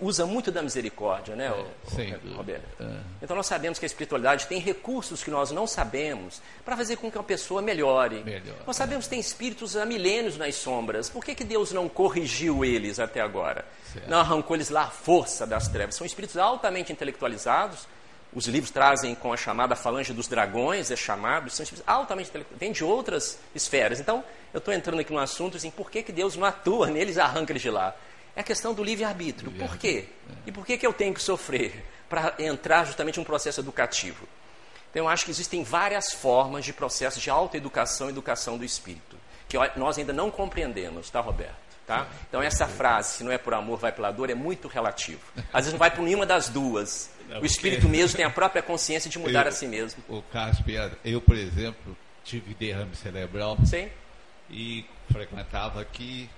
usa, 0.00 0.26
muito 0.26 0.50
da 0.50 0.62
misericórdia, 0.62 1.36
né, 1.36 1.46
é, 1.46 1.50
o, 1.52 2.34
Roberto? 2.34 2.64
É. 2.80 3.00
Então 3.22 3.36
nós 3.36 3.46
sabemos 3.46 3.78
que 3.78 3.84
a 3.84 3.86
espiritualidade 3.86 4.46
tem 4.46 4.58
recursos 4.58 5.22
que 5.22 5.30
nós 5.30 5.50
não 5.50 5.66
sabemos 5.66 6.40
para 6.64 6.76
fazer 6.76 6.96
com 6.96 7.10
que 7.10 7.18
uma 7.18 7.24
pessoa 7.24 7.60
melhore. 7.60 8.22
Melhor, 8.24 8.56
nós 8.66 8.76
sabemos 8.76 9.04
que 9.06 9.10
tem 9.10 9.20
espíritos 9.20 9.76
há 9.76 9.84
milênios 9.84 10.36
nas 10.36 10.54
sombras. 10.54 11.10
Por 11.10 11.24
que, 11.24 11.34
que 11.34 11.44
Deus 11.44 11.72
não 11.72 11.88
corrigiu 11.88 12.64
eles 12.64 12.98
até 12.98 13.20
agora? 13.20 13.64
Certo. 13.92 14.08
Não 14.08 14.18
arrancou 14.18 14.56
eles 14.56 14.70
lá 14.70 14.84
a 14.84 14.90
força 14.90 15.46
das 15.46 15.68
trevas? 15.68 15.94
São 15.94 16.06
espíritos 16.06 16.36
altamente 16.36 16.92
intelectualizados, 16.92 17.86
os 18.34 18.46
livros 18.46 18.70
trazem 18.70 19.14
com 19.14 19.32
a 19.32 19.36
chamada 19.36 19.76
falange 19.76 20.12
dos 20.12 20.26
dragões, 20.26 20.90
é 20.90 20.96
chamado, 20.96 21.48
são 21.50 21.64
altamente 21.86 22.32
vem 22.58 22.72
de 22.72 22.82
outras 22.82 23.38
esferas. 23.54 24.00
Então, 24.00 24.24
eu 24.52 24.58
estou 24.58 24.74
entrando 24.74 25.00
aqui 25.00 25.12
no 25.12 25.20
assunto 25.20 25.56
assim, 25.56 25.70
por 25.70 25.90
que, 25.90 26.02
que 26.02 26.10
Deus 26.10 26.36
não 26.36 26.44
atua 26.44 26.88
neles 26.88 27.16
e 27.16 27.20
arranca 27.20 27.52
eles 27.52 27.62
de 27.62 27.70
lá? 27.70 27.94
É 28.34 28.40
a 28.40 28.44
questão 28.44 28.74
do 28.74 28.82
livre-arbítrio. 28.82 29.50
Livre 29.50 29.68
por 29.68 29.78
quê? 29.78 30.06
É. 30.28 30.32
E 30.48 30.52
por 30.52 30.66
que, 30.66 30.76
que 30.76 30.86
eu 30.86 30.92
tenho 30.92 31.14
que 31.14 31.22
sofrer 31.22 31.84
para 32.08 32.34
entrar 32.38 32.84
justamente 32.84 33.18
em 33.18 33.22
um 33.22 33.24
processo 33.24 33.60
educativo? 33.60 34.26
Então, 34.90 35.04
eu 35.04 35.08
acho 35.08 35.24
que 35.24 35.30
existem 35.30 35.62
várias 35.62 36.12
formas 36.12 36.64
de 36.64 36.72
processo 36.72 37.20
de 37.20 37.30
autoeducação 37.30 38.08
e 38.08 38.10
educação 38.10 38.58
do 38.58 38.64
espírito, 38.64 39.16
que 39.48 39.56
nós 39.76 39.96
ainda 39.96 40.12
não 40.12 40.30
compreendemos, 40.30 41.08
tá, 41.08 41.20
Roberto? 41.20 41.63
Tá? 41.86 42.08
Então, 42.28 42.42
essa 42.42 42.66
frase, 42.66 43.18
se 43.18 43.24
não 43.24 43.30
é 43.30 43.36
por 43.36 43.52
amor, 43.52 43.78
vai 43.78 43.92
pela 43.92 44.10
dor, 44.10 44.30
é 44.30 44.34
muito 44.34 44.68
relativo. 44.68 45.20
Às 45.52 45.64
vezes 45.64 45.72
não 45.72 45.78
vai 45.78 45.90
por 45.90 46.02
nenhuma 46.02 46.24
das 46.24 46.48
duas. 46.48 47.10
É 47.30 47.38
o 47.38 47.44
espírito 47.44 47.88
mesmo 47.88 48.16
tem 48.16 48.24
a 48.24 48.30
própria 48.30 48.62
consciência 48.62 49.10
de 49.10 49.18
mudar 49.18 49.42
eu, 49.42 49.48
a 49.48 49.52
si 49.52 49.66
mesmo. 49.66 50.02
O 50.08 50.22
Cássio, 50.22 50.64
eu, 51.04 51.20
por 51.20 51.36
exemplo, 51.36 51.96
tive 52.24 52.54
derrame 52.54 52.94
cerebral. 52.96 53.58
Sim. 53.66 53.90
E 54.50 54.86
frequentava 55.10 55.80
aqui, 55.80 56.28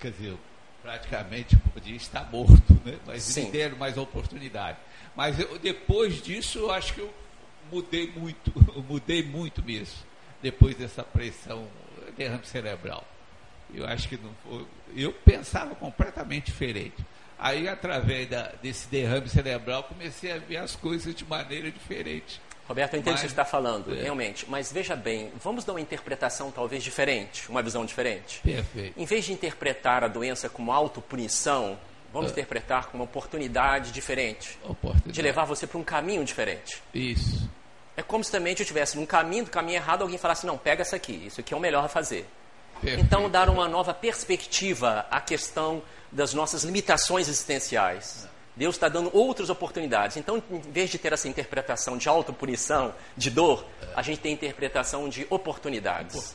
quer 0.00 0.10
dizer, 0.10 0.36
praticamente 0.82 1.56
podia 1.56 1.96
estar 1.96 2.30
morto, 2.30 2.80
né? 2.84 2.98
mas 3.06 3.22
Sim. 3.22 3.46
me 3.46 3.50
deram 3.52 3.76
mais 3.76 3.96
oportunidade. 3.96 4.78
Mas 5.14 5.38
eu, 5.38 5.58
depois 5.58 6.20
disso, 6.22 6.58
eu 6.58 6.70
acho 6.70 6.94
que 6.94 7.00
eu 7.00 7.12
mudei 7.70 8.10
muito, 8.10 8.52
eu 8.74 8.82
mudei 8.82 9.22
muito 9.22 9.62
mesmo, 9.62 9.98
depois 10.42 10.76
dessa 10.76 11.02
pressão, 11.02 11.66
derrame 12.16 12.44
cerebral. 12.44 13.06
Eu 13.74 13.86
acho 13.86 14.08
que 14.08 14.16
não 14.16 14.30
foi, 14.44 14.66
eu 14.94 15.12
pensava 15.12 15.74
completamente 15.74 16.46
diferente. 16.46 16.96
Aí, 17.38 17.68
através 17.68 18.28
da, 18.28 18.52
desse 18.62 18.86
derrame 18.88 19.28
cerebral, 19.28 19.82
comecei 19.84 20.30
a 20.30 20.38
ver 20.38 20.58
as 20.58 20.76
coisas 20.76 21.14
de 21.14 21.24
maneira 21.24 21.70
diferente. 21.70 22.40
Roberto, 22.68 22.94
eu 22.94 23.00
entendo 23.00 23.14
o 23.14 23.16
que 23.16 23.20
você 23.22 23.26
está 23.26 23.44
falando, 23.44 23.92
é. 23.92 24.02
realmente. 24.02 24.46
Mas 24.48 24.72
veja 24.72 24.94
bem, 24.94 25.32
vamos 25.42 25.64
dar 25.64 25.72
uma 25.72 25.80
interpretação 25.80 26.50
talvez 26.50 26.82
diferente, 26.84 27.48
uma 27.50 27.60
visão 27.60 27.84
diferente. 27.84 28.40
Perfeito. 28.42 28.98
Em 28.98 29.04
vez 29.04 29.24
de 29.24 29.32
interpretar 29.32 30.04
a 30.04 30.08
doença 30.08 30.48
como 30.48 30.70
autopunição, 30.70 31.76
vamos 32.12 32.30
é. 32.30 32.32
interpretar 32.32 32.86
como 32.86 33.02
uma 33.02 33.10
oportunidade 33.10 33.90
diferente. 33.90 34.56
Oportunidade. 34.62 35.12
De 35.12 35.20
levar 35.20 35.44
você 35.44 35.66
para 35.66 35.78
um 35.78 35.84
caminho 35.84 36.24
diferente. 36.24 36.80
Isso. 36.94 37.50
É 37.96 38.02
como 38.02 38.22
se 38.22 38.30
também 38.30 38.52
eu 38.52 38.62
estivesse 38.62 38.96
num 38.96 39.04
caminho, 39.04 39.44
do 39.44 39.50
caminho 39.50 39.76
errado, 39.76 40.02
alguém 40.02 40.16
falasse, 40.16 40.46
não, 40.46 40.56
pega 40.56 40.82
essa 40.82 40.96
aqui, 40.96 41.24
isso 41.26 41.40
aqui 41.40 41.52
é 41.52 41.56
o 41.56 41.60
melhor 41.60 41.84
a 41.84 41.88
fazer. 41.88 42.26
Perfeito. 42.82 43.04
Então, 43.04 43.30
dar 43.30 43.48
uma 43.48 43.68
nova 43.68 43.94
perspectiva 43.94 45.06
à 45.10 45.20
questão 45.20 45.82
das 46.10 46.34
nossas 46.34 46.64
limitações 46.64 47.28
existenciais. 47.28 48.28
Deus 48.54 48.74
está 48.74 48.88
dando 48.88 49.10
outras 49.16 49.48
oportunidades. 49.48 50.16
Então, 50.16 50.42
em 50.50 50.60
vez 50.60 50.90
de 50.90 50.98
ter 50.98 51.12
essa 51.12 51.28
interpretação 51.28 51.96
de 51.96 52.08
autopunição, 52.08 52.92
de 53.16 53.30
dor, 53.30 53.64
a 53.94 54.02
gente 54.02 54.20
tem 54.20 54.32
a 54.32 54.34
interpretação 54.34 55.08
de 55.08 55.26
oportunidades. 55.30 56.34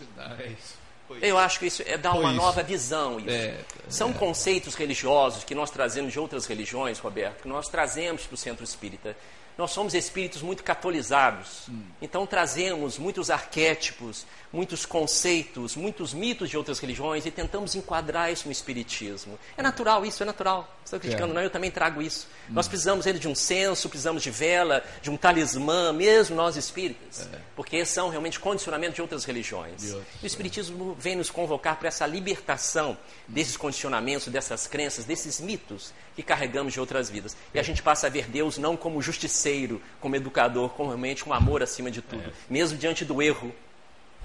Eu 1.21 1.38
acho 1.38 1.60
que 1.60 1.67
isso 1.67 1.83
é 1.86 1.97
dar 1.97 2.13
uma 2.13 2.33
nova 2.33 2.63
visão. 2.63 3.21
É, 3.27 3.60
São 3.88 4.10
é. 4.10 4.13
conceitos 4.13 4.73
religiosos 4.73 5.43
que 5.43 5.53
nós 5.53 5.69
trazemos 5.69 6.12
de 6.12 6.19
outras 6.19 6.45
religiões, 6.45 6.97
Roberto, 6.99 7.43
que 7.43 7.47
nós 7.47 7.67
trazemos 7.67 8.25
para 8.25 8.33
o 8.33 8.38
centro 8.38 8.63
espírita. 8.63 9.15
Nós 9.57 9.71
somos 9.71 9.93
espíritos 9.93 10.41
muito 10.41 10.63
catolizados. 10.63 11.67
Hum. 11.67 11.81
Então 12.01 12.27
trazemos 12.27 12.97
muitos 12.97 13.31
arquétipos, 13.31 14.25
muitos 14.53 14.85
conceitos, 14.85 15.75
muitos 15.75 16.13
mitos 16.13 16.49
de 16.49 16.57
outras 16.57 16.79
religiões 16.79 17.25
e 17.25 17.31
tentamos 17.31 17.75
enquadrar 17.75 18.31
isso 18.31 18.45
no 18.45 18.51
espiritismo. 18.51 19.37
É 19.57 19.63
natural 19.63 20.05
isso, 20.05 20.21
é 20.21 20.25
natural. 20.25 20.75
Estou 20.85 20.99
criticando, 20.99 21.31
é. 21.33 21.35
não, 21.35 21.41
eu 21.41 21.49
também 21.49 21.71
trago 21.71 22.01
isso. 22.01 22.27
Hum. 22.49 22.53
Nós 22.53 22.67
precisamos 22.67 23.05
ele 23.05 23.19
de 23.19 23.27
um 23.27 23.35
senso, 23.35 23.89
precisamos 23.89 24.21
de 24.21 24.29
vela, 24.29 24.83
de 25.01 25.09
um 25.09 25.17
talismã, 25.17 25.91
mesmo 25.91 26.35
nós 26.35 26.55
espíritas, 26.55 27.27
é. 27.33 27.39
porque 27.55 27.83
são 27.83 28.09
realmente 28.09 28.39
condicionamentos 28.39 28.95
de 28.95 29.01
outras 29.01 29.25
religiões. 29.25 29.91
Outros, 29.91 30.23
o 30.23 30.25
espiritismo 30.25 30.95
vem 30.99 31.15
nos 31.15 31.29
convocar 31.29 31.77
para 31.77 31.87
essa 31.87 32.05
libertação 32.05 32.97
desses 33.27 33.57
condicionamentos, 33.57 34.27
dessas 34.27 34.67
crenças, 34.67 35.03
desses 35.03 35.39
mitos 35.39 35.93
que 36.17 36.23
carregamos 36.23 36.73
de 36.73 36.80
outras 36.80 37.12
vidas. 37.12 37.38
E 37.53 37.60
a 37.60 37.63
gente 37.63 37.84
passa 37.84 38.08
a 38.08 38.10
ver 38.10 38.27
Deus 38.27 38.58
não 38.58 38.75
como 38.75 38.99
justiceiro, 39.03 39.80
como 40.01 40.15
educador, 40.15 40.71
como 40.71 40.89
realmente 40.89 41.30
um 41.30 41.32
amor 41.32 41.62
acima 41.62 41.91
de 41.91 42.01
tudo, 42.01 42.27
é. 42.27 42.34
mesmo 42.49 42.75
diante 42.75 43.06
do 43.06 43.21
erro. 43.21 43.53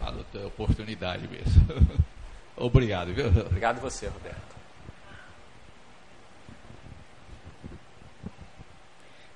Fala 0.00 0.24
da 0.32 0.46
oportunidade 0.46 1.28
mesmo. 1.28 2.02
Obrigado, 2.56 3.12
viu? 3.12 3.26
Obrigado 3.26 3.78
você, 3.78 4.06
Roberto. 4.06 4.40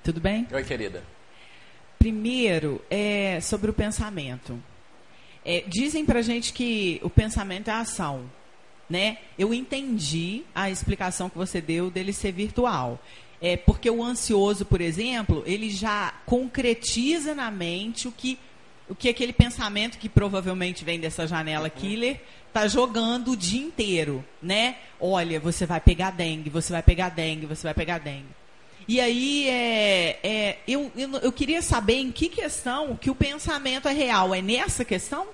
Tudo 0.03 0.19
bem? 0.19 0.47
Oi, 0.51 0.63
querida. 0.63 1.03
Primeiro, 1.99 2.83
é 2.89 3.39
sobre 3.39 3.69
o 3.69 3.73
pensamento. 3.73 4.59
É, 5.45 5.63
dizem 5.67 6.03
pra 6.03 6.23
gente 6.23 6.51
que 6.53 6.99
o 7.03 7.09
pensamento 7.09 7.69
é 7.69 7.73
ação 7.73 8.27
né? 8.89 9.17
Eu 9.37 9.53
entendi 9.53 10.43
a 10.53 10.69
explicação 10.69 11.29
que 11.29 11.37
você 11.37 11.59
deu 11.61 11.89
dele 11.89 12.13
ser 12.13 12.31
virtual. 12.31 12.99
É 13.41 13.55
porque 13.55 13.89
o 13.89 14.03
ansioso, 14.03 14.65
por 14.65 14.81
exemplo, 14.81 15.43
ele 15.45 15.69
já 15.69 16.13
concretiza 16.25 17.35
na 17.35 17.51
mente 17.51 18.07
o 18.07 18.11
que 18.11 18.39
o 18.89 18.95
que 18.95 19.09
aquele 19.09 19.33
pensamento 19.33 19.97
que 19.97 20.07
provavelmente 20.07 20.85
vem 20.85 20.97
dessa 20.97 21.27
janela 21.27 21.65
uhum. 21.65 21.81
killer 21.81 22.21
tá 22.53 22.67
jogando 22.67 23.31
o 23.31 23.37
dia 23.37 23.61
inteiro, 23.61 24.23
né? 24.41 24.77
Olha, 24.99 25.39
você 25.39 25.65
vai 25.65 25.81
pegar 25.81 26.11
dengue, 26.11 26.49
você 26.49 26.71
vai 26.71 26.81
pegar 26.81 27.09
dengue, 27.09 27.45
você 27.45 27.63
vai 27.63 27.73
pegar 27.73 27.97
dengue. 27.97 28.25
E 28.87 29.01
aí, 29.01 29.49
é, 29.49 30.19
é, 30.23 30.57
eu, 30.65 30.89
eu, 30.95 31.11
eu 31.17 31.31
queria 31.33 31.61
saber 31.61 31.95
em 31.95 32.09
que 32.09 32.29
questão 32.29 32.95
que 32.95 33.09
o 33.09 33.15
pensamento 33.15 33.87
é 33.89 33.91
real. 33.91 34.33
É 34.33 34.41
nessa 34.41 34.85
questão? 34.85 35.27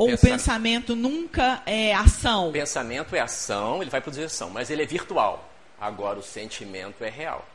Ou 0.00 0.06
pensamento, 0.06 0.24
o 0.24 0.38
pensamento 0.38 0.96
nunca 0.96 1.62
é 1.66 1.92
ação? 1.92 2.48
O 2.48 2.52
pensamento 2.52 3.14
é 3.14 3.20
ação, 3.20 3.82
ele 3.82 3.90
vai 3.90 4.00
produzir 4.00 4.24
ação, 4.24 4.48
mas 4.48 4.70
ele 4.70 4.82
é 4.82 4.86
virtual. 4.86 5.46
Agora 5.78 6.18
o 6.18 6.22
sentimento 6.22 7.04
é 7.04 7.10
real. 7.10 7.46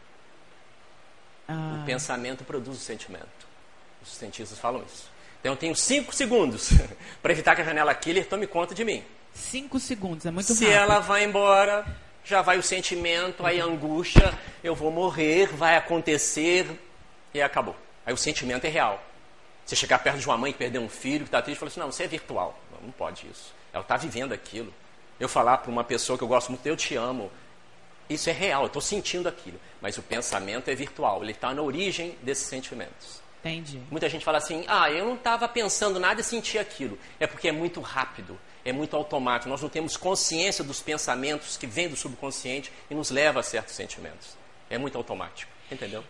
Ah. 1.48 1.80
O 1.82 1.86
pensamento 1.88 2.44
produz 2.44 2.78
o 2.78 2.80
sentimento. 2.80 3.26
Os 4.00 4.10
cientistas 4.10 4.60
falam 4.60 4.84
isso. 4.86 5.10
Então 5.40 5.54
eu 5.54 5.58
tenho 5.58 5.76
cinco 5.76 6.14
segundos 6.14 6.70
para 7.20 7.32
evitar 7.32 7.56
que 7.56 7.64
a 7.64 7.66
janela 7.66 7.96
killer 7.96 8.28
tome 8.28 8.46
conta 8.46 8.76
de 8.76 8.86
mim. 8.86 9.04
Cinco 9.34 9.80
segundos, 9.80 10.28
é 10.28 10.32
muito 10.32 10.46
Se 10.46 10.54
rápido. 10.54 10.68
Se 10.68 10.72
ela 10.72 11.00
vai 11.00 11.24
embora, 11.24 11.84
já 12.24 12.44
vai 12.44 12.60
o 12.60 12.64
sentimento, 12.64 13.44
aí 13.44 13.60
a 13.60 13.66
angústia, 13.66 14.38
eu 14.64 14.76
vou 14.76 14.92
morrer, 14.92 15.48
vai 15.48 15.78
acontecer 15.78 16.68
e 17.34 17.42
acabou. 17.42 17.76
Aí 18.06 18.14
o 18.14 18.18
sentimento 18.18 18.66
é 18.66 18.70
real. 18.70 19.04
Você 19.66 19.76
chegar 19.76 20.00
perto 20.00 20.20
de 20.20 20.28
uma 20.28 20.38
mãe 20.38 20.52
que 20.52 20.60
perdeu 20.60 20.82
um 20.82 20.90
filho, 20.90 21.20
que 21.20 21.30
está 21.30 21.42
triste, 21.42 21.58
e 21.58 21.60
falar 21.60 21.70
assim, 21.70 21.80
não, 21.80 21.92
você 21.92 22.04
é 22.04 22.08
virtual. 22.08 22.60
Não, 22.72 22.80
não 22.82 22.92
pode 22.92 23.28
isso. 23.28 23.54
Ela 23.74 23.82
está 23.82 23.98
vivendo 23.98 24.32
aquilo. 24.32 24.72
Eu 25.20 25.28
falar 25.28 25.58
para 25.58 25.72
uma 25.72 25.84
pessoa 25.84 26.18
que 26.18 26.24
eu 26.24 26.28
gosto 26.28 26.50
muito, 26.52 26.66
eu 26.68 26.78
te 26.78 26.96
amo. 26.96 27.32
Isso 28.08 28.30
é 28.30 28.34
real, 28.34 28.62
eu 28.64 28.68
estou 28.68 28.82
sentindo 28.82 29.28
aquilo. 29.28 29.60
Mas 29.82 29.98
o 29.98 30.04
pensamento 30.04 30.70
é 30.70 30.76
virtual, 30.76 31.24
ele 31.24 31.32
está 31.32 31.54
na 31.54 31.62
origem 31.62 32.16
desses 32.22 32.46
sentimentos. 32.46 33.24
Entendi. 33.40 33.80
Muita 33.90 34.08
gente 34.10 34.24
fala 34.26 34.38
assim, 34.38 34.64
ah, 34.68 34.92
eu 34.92 35.06
não 35.06 35.16
estava 35.16 35.48
pensando 35.48 36.00
nada 36.00 36.22
e 36.22 36.24
senti 36.24 36.58
aquilo. 36.60 36.98
É 37.20 37.26
porque 37.26 37.48
é 37.48 37.52
muito 37.52 37.82
rápido. 37.82 38.40
é 38.66 38.74
muito 38.74 38.96
automático. 38.96 39.48
Nós 39.48 39.62
não 39.62 39.70
temos 39.70 39.96
consciência 39.96 40.64
dos 40.64 40.82
pensamentos 40.82 41.56
que 41.56 41.68
vêm 41.68 41.88
do 41.88 41.96
subconsciente 41.96 42.74
e 42.90 42.96
nos 42.96 43.12
leva 43.12 43.40
a 43.40 43.44
certos 43.44 43.76
sentimentos. 43.76 44.36
É 44.70 44.78
muito 44.80 44.98
automático, 44.98 45.52
entendeu? 45.72 46.04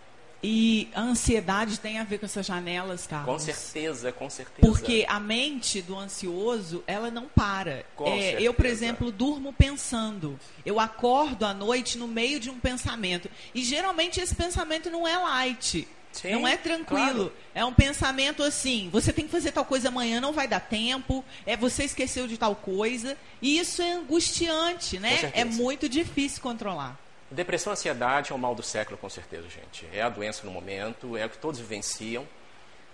E 0.47 0.87
a 0.93 1.01
ansiedade 1.01 1.79
tem 1.79 1.97
a 1.97 2.03
ver 2.03 2.19
com 2.19 2.27
essas 2.27 2.45
janelas, 2.45 3.07
Carlos? 3.07 3.33
Com 3.33 3.39
certeza, 3.39 4.11
com 4.11 4.29
certeza. 4.29 4.61
Porque 4.61 5.03
a 5.09 5.19
mente 5.19 5.81
do 5.81 5.97
ansioso, 5.97 6.83
ela 6.85 7.09
não 7.09 7.25
para. 7.25 7.83
É, 8.05 8.39
eu, 8.39 8.53
por 8.53 8.67
exemplo, 8.67 9.11
durmo 9.11 9.51
pensando. 9.51 10.39
Eu 10.63 10.79
acordo 10.79 11.47
à 11.47 11.53
noite 11.53 11.97
no 11.97 12.07
meio 12.07 12.39
de 12.39 12.51
um 12.51 12.59
pensamento. 12.59 13.27
E 13.55 13.63
geralmente 13.63 14.21
esse 14.21 14.35
pensamento 14.35 14.91
não 14.91 15.07
é 15.07 15.17
light. 15.17 15.87
Sim, 16.11 16.33
não 16.33 16.47
é 16.47 16.55
tranquilo. 16.55 17.31
Claro. 17.31 17.33
É 17.55 17.65
um 17.65 17.73
pensamento 17.73 18.43
assim: 18.43 18.87
você 18.91 19.11
tem 19.11 19.25
que 19.25 19.31
fazer 19.31 19.51
tal 19.51 19.65
coisa 19.65 19.87
amanhã, 19.87 20.21
não 20.21 20.31
vai 20.31 20.47
dar 20.47 20.59
tempo. 20.59 21.25
É 21.43 21.57
você 21.57 21.85
esqueceu 21.85 22.27
de 22.27 22.37
tal 22.37 22.55
coisa. 22.55 23.17
E 23.41 23.57
isso 23.57 23.81
é 23.81 23.93
angustiante, 23.93 24.99
né? 24.99 25.31
É 25.33 25.43
muito 25.43 25.89
difícil 25.89 26.39
controlar. 26.39 27.03
Depressão 27.31 27.71
e 27.71 27.73
ansiedade 27.73 28.31
é 28.31 28.35
o 28.35 28.37
mal 28.37 28.53
do 28.53 28.61
século, 28.61 28.97
com 28.97 29.09
certeza, 29.09 29.47
gente. 29.49 29.87
É 29.91 30.01
a 30.01 30.09
doença 30.09 30.45
no 30.45 30.51
momento, 30.51 31.17
é 31.17 31.25
o 31.25 31.29
que 31.29 31.37
todos 31.37 31.59
vivenciam. 31.59 32.25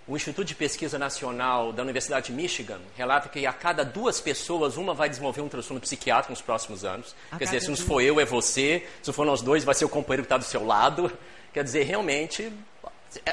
O 0.08 0.16
Instituto 0.16 0.48
de 0.48 0.56
Pesquisa 0.56 0.98
Nacional 0.98 1.72
da 1.72 1.84
Universidade 1.84 2.28
de 2.28 2.34
Michigan 2.34 2.80
relata 2.98 3.30
que 3.30 3.46
a 3.46 3.54
cada 3.54 3.86
duas 3.86 4.20
pessoas, 4.20 4.76
uma 4.76 4.94
vai 4.94 5.08
desenvolver 5.08 5.42
um 5.42 5.50
transtorno 5.50 5.80
psiquiátrico 5.80 6.32
nos 6.32 6.42
próximos 6.42 6.84
anos. 6.84 7.16
A 7.32 7.38
Quer 7.38 7.46
dizer, 7.46 7.62
se 7.62 7.70
não 7.70 7.78
for 7.78 8.02
eu, 8.02 8.20
é 8.20 8.26
você. 8.26 8.88
Se 9.02 9.10
não 9.10 9.14
for 9.14 9.26
nós 9.26 9.42
dois, 9.42 9.64
vai 9.64 9.76
ser 9.76 9.86
o 9.86 9.90
companheiro 9.90 10.24
que 10.24 10.28
está 10.28 10.38
do 10.38 10.44
seu 10.44 10.66
lado. 10.66 11.12
Quer 11.54 11.64
dizer, 11.64 11.84
realmente, 11.84 12.52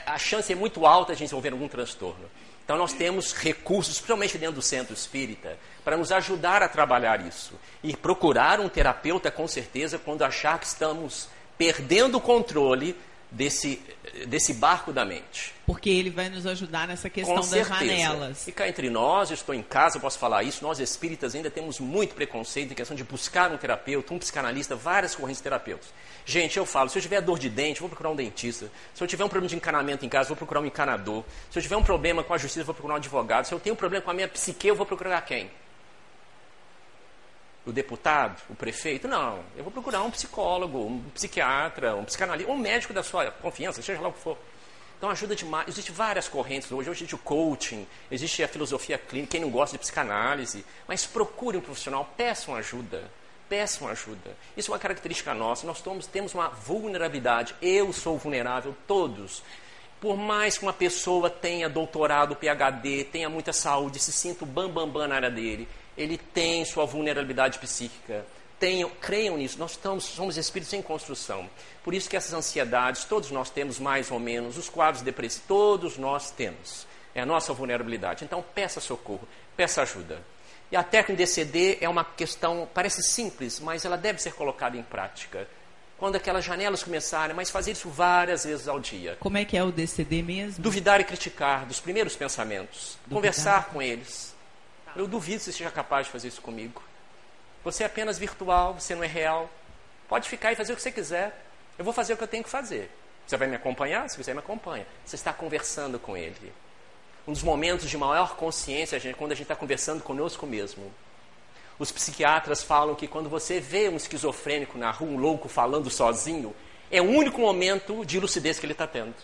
a 0.05 0.19
chance 0.19 0.53
é 0.53 0.57
muito 0.57 0.85
alta 0.85 1.15
de 1.15 1.21
desenvolver 1.21 1.53
algum 1.53 1.69
transtorno. 1.69 2.29
Então, 2.69 2.77
nós 2.77 2.93
temos 2.93 3.33
recursos, 3.33 3.95
principalmente 3.95 4.37
dentro 4.37 4.57
do 4.57 4.61
centro 4.61 4.93
espírita, 4.93 5.57
para 5.83 5.97
nos 5.97 6.13
ajudar 6.13 6.63
a 6.63 6.69
trabalhar 6.69 7.27
isso. 7.27 7.55
E 7.83 7.97
procurar 7.97 8.61
um 8.61 8.69
terapeuta, 8.69 9.31
com 9.31 9.49
certeza, 9.49 9.99
quando 9.99 10.23
achar 10.23 10.59
que 10.59 10.67
estamos 10.67 11.29
perdendo 11.57 12.19
o 12.19 12.21
controle 12.21 12.95
desse, 13.31 13.81
desse 14.27 14.55
barco 14.55 14.93
da 14.93 15.05
mente. 15.05 15.55
Porque 15.67 15.91
ele 15.91 16.09
vai 16.09 16.29
nos 16.31 16.47
ajudar 16.47 16.89
nessa 16.89 17.11
questão 17.11 17.35
Com 17.37 17.49
das 17.49 17.69
janelas. 17.69 18.49
E 18.49 18.53
cá 18.53 18.67
entre 18.69 18.89
nós, 18.89 19.31
eu 19.31 19.35
estou 19.35 19.55
em 19.55 19.63
casa, 19.63 19.99
eu 19.99 20.01
posso 20.01 20.19
falar 20.19 20.43
isso, 20.43 20.65
nós 20.65 20.79
espíritas 20.79 21.35
ainda 21.35 21.51
temos 21.51 21.79
muito 21.79 22.15
preconceito 22.15 22.73
em 22.73 22.75
questão 22.75 22.97
de 22.97 23.05
buscar 23.05 23.53
um 23.53 23.57
terapeuta, 23.59 24.15
um 24.15 24.19
psicanalista, 24.19 24.75
várias 24.75 25.15
correntes 25.15 25.41
de 25.41 25.45
terapeutas. 25.45 25.89
Gente, 26.25 26.57
eu 26.57 26.65
falo, 26.65 26.89
se 26.89 26.99
eu 26.99 27.03
tiver 27.03 27.21
dor 27.21 27.39
de 27.39 27.51
dente, 27.51 27.81
vou 27.81 27.89
procurar 27.89 28.11
um 28.11 28.17
dentista. 28.17 28.71
Se 28.95 29.03
eu 29.03 29.07
tiver 29.07 29.25
um 29.25 29.29
problema 29.29 29.49
de 29.49 29.57
encanamento 29.57 30.07
em 30.07 30.09
casa, 30.09 30.29
vou 30.29 30.37
procurar 30.37 30.61
um 30.61 30.67
encanador. 30.67 31.25
Se 31.51 31.59
eu 31.59 31.63
tiver 31.63 31.77
um 31.77 31.83
problema 31.83 32.25
com 32.25 32.33
a 32.33 32.39
justiça, 32.39 32.65
vou 32.65 32.75
procurar 32.75 32.95
um 32.95 32.99
advogado. 32.99 33.45
Se 33.45 33.53
eu 33.53 33.61
tenho 33.61 33.75
um 33.75 33.79
problema 33.79 34.03
com 34.03 34.11
a 34.11 34.15
minha 34.15 34.29
psique, 34.29 34.69
eu 34.69 34.75
vou 34.75 34.87
procurar 34.87 35.21
quem? 35.23 35.51
O 37.69 37.73
deputado, 37.73 38.41
o 38.49 38.55
prefeito. 38.55 39.07
Não, 39.07 39.41
eu 39.57 39.63
vou 39.63 39.71
procurar 39.71 40.03
um 40.03 40.11
psicólogo, 40.11 40.79
um 40.79 41.01
psiquiatra, 41.15 41.95
um 41.95 42.05
psicanalista, 42.05 42.51
um 42.51 42.57
médico 42.57 42.93
da 42.93 43.03
sua 43.03 43.31
confiança, 43.31 43.83
seja 43.83 44.01
lá 44.01 44.09
o 44.09 44.13
que 44.13 44.21
for. 44.21 44.39
Então 44.97 45.11
ajuda 45.11 45.37
demais. 45.37 45.69
Existem 45.69 45.95
várias 45.95 46.29
correntes 46.29 46.73
hoje. 46.73 46.91
Hoje 46.91 47.01
existe 47.01 47.15
o 47.15 47.19
coaching, 47.19 47.87
existe 48.11 48.43
a 48.43 48.49
filosofia 48.49 48.99
clínica, 48.99 49.33
quem 49.33 49.41
não 49.41 49.51
gosta 49.51 49.77
de 49.77 49.81
psicanálise. 49.81 50.65
Mas 50.89 51.07
procure 51.07 51.57
um 51.57 51.61
profissional, 51.61 52.13
peçam 52.17 52.55
ajuda. 52.55 53.11
Peçam 53.49 53.87
ajuda. 53.89 54.37
Isso 54.57 54.71
é 54.71 54.75
uma 54.75 54.81
característica 54.81 55.33
nossa. 55.33 55.67
Nós 55.67 55.83
temos 56.11 56.35
uma 56.35 56.49
vulnerabilidade. 56.49 57.55
Eu 57.63 57.93
sou 57.93 58.19
vulnerável, 58.19 58.75
todos. 58.87 59.43
Por 60.01 60.17
mais 60.17 60.59
que 60.59 60.65
uma 60.65 60.73
pessoa 60.73 61.29
tenha 61.31 61.69
doutorado, 61.69 62.37
PhD, 62.37 63.05
tenha 63.05 63.29
muita 63.29 63.53
saúde, 63.53 63.99
se 63.99 64.13
sinta 64.13 64.45
bambambam 64.45 64.87
bam, 64.87 64.93
bam 64.93 65.09
na 65.09 65.17
área 65.17 65.31
dele, 65.31 65.69
ele 65.99 66.17
tem 66.17 66.65
sua 66.65 66.87
vulnerabilidade 66.87 67.59
psíquica. 67.59 68.25
Tenham, 68.59 68.91
creiam 69.01 69.37
nisso. 69.37 69.59
Nós 69.59 69.73
estamos, 69.73 70.05
somos 70.05 70.37
espíritos 70.37 70.73
em 70.73 70.81
construção. 70.81 71.51
Por 71.83 71.93
isso 71.93 72.09
que 72.09 72.17
essas 72.17 72.33
ansiedades, 72.33 73.05
todos 73.05 73.31
nós 73.31 73.51
temos 73.51 73.79
mais 73.79 74.11
ou 74.11 74.19
menos, 74.19 74.57
os 74.57 74.69
quadros 74.69 75.03
depressivos, 75.03 75.47
todos 75.47 75.99
nós 75.99 76.31
temos. 76.31 76.87
É 77.15 77.21
a 77.21 77.27
nossa 77.27 77.53
vulnerabilidade. 77.53 78.25
Então, 78.25 78.45
peça 78.55 78.81
socorro, 78.81 79.27
peça 79.57 79.83
ajuda. 79.83 80.23
E 80.71 80.77
a 80.77 80.85
técnica 80.85 81.19
DCD 81.19 81.79
é 81.81 81.89
uma 81.89 82.05
questão, 82.05 82.69
parece 82.73 83.03
simples, 83.03 83.59
mas 83.59 83.85
ela 83.85 83.97
deve 83.97 84.23
ser 84.23 84.35
colocada 84.35 84.77
em 84.77 84.83
prática. 84.83 85.49
Quando 85.97 86.15
aquelas 86.15 86.45
janelas 86.45 86.83
começarem, 86.83 87.35
mas 87.35 87.51
fazer 87.51 87.73
isso 87.73 87.89
várias 87.89 88.45
vezes 88.45 88.69
ao 88.69 88.79
dia. 88.79 89.17
Como 89.19 89.37
é 89.37 89.45
que 89.45 89.57
é 89.57 89.65
o 89.65 89.73
DCD 89.73 90.23
mesmo? 90.23 90.63
Duvidar 90.63 91.01
e 91.01 91.05
criticar 91.05 91.67
dos 91.67 91.81
primeiros 91.81 92.15
pensamentos. 92.15 92.99
Duvidar. 93.07 93.15
Conversar 93.15 93.65
com 93.71 93.83
eles 93.83 94.38
eu 94.97 95.07
duvido 95.07 95.39
que 95.39 95.45
você 95.45 95.53
seja 95.53 95.71
capaz 95.71 96.07
de 96.07 96.13
fazer 96.13 96.29
isso 96.29 96.41
comigo. 96.41 96.83
Você 97.65 97.83
é 97.83 97.87
apenas 97.87 98.19
virtual, 98.19 98.75
você 98.75 98.95
não 98.95 99.05
é 99.05 99.07
real. 99.07 99.51
Pode 100.09 100.29
ficar 100.29 100.53
e 100.53 100.57
fazer 100.57 100.73
o 100.73 100.77
que 100.77 100.83
você 100.83 100.93
quiser. 100.93 101.45
Eu 101.79 101.85
vou 101.85 101.93
fazer 101.93 102.15
o 102.15 102.17
que 102.17 102.25
eu 102.25 102.29
tenho 102.29 102.43
que 102.43 102.51
fazer. 102.51 102.91
Você 103.27 103.37
vai 103.37 103.47
me 103.47 103.57
acompanhar? 103.57 104.09
Se 104.09 104.17
quiser, 104.17 104.33
me 104.33 104.39
acompanha. 104.39 104.87
Você 105.05 105.17
está 105.17 105.33
conversando 105.33 105.99
com 105.99 106.17
ele. 106.17 106.53
Um 107.27 107.33
dos 107.33 107.43
momentos 107.43 107.91
de 107.91 107.99
maior 107.99 108.37
consciência 108.37 108.97
é 108.97 109.13
quando 109.13 109.33
a 109.33 109.35
gente 109.35 109.45
está 109.45 109.55
conversando 109.55 110.03
conosco 110.03 110.47
mesmo. 110.47 110.91
Os 111.79 111.93
psiquiatras 111.93 112.63
falam 112.63 112.95
que 112.95 113.07
quando 113.07 113.29
você 113.29 113.61
vê 113.61 113.89
um 113.89 113.97
esquizofrênico 113.97 114.79
na 114.79 114.91
rua, 114.91 115.11
um 115.11 115.19
louco 115.19 115.49
falando 115.49 115.91
sozinho, 115.91 116.57
é 116.91 117.03
o 117.03 117.05
único 117.05 117.41
momento 117.41 118.05
de 118.05 118.19
lucidez 118.19 118.59
que 118.59 118.65
ele 118.65 118.73
está 118.73 118.87
tendo. 118.87 119.15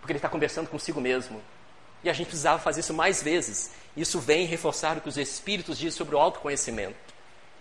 Porque 0.00 0.12
ele 0.12 0.18
está 0.18 0.28
conversando 0.28 0.68
consigo 0.68 1.00
mesmo. 1.00 1.42
E 2.02 2.08
a 2.08 2.12
gente 2.12 2.28
precisava 2.28 2.58
fazer 2.58 2.80
isso 2.80 2.94
mais 2.94 3.22
vezes. 3.22 3.70
Isso 3.96 4.20
vem 4.20 4.46
reforçar 4.46 4.96
o 4.96 5.00
que 5.00 5.08
os 5.08 5.16
Espíritos 5.16 5.78
dizem 5.78 5.96
sobre 5.96 6.14
o 6.14 6.18
autoconhecimento. 6.18 6.96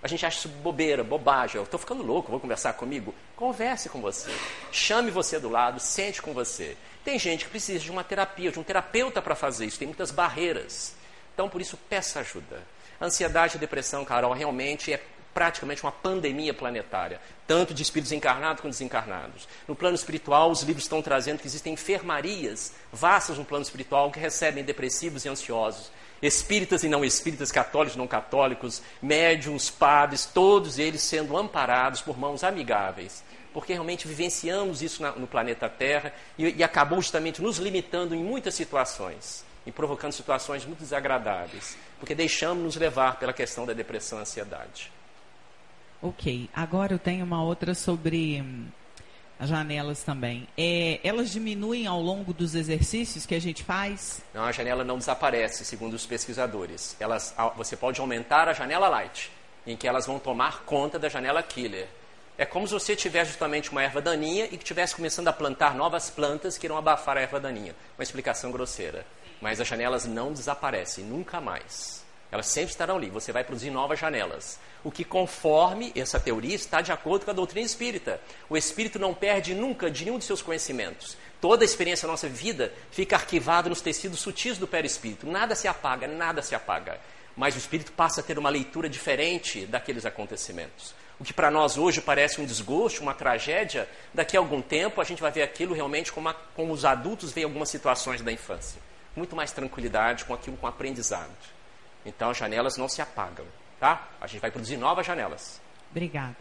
A 0.03 0.07
gente 0.07 0.25
acha 0.25 0.37
isso 0.37 0.49
bobeira, 0.49 1.03
bobagem. 1.03 1.55
Eu 1.55 1.63
estou 1.63 1.79
ficando 1.79 2.03
louco, 2.03 2.29
vou 2.29 2.39
conversar 2.39 2.73
comigo. 2.73 3.15
Converse 3.35 3.89
com 3.89 4.01
você. 4.01 4.29
Chame 4.71 5.09
você 5.09 5.39
do 5.39 5.49
lado, 5.49 5.79
sente 5.79 6.21
com 6.21 6.33
você. 6.33 6.77
Tem 7.03 7.17
gente 7.17 7.45
que 7.45 7.49
precisa 7.49 7.79
de 7.79 7.89
uma 7.89 8.03
terapia, 8.03 8.51
de 8.51 8.59
um 8.59 8.63
terapeuta 8.63 9.21
para 9.21 9.33
fazer 9.33 9.65
isso. 9.65 9.79
Tem 9.79 9.87
muitas 9.87 10.11
barreiras. 10.11 10.93
Então, 11.33 11.49
por 11.49 11.59
isso, 11.59 11.77
peça 11.89 12.19
ajuda. 12.19 12.61
Ansiedade 13.01 13.57
e 13.57 13.59
depressão, 13.59 14.05
Carol, 14.05 14.33
realmente 14.33 14.93
é 14.93 15.01
praticamente 15.33 15.83
uma 15.83 15.91
pandemia 15.91 16.53
planetária, 16.53 17.19
tanto 17.45 17.73
de 17.73 17.83
espíritos 17.83 18.13
encarnados 18.13 18.61
quanto 18.61 18.71
desencarnados. 18.71 19.47
No 19.67 19.75
plano 19.75 19.95
espiritual, 19.95 20.49
os 20.49 20.61
livros 20.61 20.85
estão 20.85 21.01
trazendo 21.01 21.39
que 21.39 21.47
existem 21.47 21.73
enfermarias 21.73 22.71
vastas 22.93 23.37
no 23.37 23.43
plano 23.43 23.63
espiritual 23.63 24.11
que 24.11 24.19
recebem 24.19 24.63
depressivos 24.63 25.25
e 25.25 25.29
ansiosos. 25.29 25.91
Espíritas 26.21 26.83
e 26.83 26.89
não 26.89 27.03
espíritas, 27.03 27.51
católicos 27.51 27.95
e 27.95 27.97
não 27.97 28.07
católicos, 28.07 28.81
médiums, 29.01 29.69
padres, 29.69 30.25
todos 30.25 30.79
eles 30.79 31.01
sendo 31.01 31.37
amparados 31.37 32.01
por 32.01 32.17
mãos 32.17 32.43
amigáveis. 32.43 33.23
Porque 33.53 33.73
realmente 33.73 34.07
vivenciamos 34.07 34.81
isso 34.81 35.01
na, 35.01 35.11
no 35.11 35.27
planeta 35.27 35.69
Terra 35.69 36.13
e, 36.37 36.55
e 36.57 36.63
acabou 36.63 37.01
justamente 37.01 37.41
nos 37.41 37.57
limitando 37.57 38.13
em 38.13 38.23
muitas 38.23 38.53
situações 38.53 39.45
e 39.65 39.71
provocando 39.71 40.11
situações 40.11 40.65
muito 40.65 40.79
desagradáveis, 40.79 41.77
porque 41.99 42.13
deixamos 42.13 42.63
nos 42.63 42.75
levar 42.75 43.17
pela 43.17 43.33
questão 43.33 43.65
da 43.65 43.73
depressão 43.73 44.19
e 44.19 44.21
ansiedade. 44.21 44.91
Ok, 46.01 46.49
agora 46.53 46.93
eu 46.93 46.99
tenho 46.99 47.25
uma 47.25 47.43
outra 47.43 47.73
sobre 47.73 48.41
hum, 48.41 48.67
as 49.39 49.49
janelas 49.49 50.03
também. 50.03 50.47
É, 50.57 50.99
elas 51.03 51.31
diminuem 51.31 51.87
ao 51.87 52.01
longo 52.01 52.33
dos 52.33 52.55
exercícios 52.55 53.25
que 53.25 53.35
a 53.35 53.41
gente 53.41 53.63
faz? 53.63 54.21
Não, 54.33 54.43
a 54.43 54.51
janela 54.51 54.83
não 54.83 54.97
desaparece, 54.97 55.65
segundo 55.65 55.93
os 55.93 56.05
pesquisadores. 56.05 56.95
Elas, 56.99 57.35
você 57.55 57.75
pode 57.75 57.99
aumentar 57.99 58.47
a 58.47 58.53
janela 58.53 58.87
light, 58.87 59.31
em 59.65 59.75
que 59.75 59.87
elas 59.87 60.05
vão 60.05 60.19
tomar 60.19 60.63
conta 60.63 60.97
da 60.97 61.09
janela 61.09 61.43
killer. 61.43 61.87
É 62.37 62.45
como 62.45 62.67
se 62.67 62.73
você 62.73 62.95
tivesse 62.95 63.31
justamente 63.31 63.71
uma 63.71 63.81
erva 63.81 64.01
daninha 64.01 64.45
e 64.45 64.49
que 64.49 64.57
estivesse 64.57 64.95
começando 64.95 65.29
a 65.29 65.33
plantar 65.33 65.73
novas 65.73 66.09
plantas 66.09 66.57
que 66.57 66.67
irão 66.67 66.77
abafar 66.77 67.17
a 67.17 67.21
erva 67.21 67.39
daninha. 67.39 67.75
Uma 67.97 68.03
explicação 68.03 68.51
grosseira. 68.51 69.05
Mas 69.41 69.59
as 69.59 69.67
janelas 69.67 70.05
não 70.05 70.33
desaparecem, 70.33 71.05
nunca 71.05 71.39
mais. 71.39 72.04
Elas 72.31 72.47
sempre 72.47 72.71
estarão 72.71 72.97
ali. 72.97 73.09
Você 73.09 73.31
vai 73.31 73.43
produzir 73.43 73.69
novas 73.69 73.99
janelas 73.99 74.59
o 74.85 74.91
que 74.91 75.03
conforme 75.03 75.91
essa 75.95 76.19
teoria 76.19 76.53
está 76.53 76.79
de 76.79 76.91
acordo 76.91 77.25
com 77.25 77.31
a 77.31 77.33
doutrina 77.33 77.65
espírita. 77.65 78.21
O 78.47 78.55
espírito 78.55 78.99
não 78.99 79.15
perde 79.15 79.55
nunca 79.55 79.89
de 79.89 80.05
nenhum 80.05 80.19
de 80.19 80.25
seus 80.25 80.43
conhecimentos. 80.43 81.17
Toda 81.41 81.63
a 81.63 81.65
experiência 81.65 82.05
da 82.05 82.11
nossa 82.11 82.29
vida 82.29 82.71
fica 82.91 83.15
arquivada 83.15 83.67
nos 83.67 83.81
tecidos 83.81 84.19
sutis 84.19 84.59
do 84.59 84.67
perispírito. 84.67 85.25
Nada 85.25 85.55
se 85.55 85.67
apaga, 85.67 86.07
nada 86.07 86.43
se 86.43 86.53
apaga. 86.53 86.99
Mas 87.35 87.55
o 87.55 87.57
espírito 87.57 87.91
passa 87.93 88.21
a 88.21 88.23
ter 88.23 88.37
uma 88.37 88.49
leitura 88.49 88.87
diferente 88.87 89.65
daqueles 89.65 90.05
acontecimentos. 90.05 90.93
O 91.19 91.23
que 91.23 91.33
para 91.33 91.49
nós 91.49 91.79
hoje 91.79 91.99
parece 91.99 92.39
um 92.39 92.45
desgosto, 92.45 93.01
uma 93.01 93.15
tragédia, 93.15 93.89
daqui 94.13 94.37
a 94.37 94.39
algum 94.39 94.61
tempo 94.61 95.01
a 95.01 95.03
gente 95.03 95.21
vai 95.21 95.31
ver 95.31 95.41
aquilo 95.41 95.73
realmente 95.73 96.11
como, 96.11 96.29
a, 96.29 96.33
como 96.55 96.71
os 96.71 96.85
adultos 96.85 97.31
veem 97.31 97.45
algumas 97.45 97.69
situações 97.69 98.21
da 98.21 98.31
infância. 98.31 98.79
Muito 99.15 99.35
mais 99.35 99.51
tranquilidade 99.51 100.25
com 100.25 100.33
aquilo, 100.33 100.57
com 100.57 100.67
aprendizado. 100.67 101.54
Então 102.05 102.29
as 102.29 102.37
janelas 102.37 102.77
não 102.77 102.87
se 102.87 103.01
apagam. 103.01 103.45
Tá? 103.79 104.07
A 104.21 104.27
gente 104.27 104.41
vai 104.41 104.51
produzir 104.51 104.77
novas 104.77 105.05
janelas. 105.05 105.61
Obrigada. 105.91 106.35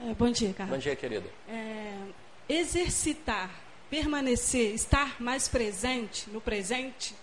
É, 0.00 0.14
bom 0.14 0.30
dia, 0.30 0.52
Carlos. 0.52 0.76
Bom 0.76 0.80
dia, 0.80 0.94
querida. 0.94 1.28
É, 1.48 1.96
exercitar, 2.48 3.50
permanecer, 3.90 4.74
estar 4.74 5.20
mais 5.20 5.48
presente 5.48 6.30
no 6.30 6.40
presente, 6.40 7.14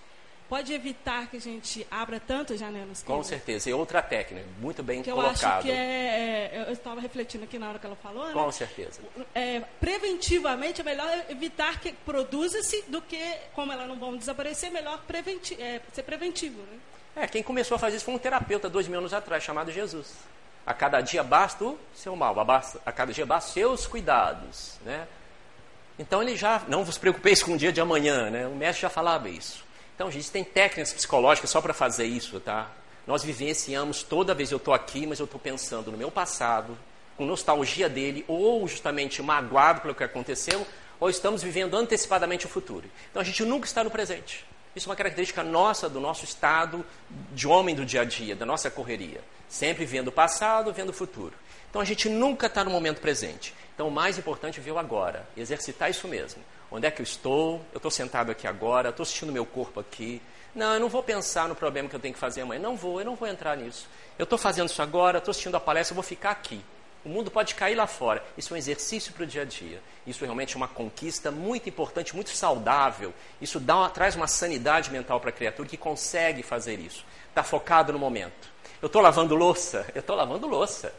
pode 0.50 0.74
evitar 0.74 1.28
que 1.28 1.38
a 1.38 1.42
gente 1.42 1.86
abra 1.90 2.20
tantas 2.20 2.60
janelas. 2.60 3.04
Com 3.04 3.24
certeza. 3.24 3.70
E 3.70 3.74
outra 3.74 4.02
técnica, 4.02 4.46
muito 4.60 4.84
bem 4.84 5.02
que 5.02 5.12
colocado. 5.12 5.44
Eu 5.44 5.50
acho 5.50 5.62
que 5.64 5.72
é, 5.72 6.52
é 6.54 6.66
eu 6.68 6.74
estava 6.74 7.02
refletindo 7.02 7.44
aqui 7.44 7.58
na 7.58 7.70
hora 7.70 7.80
que 7.80 7.86
ela 7.86 7.96
falou. 7.96 8.32
Com 8.32 8.46
né? 8.46 8.52
certeza. 8.52 9.02
É, 9.34 9.62
preventivamente 9.80 10.82
é 10.82 10.84
melhor 10.84 11.26
evitar 11.30 11.80
que 11.80 11.92
produza-se 11.94 12.84
do 12.88 13.02
que, 13.02 13.20
como 13.54 13.72
elas 13.72 13.88
não 13.88 13.98
vão 13.98 14.16
desaparecer, 14.16 14.72
melhor 14.72 15.02
preventi 15.08 15.60
é, 15.62 15.82
ser 15.94 16.04
preventivo. 16.04 16.60
Né? 16.62 16.80
É, 17.24 17.28
quem 17.28 17.42
começou 17.42 17.76
a 17.76 17.80
fazer 17.80 17.98
isso 17.98 18.06
foi 18.06 18.14
um 18.14 18.20
terapeuta 18.20 18.70
dois 18.70 18.88
mil 18.88 19.00
anos 19.00 19.14
atrás, 19.14 19.44
chamado 19.44 19.72
Jesus. 19.72 20.14
A 20.66 20.74
cada 20.74 21.00
dia 21.00 21.24
basta 21.24 21.64
o 21.64 21.78
seu 21.94 22.16
mal, 22.16 22.36
a 22.86 22.92
cada 22.92 23.14
dia 23.14 23.26
basta 23.26 23.52
seus 23.52 23.86
cuidados, 23.86 24.80
né? 24.84 25.08
Então 25.98 26.22
ele 26.22 26.36
já, 26.36 26.62
não 26.68 26.84
vos 26.84 26.98
preocupeis 26.98 27.42
com 27.42 27.54
o 27.54 27.58
dia 27.58 27.72
de 27.72 27.80
amanhã, 27.80 28.30
né? 28.30 28.48
O 28.48 28.56
mestre 28.56 28.82
já 28.82 28.90
falava 28.90 29.30
isso. 29.30 29.64
Então, 29.96 30.12
gente, 30.12 30.30
tem 30.30 30.44
técnicas 30.44 30.92
psicológicas 30.92 31.50
só 31.50 31.62
para 31.62 31.74
fazer 31.74 32.06
isso, 32.06 32.40
tá? 32.40 32.70
Nós 33.08 33.24
vivenciamos, 33.24 34.04
toda 34.04 34.34
vez 34.34 34.52
eu 34.52 34.58
estou 34.58 34.74
aqui, 34.74 35.08
mas 35.08 35.20
eu 35.20 35.26
estou 35.26 35.40
pensando 35.40 35.92
no 35.92 35.98
meu 35.98 36.12
passado, 36.12 36.78
com 37.16 37.26
nostalgia 37.26 37.88
dele, 37.88 38.26
ou 38.28 38.68
justamente 38.68 39.22
magoado 39.22 39.82
pelo 39.82 39.96
que 39.96 40.04
aconteceu, 40.04 40.68
ou 41.00 41.10
estamos 41.10 41.42
vivendo 41.42 41.76
antecipadamente 41.76 42.46
o 42.46 42.50
futuro. 42.50 42.90
Então 43.10 43.22
a 43.22 43.26
gente 43.26 43.44
nunca 43.44 43.68
está 43.68 43.84
no 43.84 43.90
presente. 43.90 44.46
Isso 44.76 44.90
é 44.90 44.92
uma 44.92 44.96
característica 44.96 45.42
nossa, 45.44 45.88
do 45.88 46.02
nosso 46.02 46.26
estado 46.26 46.86
de 47.32 47.48
homem 47.48 47.74
do 47.74 47.86
dia 47.86 48.02
a 48.02 48.06
dia, 48.06 48.36
da 48.36 48.46
nossa 48.46 48.70
correria. 48.70 49.22
Sempre 49.48 49.86
vendo 49.86 50.10
o 50.10 50.12
passado, 50.12 50.74
vendo 50.74 50.90
o 50.90 50.94
futuro. 50.94 51.34
Então 51.70 51.82
a 51.82 51.86
gente 51.86 52.10
nunca 52.10 52.48
está 52.48 52.64
no 52.64 52.72
momento 52.72 53.00
presente. 53.00 53.54
Então 53.74 53.88
o 53.88 53.92
mais 53.92 54.18
importante 54.18 54.60
é 54.60 54.64
ver 54.64 54.72
o 54.72 54.78
agora, 54.78 55.28
exercitar 55.38 55.90
isso 55.90 56.08
mesmo. 56.08 56.42
Onde 56.76 56.88
é 56.88 56.92
que 56.92 57.02
eu 57.02 57.06
estou? 57.06 57.66
Eu 57.72 57.78
estou 57.78 57.90
sentado 57.90 58.30
aqui 58.32 58.46
agora, 58.46 58.90
estou 58.90 59.04
assistindo 59.04 59.32
meu 59.32 59.46
corpo 59.46 59.80
aqui. 59.80 60.22
Não, 60.54 60.74
eu 60.74 60.80
não 60.80 60.90
vou 60.90 61.02
pensar 61.02 61.48
no 61.48 61.56
problema 61.56 61.88
que 61.88 61.96
eu 61.96 62.00
tenho 62.02 62.14
que 62.14 62.20
fazer 62.20 62.42
amanhã. 62.42 62.62
Não 62.62 62.76
vou, 62.76 63.00
eu 63.00 63.06
não 63.06 63.16
vou 63.16 63.30
entrar 63.30 63.56
nisso. 63.56 63.88
Eu 64.20 64.26
estou 64.26 64.38
fazendo 64.38 64.68
isso 64.68 64.82
agora, 64.82 65.20
estou 65.20 65.32
assistindo 65.32 65.56
a 65.56 65.60
palestra, 65.60 65.94
eu 65.94 65.96
vou 65.96 66.04
ficar 66.04 66.32
aqui. 66.32 66.62
O 67.06 67.08
mundo 67.08 67.32
pode 67.32 67.56
cair 67.56 67.76
lá 67.76 67.88
fora. 67.88 68.22
Isso 68.38 68.54
é 68.54 68.56
um 68.56 68.58
exercício 68.58 69.14
para 69.14 69.24
o 69.24 69.26
dia 69.26 69.44
a 69.44 69.46
dia. 69.46 69.82
Isso 70.06 70.26
realmente 70.26 70.56
é 70.56 70.58
uma 70.58 70.68
conquista 70.68 71.32
muito 71.32 71.70
importante, 71.70 72.14
muito 72.14 72.32
saudável. 72.32 73.14
Isso 73.40 73.58
dá, 73.58 73.88
traz 73.90 74.18
uma 74.18 74.28
sanidade 74.28 74.92
mental 74.92 75.22
para 75.22 75.30
a 75.30 75.34
criatura 75.34 75.70
que 75.70 75.78
consegue 75.78 76.44
fazer 76.44 76.78
isso. 76.78 77.06
Está 77.30 77.42
focado 77.42 77.94
no 77.94 78.00
momento. 78.00 78.50
Eu 78.82 78.88
estou 78.88 79.02
lavando 79.02 79.34
louça? 79.34 79.86
Eu 79.96 80.02
estou 80.02 80.16
lavando 80.16 80.46
louça. 80.46 80.94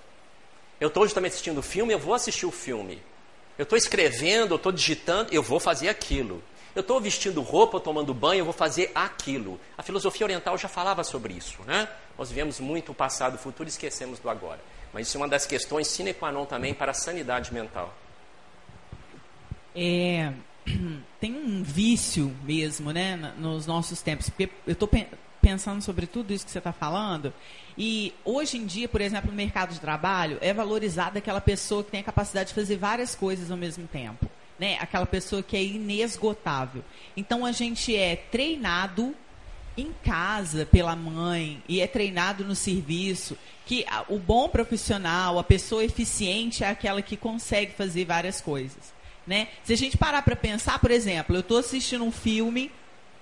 Eu 0.81 0.89
estou 0.89 1.05
justamente 1.05 1.33
assistindo 1.33 1.59
o 1.59 1.63
filme, 1.63 1.93
eu 1.93 1.99
vou 1.99 2.15
assistir 2.15 2.47
o 2.47 2.51
filme. 2.51 3.03
Eu 3.59 3.63
estou 3.63 3.77
escrevendo, 3.77 4.53
eu 4.53 4.57
estou 4.57 4.73
digitando, 4.73 5.33
eu 5.33 5.43
vou 5.43 5.59
fazer 5.59 5.89
aquilo. 5.89 6.43
Eu 6.75 6.83
estou 6.83 7.01
vestindo 7.01 7.41
roupa, 7.41 7.81
tomando 7.81 8.13
banho, 8.13 8.41
eu 8.41 8.45
vou 8.45 8.53
fazer 8.53 8.93
aquilo. 8.95 9.59
A 9.79 9.83
filosofia 9.83 10.27
oriental 10.27 10.59
já 10.59 10.69
falava 10.69 11.03
sobre 11.03 11.33
isso, 11.33 11.63
né? 11.63 11.89
Nós 12.19 12.29
vivemos 12.29 12.61
muito 12.61 12.93
o 12.93 12.95
passado 12.95 13.37
o 13.37 13.39
futuro 13.39 13.67
e 13.67 13.71
esquecemos 13.71 14.19
do 14.19 14.29
agora. 14.29 14.61
Mas 14.93 15.09
isso 15.09 15.17
é 15.17 15.21
uma 15.21 15.29
das 15.29 15.47
questões 15.47 15.87
sine 15.87 16.13
qua 16.13 16.31
non 16.31 16.45
também 16.45 16.75
para 16.75 16.91
a 16.91 16.95
sanidade 16.95 17.53
mental. 17.53 17.95
É, 19.75 20.33
tem 21.19 21.35
um 21.35 21.63
vício 21.63 22.35
mesmo, 22.45 22.93
né, 22.93 23.17
nos 23.39 23.67
nossos 23.67 24.03
tempos. 24.03 24.29
Porque 24.29 24.51
eu 24.67 24.75
estou 24.75 24.89
pensando 25.47 25.81
sobre 25.81 26.09
tudo 26.09 26.33
isso 26.33 26.45
que 26.45 26.51
você 26.51 26.59
está 26.59 26.73
falando. 26.73 27.33
E 27.79 28.13
hoje 28.25 28.57
em 28.57 28.67
dia, 28.67 28.89
por 28.89 29.01
exemplo, 29.01 29.31
no 29.31 29.37
mercado 29.37 29.73
de 29.73 29.79
trabalho, 29.79 30.39
é 30.41 30.53
valorizada 30.53 31.21
aquela 31.21 31.41
pessoa 31.41 31.85
que 31.85 31.93
tem 31.93 32.01
a 32.01 32.03
capacidade 32.03 32.49
de 32.49 32.55
fazer 32.57 32.77
várias 32.77 33.15
coisas 33.15 33.49
ao 33.49 33.57
mesmo 33.57 33.87
tempo. 33.87 34.29
Né? 34.59 34.77
Aquela 34.81 35.07
pessoa 35.07 35.45
que 35.45 35.57
é 35.57 35.63
inesgotável. 35.63 36.83
Então 37.17 37.47
a 37.47 37.53
gente 37.53 37.95
é 37.95 38.17
treinado 38.17 39.15
em 39.77 39.93
casa 40.03 40.67
pela 40.67 40.97
mãe 40.97 41.63
e 41.69 41.81
é 41.81 41.87
treinado 41.87 42.45
no 42.45 42.57
serviço 42.57 43.39
que 43.67 43.87
o 44.09 44.19
bom 44.19 44.49
profissional, 44.49 45.39
a 45.39 45.45
pessoa 45.45 45.85
eficiente 45.85 46.65
é 46.65 46.71
aquela 46.71 47.01
que 47.01 47.17
consegue 47.17 47.73
fazer 47.73 48.05
várias 48.05 48.41
coisas. 48.41 48.93
Né? 49.25 49.47
Se 49.63 49.73
a 49.73 49.77
gente 49.77 49.97
parar 49.97 50.23
para 50.23 50.35
pensar, 50.35 50.81
por 50.81 50.91
exemplo, 50.91 51.37
eu 51.37 51.41
estou 51.41 51.59
assistindo 51.59 52.03
um 52.03 52.11
filme 52.11 52.73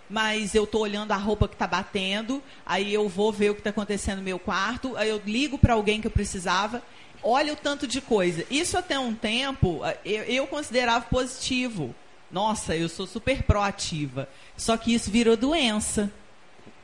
mas 0.08 0.54
eu 0.54 0.64
estou 0.64 0.82
olhando 0.82 1.12
a 1.12 1.16
roupa 1.16 1.48
que 1.48 1.54
está 1.54 1.66
batendo, 1.66 2.42
aí 2.64 2.92
eu 2.92 3.08
vou 3.08 3.32
ver 3.32 3.50
o 3.50 3.54
que 3.54 3.60
está 3.60 3.70
acontecendo 3.70 4.18
no 4.18 4.24
meu 4.24 4.38
quarto, 4.38 4.96
aí 4.96 5.08
eu 5.08 5.20
ligo 5.24 5.58
para 5.58 5.74
alguém 5.74 6.00
que 6.00 6.06
eu 6.06 6.10
precisava, 6.10 6.82
olha 7.22 7.52
o 7.52 7.56
tanto 7.56 7.86
de 7.86 8.00
coisa. 8.00 8.44
Isso 8.50 8.76
até 8.76 8.98
um 8.98 9.14
tempo 9.14 9.80
eu, 10.04 10.22
eu 10.24 10.46
considerava 10.46 11.06
positivo. 11.06 11.94
Nossa, 12.30 12.76
eu 12.76 12.88
sou 12.88 13.06
super 13.06 13.42
proativa. 13.44 14.28
Só 14.56 14.76
que 14.76 14.92
isso 14.92 15.10
virou 15.10 15.36
doença. 15.36 16.10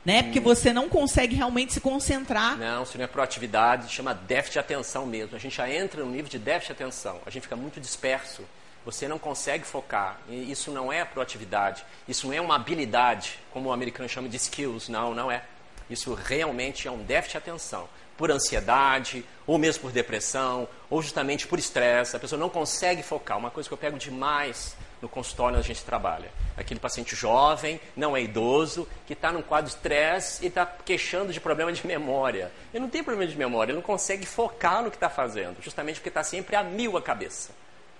Né? 0.03 0.23
Porque 0.23 0.39
hum. 0.39 0.43
você 0.43 0.73
não 0.73 0.89
consegue 0.89 1.35
realmente 1.35 1.73
se 1.73 1.79
concentrar. 1.79 2.57
Não, 2.57 2.83
isso 2.83 2.97
não 2.97 3.03
é 3.03 3.07
proatividade, 3.07 3.91
chama 3.91 4.15
déficit 4.15 4.53
de 4.53 4.59
atenção 4.59 5.05
mesmo. 5.05 5.35
A 5.35 5.39
gente 5.39 5.55
já 5.55 5.69
entra 5.69 6.03
no 6.03 6.09
nível 6.09 6.29
de 6.29 6.39
déficit 6.39 6.75
de 6.75 6.83
atenção. 6.83 7.19
A 7.25 7.29
gente 7.29 7.43
fica 7.43 7.55
muito 7.55 7.79
disperso. 7.79 8.43
Você 8.85 9.07
não 9.07 9.19
consegue 9.19 9.63
focar. 9.63 10.19
E 10.27 10.51
isso 10.51 10.71
não 10.71 10.91
é 10.91 11.05
proatividade. 11.05 11.85
Isso 12.07 12.27
não 12.27 12.33
é 12.33 12.41
uma 12.41 12.55
habilidade, 12.55 13.39
como 13.51 13.69
o 13.69 13.71
americano 13.73 14.09
chama 14.09 14.27
de 14.27 14.37
skills. 14.37 14.89
Não, 14.89 15.13
não 15.13 15.31
é. 15.31 15.43
Isso 15.89 16.13
realmente 16.13 16.87
é 16.87 16.91
um 16.91 17.03
déficit 17.03 17.33
de 17.33 17.37
atenção. 17.37 17.87
Por 18.17 18.31
ansiedade, 18.31 19.25
ou 19.45 19.57
mesmo 19.57 19.81
por 19.81 19.91
depressão, 19.91 20.67
ou 20.89 21.01
justamente 21.01 21.47
por 21.47 21.59
estresse. 21.59 22.15
A 22.15 22.19
pessoa 22.19 22.39
não 22.39 22.49
consegue 22.49 23.03
focar. 23.03 23.37
Uma 23.37 23.51
coisa 23.51 23.67
que 23.69 23.73
eu 23.73 23.77
pego 23.77 23.97
demais 23.97 24.75
no 25.01 25.09
consultório 25.09 25.57
onde 25.57 25.65
a 25.65 25.73
gente 25.73 25.83
trabalha. 25.83 26.31
Aquele 26.55 26.79
paciente 26.79 27.15
jovem, 27.15 27.81
não 27.95 28.15
é 28.15 28.21
idoso, 28.21 28.87
que 29.07 29.13
está 29.13 29.31
num 29.31 29.41
quadro 29.41 29.69
de 29.69 29.75
estresse 29.75 30.43
e 30.43 30.47
está 30.47 30.65
queixando 30.65 31.33
de 31.33 31.39
problema 31.39 31.71
de 31.73 31.85
memória. 31.85 32.51
Ele 32.73 32.81
não 32.81 32.89
tem 32.89 33.03
problema 33.03 33.29
de 33.29 33.37
memória, 33.37 33.71
ele 33.71 33.77
não 33.77 33.85
consegue 33.85 34.25
focar 34.25 34.83
no 34.83 34.91
que 34.91 34.97
está 34.97 35.09
fazendo, 35.09 35.61
justamente 35.61 35.95
porque 35.95 36.09
está 36.09 36.23
sempre 36.23 36.55
a 36.55 36.63
mil 36.63 36.95
a 36.97 37.01
cabeça. 37.01 37.51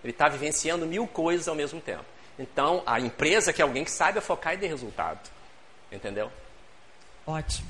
Ele 0.04 0.12
está 0.12 0.28
vivenciando 0.28 0.86
mil 0.86 1.08
coisas 1.08 1.47
ao 1.47 1.56
mesmo 1.56 1.80
tempo. 1.80 2.06
Então, 2.38 2.82
a 2.86 2.99
empresa 2.99 3.54
quer 3.54 3.64
alguém 3.64 3.84
que 3.84 3.91
saiba 3.91 4.22
focar 4.22 4.54
e 4.54 4.58
dê 4.58 4.68
resultado. 4.68 5.30
Entendeu? 5.91 6.32
Ótimo. 7.26 7.70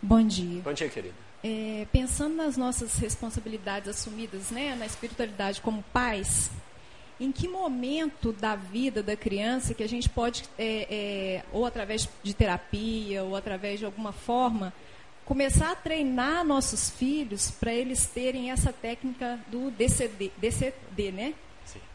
Bom 0.00 0.22
dia. 0.26 0.60
Bom 0.62 0.72
dia, 0.72 0.88
querida. 0.88 1.14
É, 1.42 1.86
pensando 1.90 2.36
nas 2.36 2.56
nossas 2.56 2.96
responsabilidades 2.96 3.88
assumidas 3.88 4.50
né, 4.50 4.74
na 4.74 4.86
espiritualidade 4.86 5.60
como 5.60 5.82
pais, 5.92 6.50
em 7.24 7.32
que 7.32 7.48
momento 7.48 8.32
da 8.32 8.54
vida 8.54 9.02
da 9.02 9.16
criança 9.16 9.72
que 9.72 9.82
a 9.82 9.88
gente 9.88 10.08
pode, 10.08 10.44
é, 10.58 10.86
é, 10.90 11.42
ou 11.52 11.64
através 11.64 12.08
de 12.22 12.34
terapia, 12.34 13.24
ou 13.24 13.34
através 13.34 13.78
de 13.78 13.86
alguma 13.86 14.12
forma, 14.12 14.72
começar 15.24 15.72
a 15.72 15.74
treinar 15.74 16.44
nossos 16.44 16.90
filhos 16.90 17.50
para 17.50 17.72
eles 17.72 18.06
terem 18.06 18.50
essa 18.50 18.72
técnica 18.72 19.40
do 19.48 19.70
DCD, 19.70 20.30
DCD 20.36 21.12
né? 21.12 21.34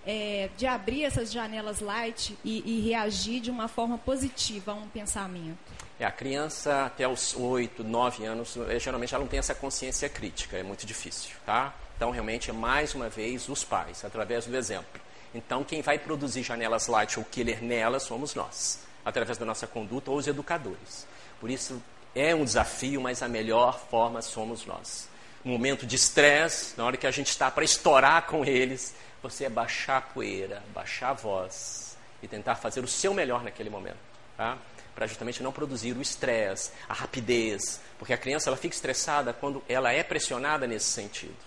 É, 0.06 0.50
de 0.58 0.66
abrir 0.66 1.04
essas 1.04 1.32
janelas 1.32 1.82
light 1.82 2.36
e, 2.44 2.64
e, 2.66 2.82
reagir 2.82 3.40
de 3.40 3.52
uma 3.52 3.68
forma 3.68 3.98
positiva 4.00 4.72
a 4.72 4.76
um 4.76 4.88
pensamento. 4.88 5.58
É, 6.00 6.06
a 6.06 6.12
criança 6.12 6.86
até 6.86 7.08
os 7.08 7.36
8, 7.36 7.84
9 7.84 8.26
anos, 8.26 8.58
é, 8.70 8.80
geralmente 8.80 9.14
ela 9.14 9.24
não 9.24 9.30
tem 9.30 9.38
essa 9.38 9.54
consciência 9.54 10.10
crítica, 10.10 10.58
é 10.58 10.64
muito 10.64 10.86
difícil, 10.88 11.36
tá? 11.46 11.76
Então, 11.96 12.10
realmente, 12.10 12.50
é 12.50 12.54
mais 12.54 12.96
uma 12.96 13.10
vez 13.10 13.48
os 13.50 13.64
pais, 13.64 14.04
através 14.04 14.48
do 14.48 14.56
exemplo. 14.56 15.00
Então, 15.34 15.64
quem 15.64 15.82
vai 15.82 16.00
produzir 16.00 16.44
janelas 16.44 16.88
light 16.88 17.20
ou 17.20 17.26
killer 17.26 17.64
nelas 17.64 18.04
somos 18.04 18.34
nós, 18.34 18.80
através 19.06 19.38
da 19.38 19.46
nossa 19.46 19.68
conduta 19.68 20.10
ou 20.10 20.18
os 20.18 20.28
educadores. 20.28 21.06
Por 21.40 21.50
isso, 21.50 21.82
é 22.16 22.34
um 22.34 22.44
desafio, 22.44 23.00
mas 23.02 23.22
a 23.22 23.28
melhor 23.28 23.80
forma 23.80 24.22
somos 24.22 24.66
nós. 24.66 25.08
Um 25.46 25.52
momento 25.52 25.86
de 25.86 25.96
estresse, 25.96 26.74
na 26.78 26.86
hora 26.86 26.98
que 26.98 27.08
a 27.08 27.12
gente 27.12 27.30
está 27.30 27.50
para 27.50 27.64
estourar 27.64 28.26
com 28.26 28.44
eles, 28.44 28.96
você 29.22 29.46
é 29.46 29.50
baixar 29.50 29.98
a 29.98 30.02
poeira, 30.02 30.64
baixar 30.74 31.12
a 31.12 31.14
voz 31.14 31.98
e 32.22 32.28
tentar 32.28 32.56
fazer 32.56 32.84
o 32.84 32.88
seu 32.88 33.14
melhor 33.14 33.44
naquele 33.44 33.70
momento. 33.70 33.98
Tá? 34.36 34.58
Para 34.96 35.08
justamente 35.08 35.42
não 35.44 35.52
produzir 35.52 35.96
o 35.96 36.02
estresse, 36.02 36.72
a 36.90 36.94
rapidez, 36.94 37.80
porque 37.98 38.14
a 38.14 38.18
criança 38.18 38.50
ela 38.50 38.58
fica 38.58 38.76
estressada 38.76 39.32
quando 39.32 39.64
ela 39.70 39.94
é 39.94 40.04
pressionada 40.04 40.68
nesse 40.68 40.88
sentido. 40.88 41.38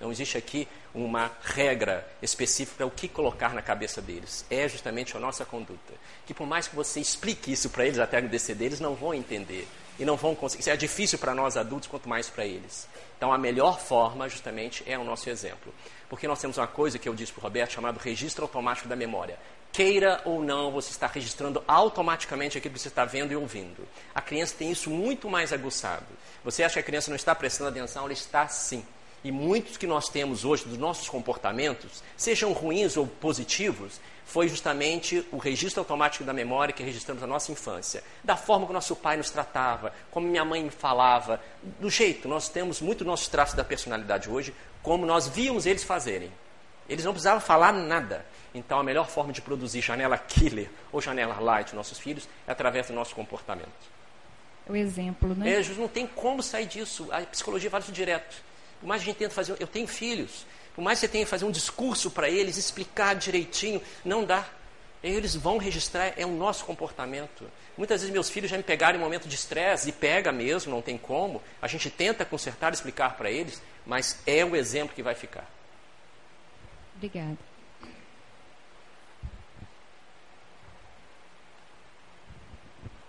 Não 0.00 0.10
existe 0.10 0.36
aqui 0.36 0.68
uma 0.94 1.30
regra 1.42 2.06
específica 2.20 2.76
para 2.78 2.86
o 2.86 2.90
que 2.90 3.08
colocar 3.08 3.54
na 3.54 3.62
cabeça 3.62 4.02
deles. 4.02 4.44
É 4.50 4.68
justamente 4.68 5.16
a 5.16 5.20
nossa 5.20 5.44
conduta. 5.44 5.94
Que 6.26 6.34
por 6.34 6.46
mais 6.46 6.68
que 6.68 6.76
você 6.76 7.00
explique 7.00 7.52
isso 7.52 7.70
para 7.70 7.86
eles 7.86 7.98
até 7.98 8.20
descer 8.20 8.60
eles 8.60 8.80
não 8.80 8.94
vão 8.94 9.14
entender 9.14 9.66
e 9.98 10.04
não 10.04 10.16
vão 10.16 10.34
conseguir. 10.34 10.60
Isso 10.60 10.70
é 10.70 10.76
difícil 10.76 11.18
para 11.18 11.34
nós 11.34 11.56
adultos, 11.56 11.88
quanto 11.88 12.08
mais 12.08 12.28
para 12.28 12.44
eles. 12.44 12.88
Então, 13.16 13.32
a 13.32 13.38
melhor 13.38 13.78
forma, 13.78 14.28
justamente, 14.28 14.82
é 14.86 14.98
o 14.98 15.04
nosso 15.04 15.30
exemplo. 15.30 15.72
Porque 16.08 16.26
nós 16.26 16.40
temos 16.40 16.58
uma 16.58 16.66
coisa 16.66 16.98
que 16.98 17.08
eu 17.08 17.14
disse 17.14 17.32
para 17.32 17.40
o 17.40 17.42
Roberto, 17.42 17.72
chamado 17.72 17.98
registro 17.98 18.44
automático 18.44 18.88
da 18.88 18.96
memória. 18.96 19.38
Queira 19.72 20.20
ou 20.24 20.42
não, 20.42 20.70
você 20.70 20.90
está 20.90 21.06
registrando 21.06 21.62
automaticamente 21.66 22.58
aquilo 22.58 22.74
que 22.74 22.80
você 22.80 22.88
está 22.88 23.04
vendo 23.06 23.32
e 23.32 23.36
ouvindo. 23.36 23.88
A 24.14 24.20
criança 24.20 24.54
tem 24.58 24.70
isso 24.70 24.90
muito 24.90 25.30
mais 25.30 25.52
aguçado. 25.52 26.04
Você 26.44 26.62
acha 26.62 26.74
que 26.74 26.80
a 26.80 26.82
criança 26.82 27.10
não 27.10 27.16
está 27.16 27.34
prestando 27.34 27.70
atenção? 27.70 28.04
Ela 28.04 28.12
está 28.12 28.46
sim. 28.48 28.84
E 29.24 29.30
muitos 29.30 29.76
que 29.76 29.86
nós 29.86 30.08
temos 30.08 30.44
hoje 30.44 30.64
dos 30.64 30.78
nossos 30.78 31.08
comportamentos, 31.08 32.02
sejam 32.16 32.52
ruins 32.52 32.96
ou 32.96 33.06
positivos, 33.06 34.00
foi 34.24 34.48
justamente 34.48 35.26
o 35.30 35.36
registro 35.36 35.80
automático 35.80 36.24
da 36.24 36.32
memória 36.32 36.72
que 36.72 36.82
registramos 36.82 37.20
na 37.20 37.26
nossa 37.26 37.52
infância. 37.52 38.02
Da 38.24 38.36
forma 38.36 38.66
que 38.66 38.72
nosso 38.72 38.96
pai 38.96 39.16
nos 39.16 39.30
tratava, 39.30 39.92
como 40.10 40.26
minha 40.26 40.44
mãe 40.44 40.64
me 40.64 40.70
falava, 40.70 41.40
do 41.78 41.90
jeito, 41.90 42.26
nós 42.28 42.48
temos 42.48 42.80
muito 42.80 43.04
nossos 43.04 43.28
traços 43.28 43.54
da 43.54 43.62
personalidade 43.62 44.30
hoje, 44.30 44.54
como 44.82 45.06
nós 45.06 45.28
víamos 45.28 45.66
eles 45.66 45.84
fazerem. 45.84 46.32
Eles 46.88 47.04
não 47.04 47.12
precisavam 47.12 47.40
falar 47.40 47.72
nada. 47.72 48.24
Então, 48.54 48.78
a 48.78 48.82
melhor 48.82 49.08
forma 49.08 49.32
de 49.32 49.40
produzir 49.40 49.80
janela 49.80 50.18
killer 50.18 50.68
ou 50.90 51.00
janela 51.00 51.38
light 51.38 51.68
nos 51.68 51.74
nossos 51.74 51.98
filhos 51.98 52.28
é 52.46 52.52
através 52.52 52.88
do 52.88 52.92
nosso 52.92 53.14
comportamento. 53.14 53.70
O 54.68 54.76
exemplo, 54.76 55.34
né? 55.34 55.60
É, 55.60 55.62
não 55.74 55.88
tem 55.88 56.06
como 56.06 56.42
sair 56.42 56.66
disso. 56.66 57.08
A 57.10 57.20
psicologia 57.22 57.70
faz 57.70 57.84
isso 57.84 57.92
direto. 57.92 58.42
Por 58.82 58.88
mais 58.88 59.00
que 59.00 59.08
a 59.08 59.12
gente 59.12 59.18
tenta 59.18 59.32
fazer. 59.32 59.56
Eu 59.60 59.66
tenho 59.68 59.86
filhos. 59.86 60.44
Por 60.74 60.82
mais 60.82 60.98
que 60.98 61.06
você 61.06 61.12
tenha 61.12 61.24
que 61.24 61.30
fazer 61.30 61.44
um 61.44 61.52
discurso 61.52 62.10
para 62.10 62.28
eles, 62.28 62.56
explicar 62.56 63.14
direitinho, 63.14 63.80
não 64.04 64.24
dá. 64.24 64.44
Eles 65.00 65.36
vão 65.36 65.56
registrar, 65.56 66.14
é 66.16 66.26
o 66.26 66.30
nosso 66.30 66.64
comportamento. 66.64 67.48
Muitas 67.76 68.00
vezes 68.00 68.12
meus 68.12 68.28
filhos 68.28 68.50
já 68.50 68.56
me 68.56 68.62
pegaram 68.64 68.98
em 68.98 69.00
momento 69.00 69.28
de 69.28 69.36
estresse, 69.36 69.88
e 69.88 69.92
pega 69.92 70.32
mesmo, 70.32 70.72
não 70.72 70.82
tem 70.82 70.98
como. 70.98 71.40
A 71.60 71.68
gente 71.68 71.88
tenta 71.90 72.24
consertar, 72.24 72.72
explicar 72.72 73.16
para 73.16 73.30
eles, 73.30 73.62
mas 73.86 74.20
é 74.26 74.44
o 74.44 74.56
exemplo 74.56 74.94
que 74.94 75.02
vai 75.02 75.14
ficar. 75.14 75.48
Obrigada. 76.96 77.38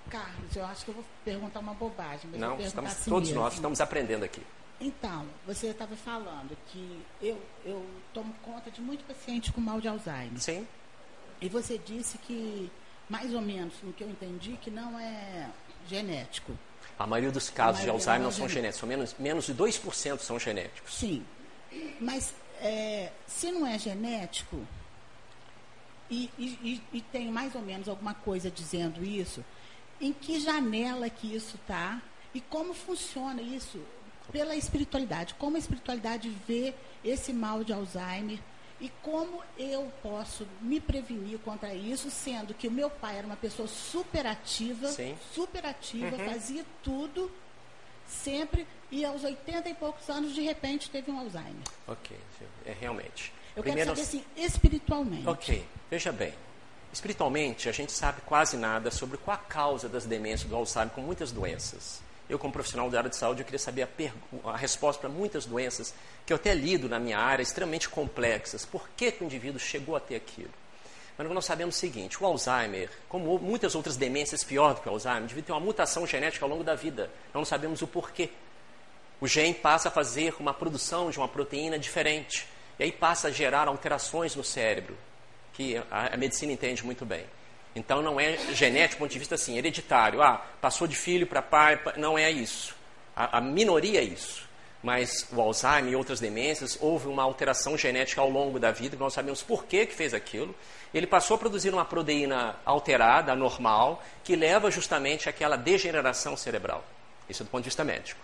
Carlos, 0.09 0.55
eu 0.55 0.65
acho 0.65 0.85
que 0.85 0.91
eu 0.91 0.95
vou 0.95 1.05
perguntar 1.25 1.59
uma 1.59 1.73
bobagem. 1.73 2.29
Mas 2.29 2.39
não, 2.39 2.59
estamos, 2.59 2.91
assim 2.91 3.09
todos 3.09 3.29
mesmo. 3.29 3.43
nós 3.43 3.53
estamos 3.55 3.81
aprendendo 3.81 4.23
aqui. 4.23 4.43
Então, 4.83 5.25
você 5.47 5.67
estava 5.67 5.95
falando 5.95 6.57
que 6.67 7.01
eu, 7.21 7.41
eu 7.63 7.85
tomo 8.13 8.35
conta 8.43 8.69
de 8.69 8.81
muito 8.81 9.05
paciente 9.05 9.49
com 9.53 9.61
mal 9.61 9.79
de 9.79 9.87
Alzheimer. 9.87 10.37
Sim. 10.37 10.67
E 11.39 11.47
você 11.47 11.77
disse 11.77 12.17
que, 12.17 12.69
mais 13.09 13.33
ou 13.33 13.41
menos, 13.41 13.73
no 13.81 13.93
que 13.93 14.03
eu 14.03 14.09
entendi, 14.09 14.57
que 14.61 14.69
não 14.69 14.99
é 14.99 15.49
genético. 15.87 16.51
A 16.99 17.07
maioria 17.07 17.31
dos 17.31 17.49
casos 17.49 17.79
maioria 17.79 17.97
de 17.97 18.07
Alzheimer 18.07 18.23
não, 18.23 18.29
não 18.29 18.35
é 18.35 18.39
são 18.39 18.49
genéticos, 18.49 18.79
são 18.81 18.89
menos, 18.89 19.15
menos 19.17 19.45
de 19.45 19.55
2% 19.55 20.19
são 20.19 20.37
genéticos. 20.37 20.93
Sim. 20.93 21.25
Mas 22.01 22.35
é, 22.59 23.13
se 23.25 23.53
não 23.53 23.65
é 23.65 23.79
genético, 23.79 24.67
e, 26.09 26.29
e, 26.37 26.81
e, 26.91 27.01
tem 27.01 27.31
mais 27.31 27.55
ou 27.55 27.61
menos 27.61 27.87
alguma 27.87 28.13
coisa 28.13 28.51
dizendo 28.51 29.01
isso, 29.01 29.43
em 30.01 30.11
que 30.11 30.41
janela 30.41 31.09
que 31.09 31.33
isso 31.33 31.55
está 31.55 32.01
e 32.33 32.41
como 32.41 32.73
funciona 32.73 33.41
isso 33.41 33.81
pela 34.31 34.55
espiritualidade, 34.55 35.33
como 35.35 35.55
a 35.55 35.59
espiritualidade 35.59 36.29
vê 36.47 36.73
esse 37.03 37.33
mal 37.33 37.63
de 37.63 37.73
Alzheimer 37.73 38.39
e 38.79 38.91
como 39.01 39.41
eu 39.57 39.91
posso 40.01 40.45
me 40.61 40.79
prevenir 40.79 41.39
contra 41.39 41.73
isso, 41.73 42.11
sendo 42.11 42.53
que 42.53 42.67
o 42.67 42.71
meu 42.71 42.89
pai 42.89 43.17
era 43.17 43.25
uma 43.25 43.35
pessoa 43.35 43.67
super 43.67 44.25
ativa, 44.25 44.89
Sim. 44.89 45.17
super 45.33 45.65
ativa, 45.65 46.15
uhum. 46.15 46.29
fazia 46.29 46.65
tudo 46.83 47.31
sempre 48.05 48.67
e 48.91 49.05
aos 49.05 49.23
80 49.23 49.69
e 49.69 49.73
poucos 49.73 50.09
anos 50.09 50.35
de 50.35 50.41
repente 50.41 50.89
teve 50.89 51.09
um 51.09 51.17
Alzheimer. 51.17 51.63
Ok, 51.87 52.17
é 52.65 52.73
realmente. 52.73 53.31
Eu 53.55 53.63
Primeiro, 53.63 53.93
quero 53.93 54.05
saber 54.05 54.17
assim, 54.19 54.25
espiritualmente. 54.35 55.29
Ok, 55.29 55.65
veja 55.89 56.11
bem. 56.11 56.33
Espiritualmente, 56.91 57.69
a 57.69 57.71
gente 57.71 57.91
sabe 57.91 58.21
quase 58.21 58.57
nada 58.57 58.91
sobre 58.91 59.17
qual 59.17 59.35
a 59.35 59.39
causa 59.39 59.87
das 59.87 60.05
demências 60.05 60.49
do 60.49 60.55
Alzheimer 60.55 60.93
com 60.93 61.01
muitas 61.01 61.31
doenças. 61.31 62.02
Eu, 62.33 62.39
como 62.39 62.51
profissional 62.51 62.89
da 62.89 62.97
área 62.97 63.09
de 63.11 63.15
saúde, 63.15 63.41
eu 63.41 63.45
queria 63.45 63.59
saber 63.59 63.87
a, 64.43 64.49
a 64.49 64.57
resposta 64.57 64.99
para 65.01 65.09
muitas 65.09 65.45
doenças 65.45 65.93
que 66.25 66.33
eu 66.33 66.37
até 66.37 66.51
lido 66.51 66.89
na 66.89 66.99
minha 66.99 67.19
área, 67.19 67.43
extremamente 67.43 67.87
complexas. 67.87 68.65
Por 68.65 68.89
que, 68.97 69.11
que 69.11 69.23
o 69.23 69.25
indivíduo 69.25 69.59
chegou 69.59 69.95
a 69.95 69.99
ter 69.99 70.15
aquilo? 70.15 70.49
Mas 71.15 71.29
nós 71.29 71.45
sabemos 71.45 71.75
o 71.75 71.79
seguinte: 71.79 72.21
o 72.21 72.25
Alzheimer, 72.25 72.89
como 73.07 73.37
muitas 73.37 73.75
outras 73.75 73.95
demências 73.95 74.43
pior 74.43 74.73
do 74.73 74.81
que 74.81 74.89
o 74.89 74.91
Alzheimer, 74.91 75.27
devia 75.27 75.43
ter 75.43 75.51
uma 75.51 75.59
mutação 75.59 76.07
genética 76.07 76.43
ao 76.43 76.49
longo 76.49 76.63
da 76.63 76.73
vida. 76.73 77.03
Nós 77.31 77.41
não 77.41 77.45
sabemos 77.45 77.83
o 77.83 77.87
porquê. 77.87 78.31
O 79.21 79.27
gene 79.27 79.53
passa 79.53 79.89
a 79.89 79.91
fazer 79.91 80.33
uma 80.39 80.55
produção 80.55 81.11
de 81.11 81.19
uma 81.19 81.27
proteína 81.27 81.77
diferente. 81.77 82.47
E 82.79 82.83
aí 82.83 82.91
passa 82.91 83.27
a 83.27 83.31
gerar 83.31 83.67
alterações 83.67 84.35
no 84.35 84.43
cérebro, 84.43 84.97
que 85.53 85.77
a, 85.91 86.15
a 86.15 86.17
medicina 86.17 86.51
entende 86.51 86.83
muito 86.83 87.05
bem. 87.05 87.25
Então 87.75 88.01
não 88.01 88.19
é 88.19 88.37
genético 88.53 88.97
do 88.97 88.99
ponto 88.99 89.11
de 89.11 89.19
vista 89.19 89.35
assim, 89.35 89.57
hereditário. 89.57 90.21
Ah, 90.21 90.45
passou 90.61 90.87
de 90.87 90.95
filho 90.95 91.25
para 91.25 91.41
pai, 91.41 91.79
não 91.97 92.17
é 92.17 92.29
isso. 92.29 92.75
A, 93.15 93.37
a, 93.37 93.41
minoria 93.41 93.99
é 93.99 94.03
isso. 94.03 94.47
Mas 94.81 95.27
o 95.31 95.39
Alzheimer 95.39 95.93
e 95.93 95.95
outras 95.95 96.19
demências, 96.19 96.77
houve 96.81 97.07
uma 97.07 97.23
alteração 97.23 97.77
genética 97.77 98.19
ao 98.19 98.29
longo 98.29 98.59
da 98.59 98.71
vida, 98.71 98.97
que 98.97 99.01
nós 99.01 99.13
sabemos 99.13 99.41
por 99.41 99.65
que, 99.65 99.85
que 99.85 99.93
fez 99.93 100.13
aquilo. 100.13 100.53
Ele 100.93 101.07
passou 101.07 101.35
a 101.35 101.37
produzir 101.37 101.73
uma 101.73 101.85
proteína 101.85 102.57
alterada, 102.65 103.31
anormal, 103.31 104.03
que 104.23 104.35
leva 104.35 104.69
justamente 104.69 105.29
àquela 105.29 105.55
degeneração 105.55 106.35
cerebral. 106.35 106.83
Isso 107.29 107.43
é 107.43 107.45
do 107.45 107.49
ponto 107.49 107.63
de 107.63 107.69
vista 107.69 107.83
médico. 107.83 108.19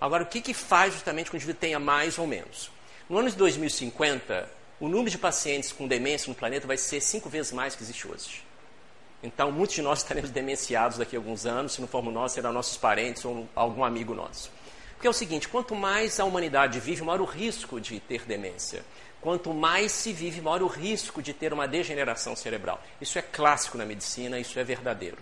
Agora, 0.00 0.22
o 0.22 0.26
que, 0.26 0.40
que 0.40 0.54
faz 0.54 0.94
justamente 0.94 1.30
que 1.30 1.36
o 1.36 1.38
indivíduo 1.38 1.60
tenha 1.60 1.80
mais 1.80 2.16
ou 2.16 2.26
menos? 2.26 2.70
No 3.10 3.18
ano 3.18 3.28
de 3.28 3.36
2050, 3.36 4.48
o 4.78 4.88
número 4.88 5.10
de 5.10 5.18
pacientes 5.18 5.72
com 5.72 5.88
demência 5.88 6.28
no 6.28 6.34
planeta 6.36 6.66
vai 6.66 6.76
ser 6.76 7.00
cinco 7.00 7.28
vezes 7.28 7.50
mais 7.50 7.74
que 7.74 7.82
existe 7.82 8.06
hoje. 8.06 8.47
Então, 9.22 9.50
muitos 9.50 9.74
de 9.74 9.82
nós 9.82 9.98
estaremos 9.98 10.30
demenciados 10.30 10.98
daqui 10.98 11.16
a 11.16 11.18
alguns 11.18 11.44
anos, 11.44 11.72
se 11.72 11.80
não 11.80 11.88
formos 11.88 12.14
nós, 12.14 12.32
serão 12.32 12.52
nossos 12.52 12.76
parentes 12.76 13.24
ou 13.24 13.48
algum 13.54 13.84
amigo 13.84 14.14
nosso. 14.14 14.50
Porque 14.94 15.06
é 15.06 15.10
o 15.10 15.14
seguinte: 15.14 15.48
quanto 15.48 15.74
mais 15.74 16.20
a 16.20 16.24
humanidade 16.24 16.78
vive, 16.80 17.02
maior 17.02 17.20
o 17.20 17.24
risco 17.24 17.80
de 17.80 17.98
ter 18.00 18.24
demência. 18.24 18.84
Quanto 19.20 19.52
mais 19.52 19.90
se 19.90 20.12
vive, 20.12 20.40
maior 20.40 20.62
o 20.62 20.68
risco 20.68 21.20
de 21.20 21.32
ter 21.32 21.52
uma 21.52 21.66
degeneração 21.66 22.36
cerebral. 22.36 22.80
Isso 23.00 23.18
é 23.18 23.22
clássico 23.22 23.76
na 23.76 23.84
medicina, 23.84 24.38
isso 24.38 24.58
é 24.58 24.64
verdadeiro. 24.64 25.18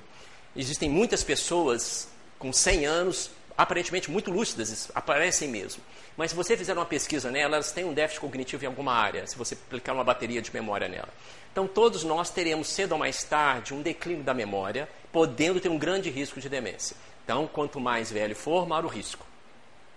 Existem 0.54 0.88
muitas 0.88 1.24
pessoas 1.24 2.08
com 2.38 2.52
100 2.52 2.84
anos, 2.84 3.30
aparentemente 3.56 4.10
muito 4.10 4.30
lúcidas, 4.30 4.90
aparecem 4.94 5.48
mesmo. 5.48 5.82
Mas 6.16 6.30
se 6.30 6.36
você 6.36 6.56
fizer 6.56 6.74
uma 6.74 6.84
pesquisa 6.84 7.30
nela, 7.30 7.56
elas 7.56 7.72
têm 7.72 7.84
um 7.84 7.92
déficit 7.92 8.20
cognitivo 8.20 8.64
em 8.64 8.66
alguma 8.66 8.92
área, 8.92 9.26
se 9.26 9.36
você 9.36 9.54
aplicar 9.54 9.92
uma 9.92 10.04
bateria 10.04 10.42
de 10.42 10.52
memória 10.52 10.88
nela. 10.88 11.08
Então, 11.52 11.66
todos 11.66 12.04
nós 12.04 12.28
teremos, 12.28 12.68
cedo 12.68 12.92
ou 12.92 12.98
mais 12.98 13.22
tarde, 13.24 13.72
um 13.72 13.80
declínio 13.80 14.22
da 14.22 14.34
memória, 14.34 14.88
podendo 15.10 15.58
ter 15.58 15.70
um 15.70 15.78
grande 15.78 16.10
risco 16.10 16.40
de 16.40 16.48
demência. 16.48 16.96
Então, 17.24 17.46
quanto 17.46 17.80
mais 17.80 18.10
velho 18.10 18.36
for, 18.36 18.68
maior 18.68 18.84
o 18.84 18.88
risco. 18.88 19.26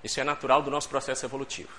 Isso 0.04 0.20
é 0.20 0.24
natural 0.24 0.62
do 0.62 0.72
nosso 0.72 0.88
processo 0.88 1.26
evolutivo. 1.26 1.70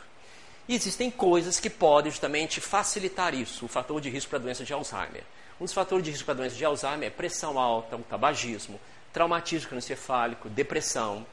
E 0.68 0.74
existem 0.74 1.10
coisas 1.10 1.58
que 1.58 1.70
podem 1.70 2.12
justamente 2.12 2.60
facilitar 2.60 3.34
isso, 3.34 3.64
o 3.64 3.68
fator 3.68 4.00
de 4.00 4.10
risco 4.10 4.30
para 4.30 4.38
a 4.38 4.42
doença 4.42 4.64
de 4.64 4.72
Alzheimer. 4.72 5.24
Um 5.60 5.64
dos 5.64 5.74
fatores 5.74 6.04
de 6.04 6.10
risco 6.10 6.26
para 6.26 6.34
a 6.34 6.36
doença 6.36 6.56
de 6.56 6.64
Alzheimer 6.64 7.08
é 7.08 7.10
pressão 7.10 7.58
alta, 7.58 7.96
o 7.96 8.02
tabagismo, 8.02 8.80
traumatismo 9.12 9.76
encefálico, 9.76 10.48
depressão. 10.48 11.26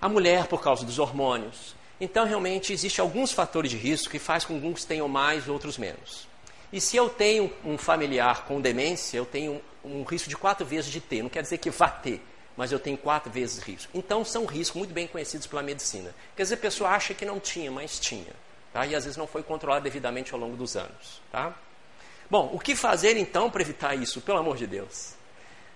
A 0.00 0.08
mulher, 0.08 0.46
por 0.46 0.62
causa 0.62 0.84
dos 0.84 0.98
hormônios. 0.98 1.74
Então, 2.00 2.24
realmente, 2.24 2.72
existem 2.72 3.02
alguns 3.02 3.32
fatores 3.32 3.70
de 3.70 3.76
risco 3.76 4.10
que 4.10 4.18
faz 4.18 4.44
com 4.44 4.60
que 4.60 4.66
uns 4.66 4.84
tenham 4.84 5.08
mais, 5.08 5.48
outros 5.48 5.76
menos. 5.76 6.28
E 6.72 6.80
se 6.80 6.96
eu 6.96 7.08
tenho 7.08 7.52
um 7.64 7.76
familiar 7.76 8.44
com 8.44 8.60
demência, 8.60 9.16
eu 9.16 9.26
tenho 9.26 9.60
um, 9.84 10.00
um 10.00 10.04
risco 10.04 10.28
de 10.28 10.36
quatro 10.36 10.64
vezes 10.64 10.90
de 10.90 11.00
ter. 11.00 11.22
Não 11.22 11.28
quer 11.28 11.42
dizer 11.42 11.58
que 11.58 11.70
vá 11.70 11.88
ter, 11.88 12.22
mas 12.56 12.70
eu 12.70 12.78
tenho 12.78 12.96
quatro 12.96 13.32
vezes 13.32 13.58
risco. 13.58 13.90
Então, 13.92 14.24
são 14.24 14.44
riscos 14.44 14.78
muito 14.78 14.94
bem 14.94 15.08
conhecidos 15.08 15.46
pela 15.48 15.62
medicina. 15.62 16.14
Quer 16.36 16.44
dizer, 16.44 16.54
a 16.54 16.58
pessoa 16.58 16.90
acha 16.90 17.12
que 17.12 17.24
não 17.24 17.40
tinha, 17.40 17.70
mas 17.70 17.98
tinha. 17.98 18.32
Tá? 18.72 18.86
E 18.86 18.94
às 18.94 19.04
vezes 19.04 19.16
não 19.16 19.26
foi 19.26 19.42
controlado 19.42 19.82
devidamente 19.82 20.32
ao 20.32 20.38
longo 20.38 20.56
dos 20.56 20.76
anos. 20.76 21.20
Tá? 21.32 21.52
Bom, 22.30 22.50
o 22.52 22.60
que 22.60 22.76
fazer 22.76 23.16
então 23.16 23.50
para 23.50 23.62
evitar 23.62 23.94
isso? 23.96 24.20
Pelo 24.20 24.38
amor 24.38 24.56
de 24.56 24.66
Deus. 24.66 25.17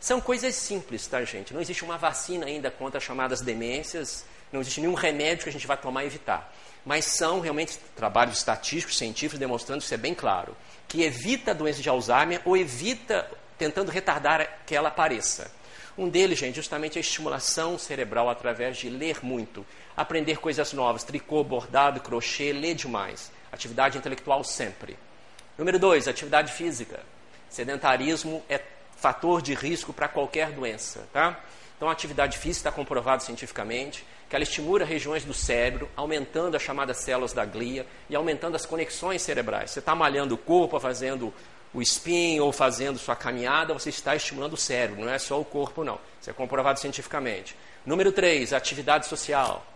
São 0.03 0.21
coisas 0.21 0.57
simples, 0.57 1.07
tá, 1.07 1.23
gente? 1.23 1.55
Não 1.55 1.61
existe 1.61 1.85
uma 1.85 1.97
vacina 1.97 2.45
ainda 2.45 2.73
contra 2.73 2.99
as 2.99 3.05
chamadas 3.05 3.41
demências, 3.41 4.25
não 4.53 4.61
existe 4.61 4.81
nenhum 4.81 4.95
remédio 4.95 5.45
que 5.45 5.49
a 5.49 5.53
gente 5.53 5.65
vai 5.65 5.77
tomar 5.77 6.03
e 6.03 6.09
evitar. 6.09 6.53
Mas 6.85 7.05
são 7.05 7.39
realmente 7.39 7.79
trabalhos 7.95 8.39
estatísticos, 8.39 8.99
científicos, 8.99 9.39
demonstrando 9.39 9.81
isso 9.81 9.95
é 9.95 9.97
bem 9.97 10.13
claro 10.13 10.57
que 10.89 11.05
evita 11.05 11.53
a 11.53 11.55
doença 11.55 11.81
de 11.81 11.89
Alzheimer 11.89 12.43
ou 12.45 12.57
evita 12.57 13.31
tentando 13.57 13.93
retardar 13.93 14.65
que 14.67 14.75
ela 14.75 14.89
apareça. 14.89 15.49
Um 15.97 16.09
deles, 16.09 16.37
gente, 16.37 16.57
justamente 16.57 16.97
é 16.97 16.99
a 16.99 17.01
estimulação 17.01 17.79
cerebral 17.79 18.29
através 18.29 18.79
de 18.79 18.91
ler 18.91 19.25
muito, 19.25 19.65
aprender 19.97 20.39
coisas 20.39 20.73
novas, 20.73 21.05
tricô, 21.05 21.45
bordado, 21.45 22.01
crochê, 22.01 22.53
ler 22.53 22.75
demais. 22.75 23.31
Atividade 23.53 23.99
intelectual 23.99 24.43
sempre. 24.43 24.99
Número 25.57 25.79
dois, 25.79 26.09
atividade 26.09 26.53
física. 26.53 26.99
Sedentarismo 27.49 28.43
é 28.49 28.59
fator 29.03 29.43
de 29.43 29.53
risco 29.53 29.93
para 29.93 30.07
qualquer 30.07 30.53
doença, 30.53 31.05
tá? 31.13 31.41
Então, 31.77 31.89
a 31.89 31.93
atividade 31.93 32.39
física 32.39 32.69
está 32.69 32.73
comprovado 32.73 33.25
cientificamente 33.25 34.07
que 34.31 34.37
ela 34.37 34.45
estimula 34.45 34.85
regiões 34.85 35.25
do 35.25 35.35
cérebro, 35.35 35.91
aumentando 35.97 36.57
as 36.57 36.63
chamadas 36.63 36.99
células 36.99 37.33
da 37.33 37.45
glia 37.45 37.85
e 38.09 38.15
aumentando 38.15 38.55
as 38.55 38.65
conexões 38.65 39.21
cerebrais. 39.21 39.73
Você 39.73 39.81
está 39.81 39.93
malhando 39.93 40.37
o 40.37 40.39
corpo, 40.39 40.79
fazendo 40.79 41.35
o 41.75 41.83
spin 41.83 42.39
ou 42.39 42.53
fazendo 42.53 42.97
sua 42.99 43.17
caminhada, 43.17 43.75
você 43.75 43.89
está 43.89 44.15
estimulando 44.15 44.53
o 44.53 44.57
cérebro, 44.57 45.05
não 45.05 45.13
é 45.13 45.19
só 45.19 45.41
o 45.41 45.45
corpo, 45.45 45.83
não. 45.83 45.99
Isso 46.21 46.31
é 46.31 46.33
comprovado 46.33 46.79
cientificamente. 46.79 47.57
Número 47.85 48.13
3, 48.13 48.53
atividade 48.53 49.09
social. 49.09 49.67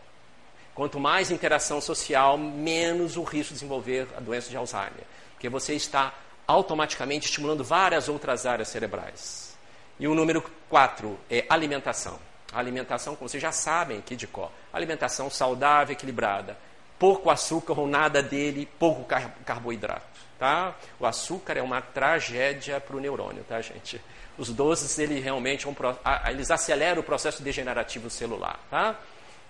Quanto 0.73 1.01
mais 1.01 1.33
interação 1.33 1.81
social, 1.81 2.39
menos 2.39 3.17
o 3.17 3.25
risco 3.25 3.53
de 3.53 3.55
desenvolver 3.55 4.07
a 4.17 4.21
doença 4.21 4.49
de 4.49 4.57
Alzheimer. 4.57 5.05
Porque 5.33 5.49
você 5.49 5.75
está 5.75 6.15
automaticamente 6.47 7.27
estimulando 7.27 7.65
várias 7.65 8.09
outras 8.09 8.47
áreas 8.47 8.69
cerebrais. 8.69 9.57
E 9.99 10.07
o 10.07 10.15
número 10.15 10.43
4 10.69 11.19
é 11.31 11.45
alimentação. 11.49 12.19
A 12.53 12.59
alimentação, 12.59 13.17
como 13.17 13.29
vocês 13.29 13.43
já 13.43 13.53
sabem 13.53 13.99
aqui 13.99 14.15
de 14.15 14.27
cor, 14.27 14.51
alimentação 14.73 15.29
saudável, 15.29 15.93
equilibrada. 15.93 16.57
Pouco 16.99 17.29
açúcar 17.31 17.79
ou 17.79 17.87
nada 17.87 18.23
dele, 18.23 18.69
pouco 18.79 19.05
car 19.05 19.35
carboidrato. 19.45 20.07
Tá? 20.39 20.75
O 21.01 21.07
açúcar 21.07 21.57
é 21.57 21.63
uma 21.63 21.81
tragédia 21.81 22.79
para 22.79 22.97
o 22.97 23.01
neurônio, 23.01 23.43
tá, 23.45 23.61
gente? 23.61 24.01
Os 24.37 24.51
doces, 24.51 24.99
ele 24.99 25.19
realmente 25.19 25.67
é 25.67 26.31
eles 26.31 26.51
aceleram 26.51 27.01
o 27.01 27.05
processo 27.05 27.43
degenerativo 27.43 28.11
celular, 28.11 28.61
tá? 28.71 28.99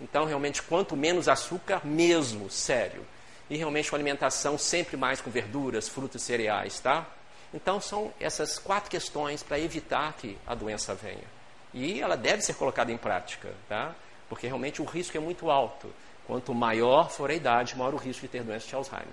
Então, 0.01 0.25
realmente, 0.25 0.63
quanto 0.63 0.97
menos 0.97 1.29
açúcar, 1.29 1.81
mesmo, 1.85 2.49
sério. 2.49 3.05
E 3.49 3.57
realmente 3.57 3.91
uma 3.93 3.97
alimentação 3.97 4.59
sempre 4.59 4.97
mais 4.97 5.21
com 5.21 5.31
verduras, 5.31 5.89
frutas 5.89 6.23
e 6.23 6.25
cereais, 6.25 6.81
tá? 6.81 7.07
Então, 7.55 7.81
são 7.81 8.13
essas 8.19 8.59
quatro 8.59 8.91
questões 8.91 9.43
para 9.43 9.59
evitar 9.59 10.13
que 10.15 10.37
a 10.47 10.55
doença 10.55 10.95
venha. 10.95 11.25
E 11.73 12.01
ela 12.01 12.17
deve 12.17 12.43
ser 12.43 12.55
colocada 12.55 12.91
em 12.91 12.97
prática, 12.97 13.55
tá? 13.69 13.95
Porque 14.29 14.47
realmente 14.47 14.83
o 14.83 14.85
risco 14.85 15.17
é 15.17 15.21
muito 15.21 15.51
alto. 15.51 15.93
Quanto 16.27 16.53
maior 16.53 17.11
for 17.11 17.31
a 17.31 17.35
idade, 17.35 17.77
maior 17.77 17.95
o 17.95 17.97
risco 17.97 18.23
de 18.23 18.29
ter 18.29 18.43
doença 18.43 18.67
de 18.67 18.75
Alzheimer. 18.75 19.07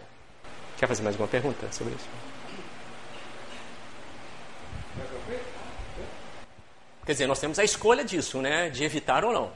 Quer 0.77 0.87
fazer 0.87 1.03
mais 1.03 1.15
alguma 1.15 1.29
pergunta 1.29 1.71
sobre 1.71 1.93
isso? 1.93 2.07
Quer 7.05 7.11
dizer, 7.11 7.27
nós 7.27 7.39
temos 7.39 7.59
a 7.59 7.63
escolha 7.63 8.03
disso, 8.03 8.41
né? 8.41 8.69
De 8.69 8.83
evitar 8.83 9.23
ou 9.23 9.33
não. 9.33 9.51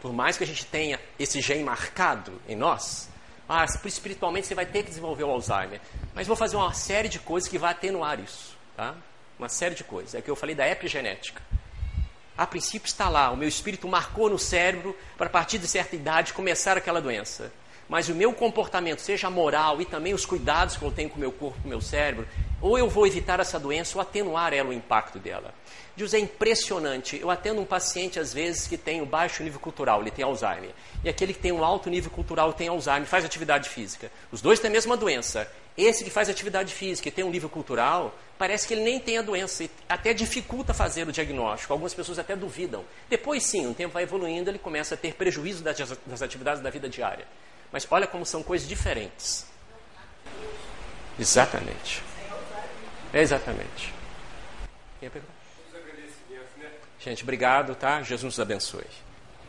Por 0.00 0.12
mais 0.12 0.38
que 0.38 0.44
a 0.44 0.46
gente 0.46 0.64
tenha 0.64 1.00
esse 1.18 1.40
gene 1.40 1.64
marcado 1.64 2.40
em 2.48 2.54
nós, 2.54 3.08
ah, 3.48 3.64
espiritualmente 3.64 4.46
você 4.46 4.54
vai 4.54 4.66
ter 4.66 4.82
que 4.82 4.88
desenvolver 4.88 5.24
o 5.24 5.30
Alzheimer. 5.30 5.80
Mas 6.14 6.26
vou 6.26 6.36
fazer 6.36 6.56
uma 6.56 6.72
série 6.72 7.08
de 7.08 7.18
coisas 7.18 7.48
que 7.48 7.58
vai 7.58 7.70
atenuar 7.70 8.18
isso. 8.18 8.56
Tá? 8.76 8.94
Uma 9.38 9.48
série 9.48 9.74
de 9.74 9.84
coisas. 9.84 10.14
É 10.14 10.20
que 10.20 10.30
eu 10.30 10.36
falei 10.36 10.54
da 10.54 10.68
epigenética. 10.68 11.40
A 12.36 12.46
princípio 12.46 12.86
está 12.86 13.08
lá, 13.08 13.30
o 13.30 13.36
meu 13.36 13.48
espírito 13.48 13.88
marcou 13.88 14.28
no 14.28 14.38
cérebro 14.38 14.94
para 15.16 15.26
a 15.26 15.30
partir 15.30 15.58
de 15.58 15.66
certa 15.66 15.96
idade 15.96 16.34
começar 16.34 16.76
aquela 16.76 17.00
doença. 17.00 17.50
Mas 17.88 18.08
o 18.08 18.14
meu 18.14 18.32
comportamento, 18.32 19.00
seja 19.00 19.30
moral 19.30 19.80
e 19.80 19.86
também 19.86 20.12
os 20.12 20.26
cuidados 20.26 20.76
que 20.76 20.82
eu 20.82 20.90
tenho 20.90 21.08
com 21.08 21.16
o 21.16 21.20
meu 21.20 21.32
corpo, 21.32 21.58
com 21.62 21.66
o 21.66 21.70
meu 21.70 21.80
cérebro, 21.80 22.26
ou 22.66 22.76
eu 22.76 22.88
vou 22.88 23.06
evitar 23.06 23.38
essa 23.38 23.60
doença 23.60 23.96
ou 23.96 24.02
atenuar 24.02 24.52
ela, 24.52 24.70
o 24.70 24.72
impacto 24.72 25.20
dela. 25.20 25.54
Deus 25.96 26.12
é 26.12 26.18
impressionante. 26.18 27.16
Eu 27.16 27.30
atendo 27.30 27.60
um 27.60 27.64
paciente, 27.64 28.18
às 28.18 28.34
vezes, 28.34 28.66
que 28.66 28.76
tem 28.76 29.00
um 29.00 29.06
baixo 29.06 29.42
nível 29.42 29.60
cultural, 29.60 30.00
ele 30.00 30.10
tem 30.10 30.24
Alzheimer. 30.24 30.70
E 31.04 31.08
aquele 31.08 31.32
que 31.32 31.38
tem 31.38 31.52
um 31.52 31.64
alto 31.64 31.88
nível 31.88 32.10
cultural 32.10 32.52
tem 32.52 32.66
Alzheimer, 32.66 33.06
faz 33.06 33.24
atividade 33.24 33.68
física. 33.68 34.10
Os 34.32 34.42
dois 34.42 34.58
têm 34.58 34.68
a 34.68 34.72
mesma 34.72 34.96
doença. 34.96 35.50
Esse 35.78 36.02
que 36.02 36.10
faz 36.10 36.28
atividade 36.28 36.74
física 36.74 37.08
e 37.08 37.12
tem 37.12 37.24
um 37.24 37.30
nível 37.30 37.48
cultural, 37.48 38.12
parece 38.36 38.66
que 38.66 38.74
ele 38.74 38.82
nem 38.82 38.98
tem 38.98 39.16
a 39.16 39.22
doença. 39.22 39.62
E 39.62 39.70
até 39.88 40.12
dificulta 40.12 40.74
fazer 40.74 41.06
o 41.06 41.12
diagnóstico. 41.12 41.72
Algumas 41.72 41.94
pessoas 41.94 42.18
até 42.18 42.34
duvidam. 42.34 42.84
Depois, 43.08 43.44
sim, 43.44 43.70
o 43.70 43.74
tempo 43.74 43.94
vai 43.94 44.02
evoluindo, 44.02 44.50
ele 44.50 44.58
começa 44.58 44.94
a 44.94 44.98
ter 44.98 45.14
prejuízo 45.14 45.62
das, 45.62 45.78
das 46.04 46.20
atividades 46.20 46.60
da 46.60 46.68
vida 46.68 46.88
diária. 46.88 47.28
Mas 47.70 47.86
olha 47.88 48.08
como 48.08 48.26
são 48.26 48.42
coisas 48.42 48.68
diferentes. 48.68 49.46
Exatamente. 51.18 52.02
Exatamente. 53.12 53.94
Quem 55.00 55.10
pergunta? 55.10 55.32
Gente, 56.98 57.22
obrigado, 57.22 57.74
tá? 57.74 58.02
Jesus 58.02 58.24
nos 58.24 58.40
abençoe. 58.40 58.84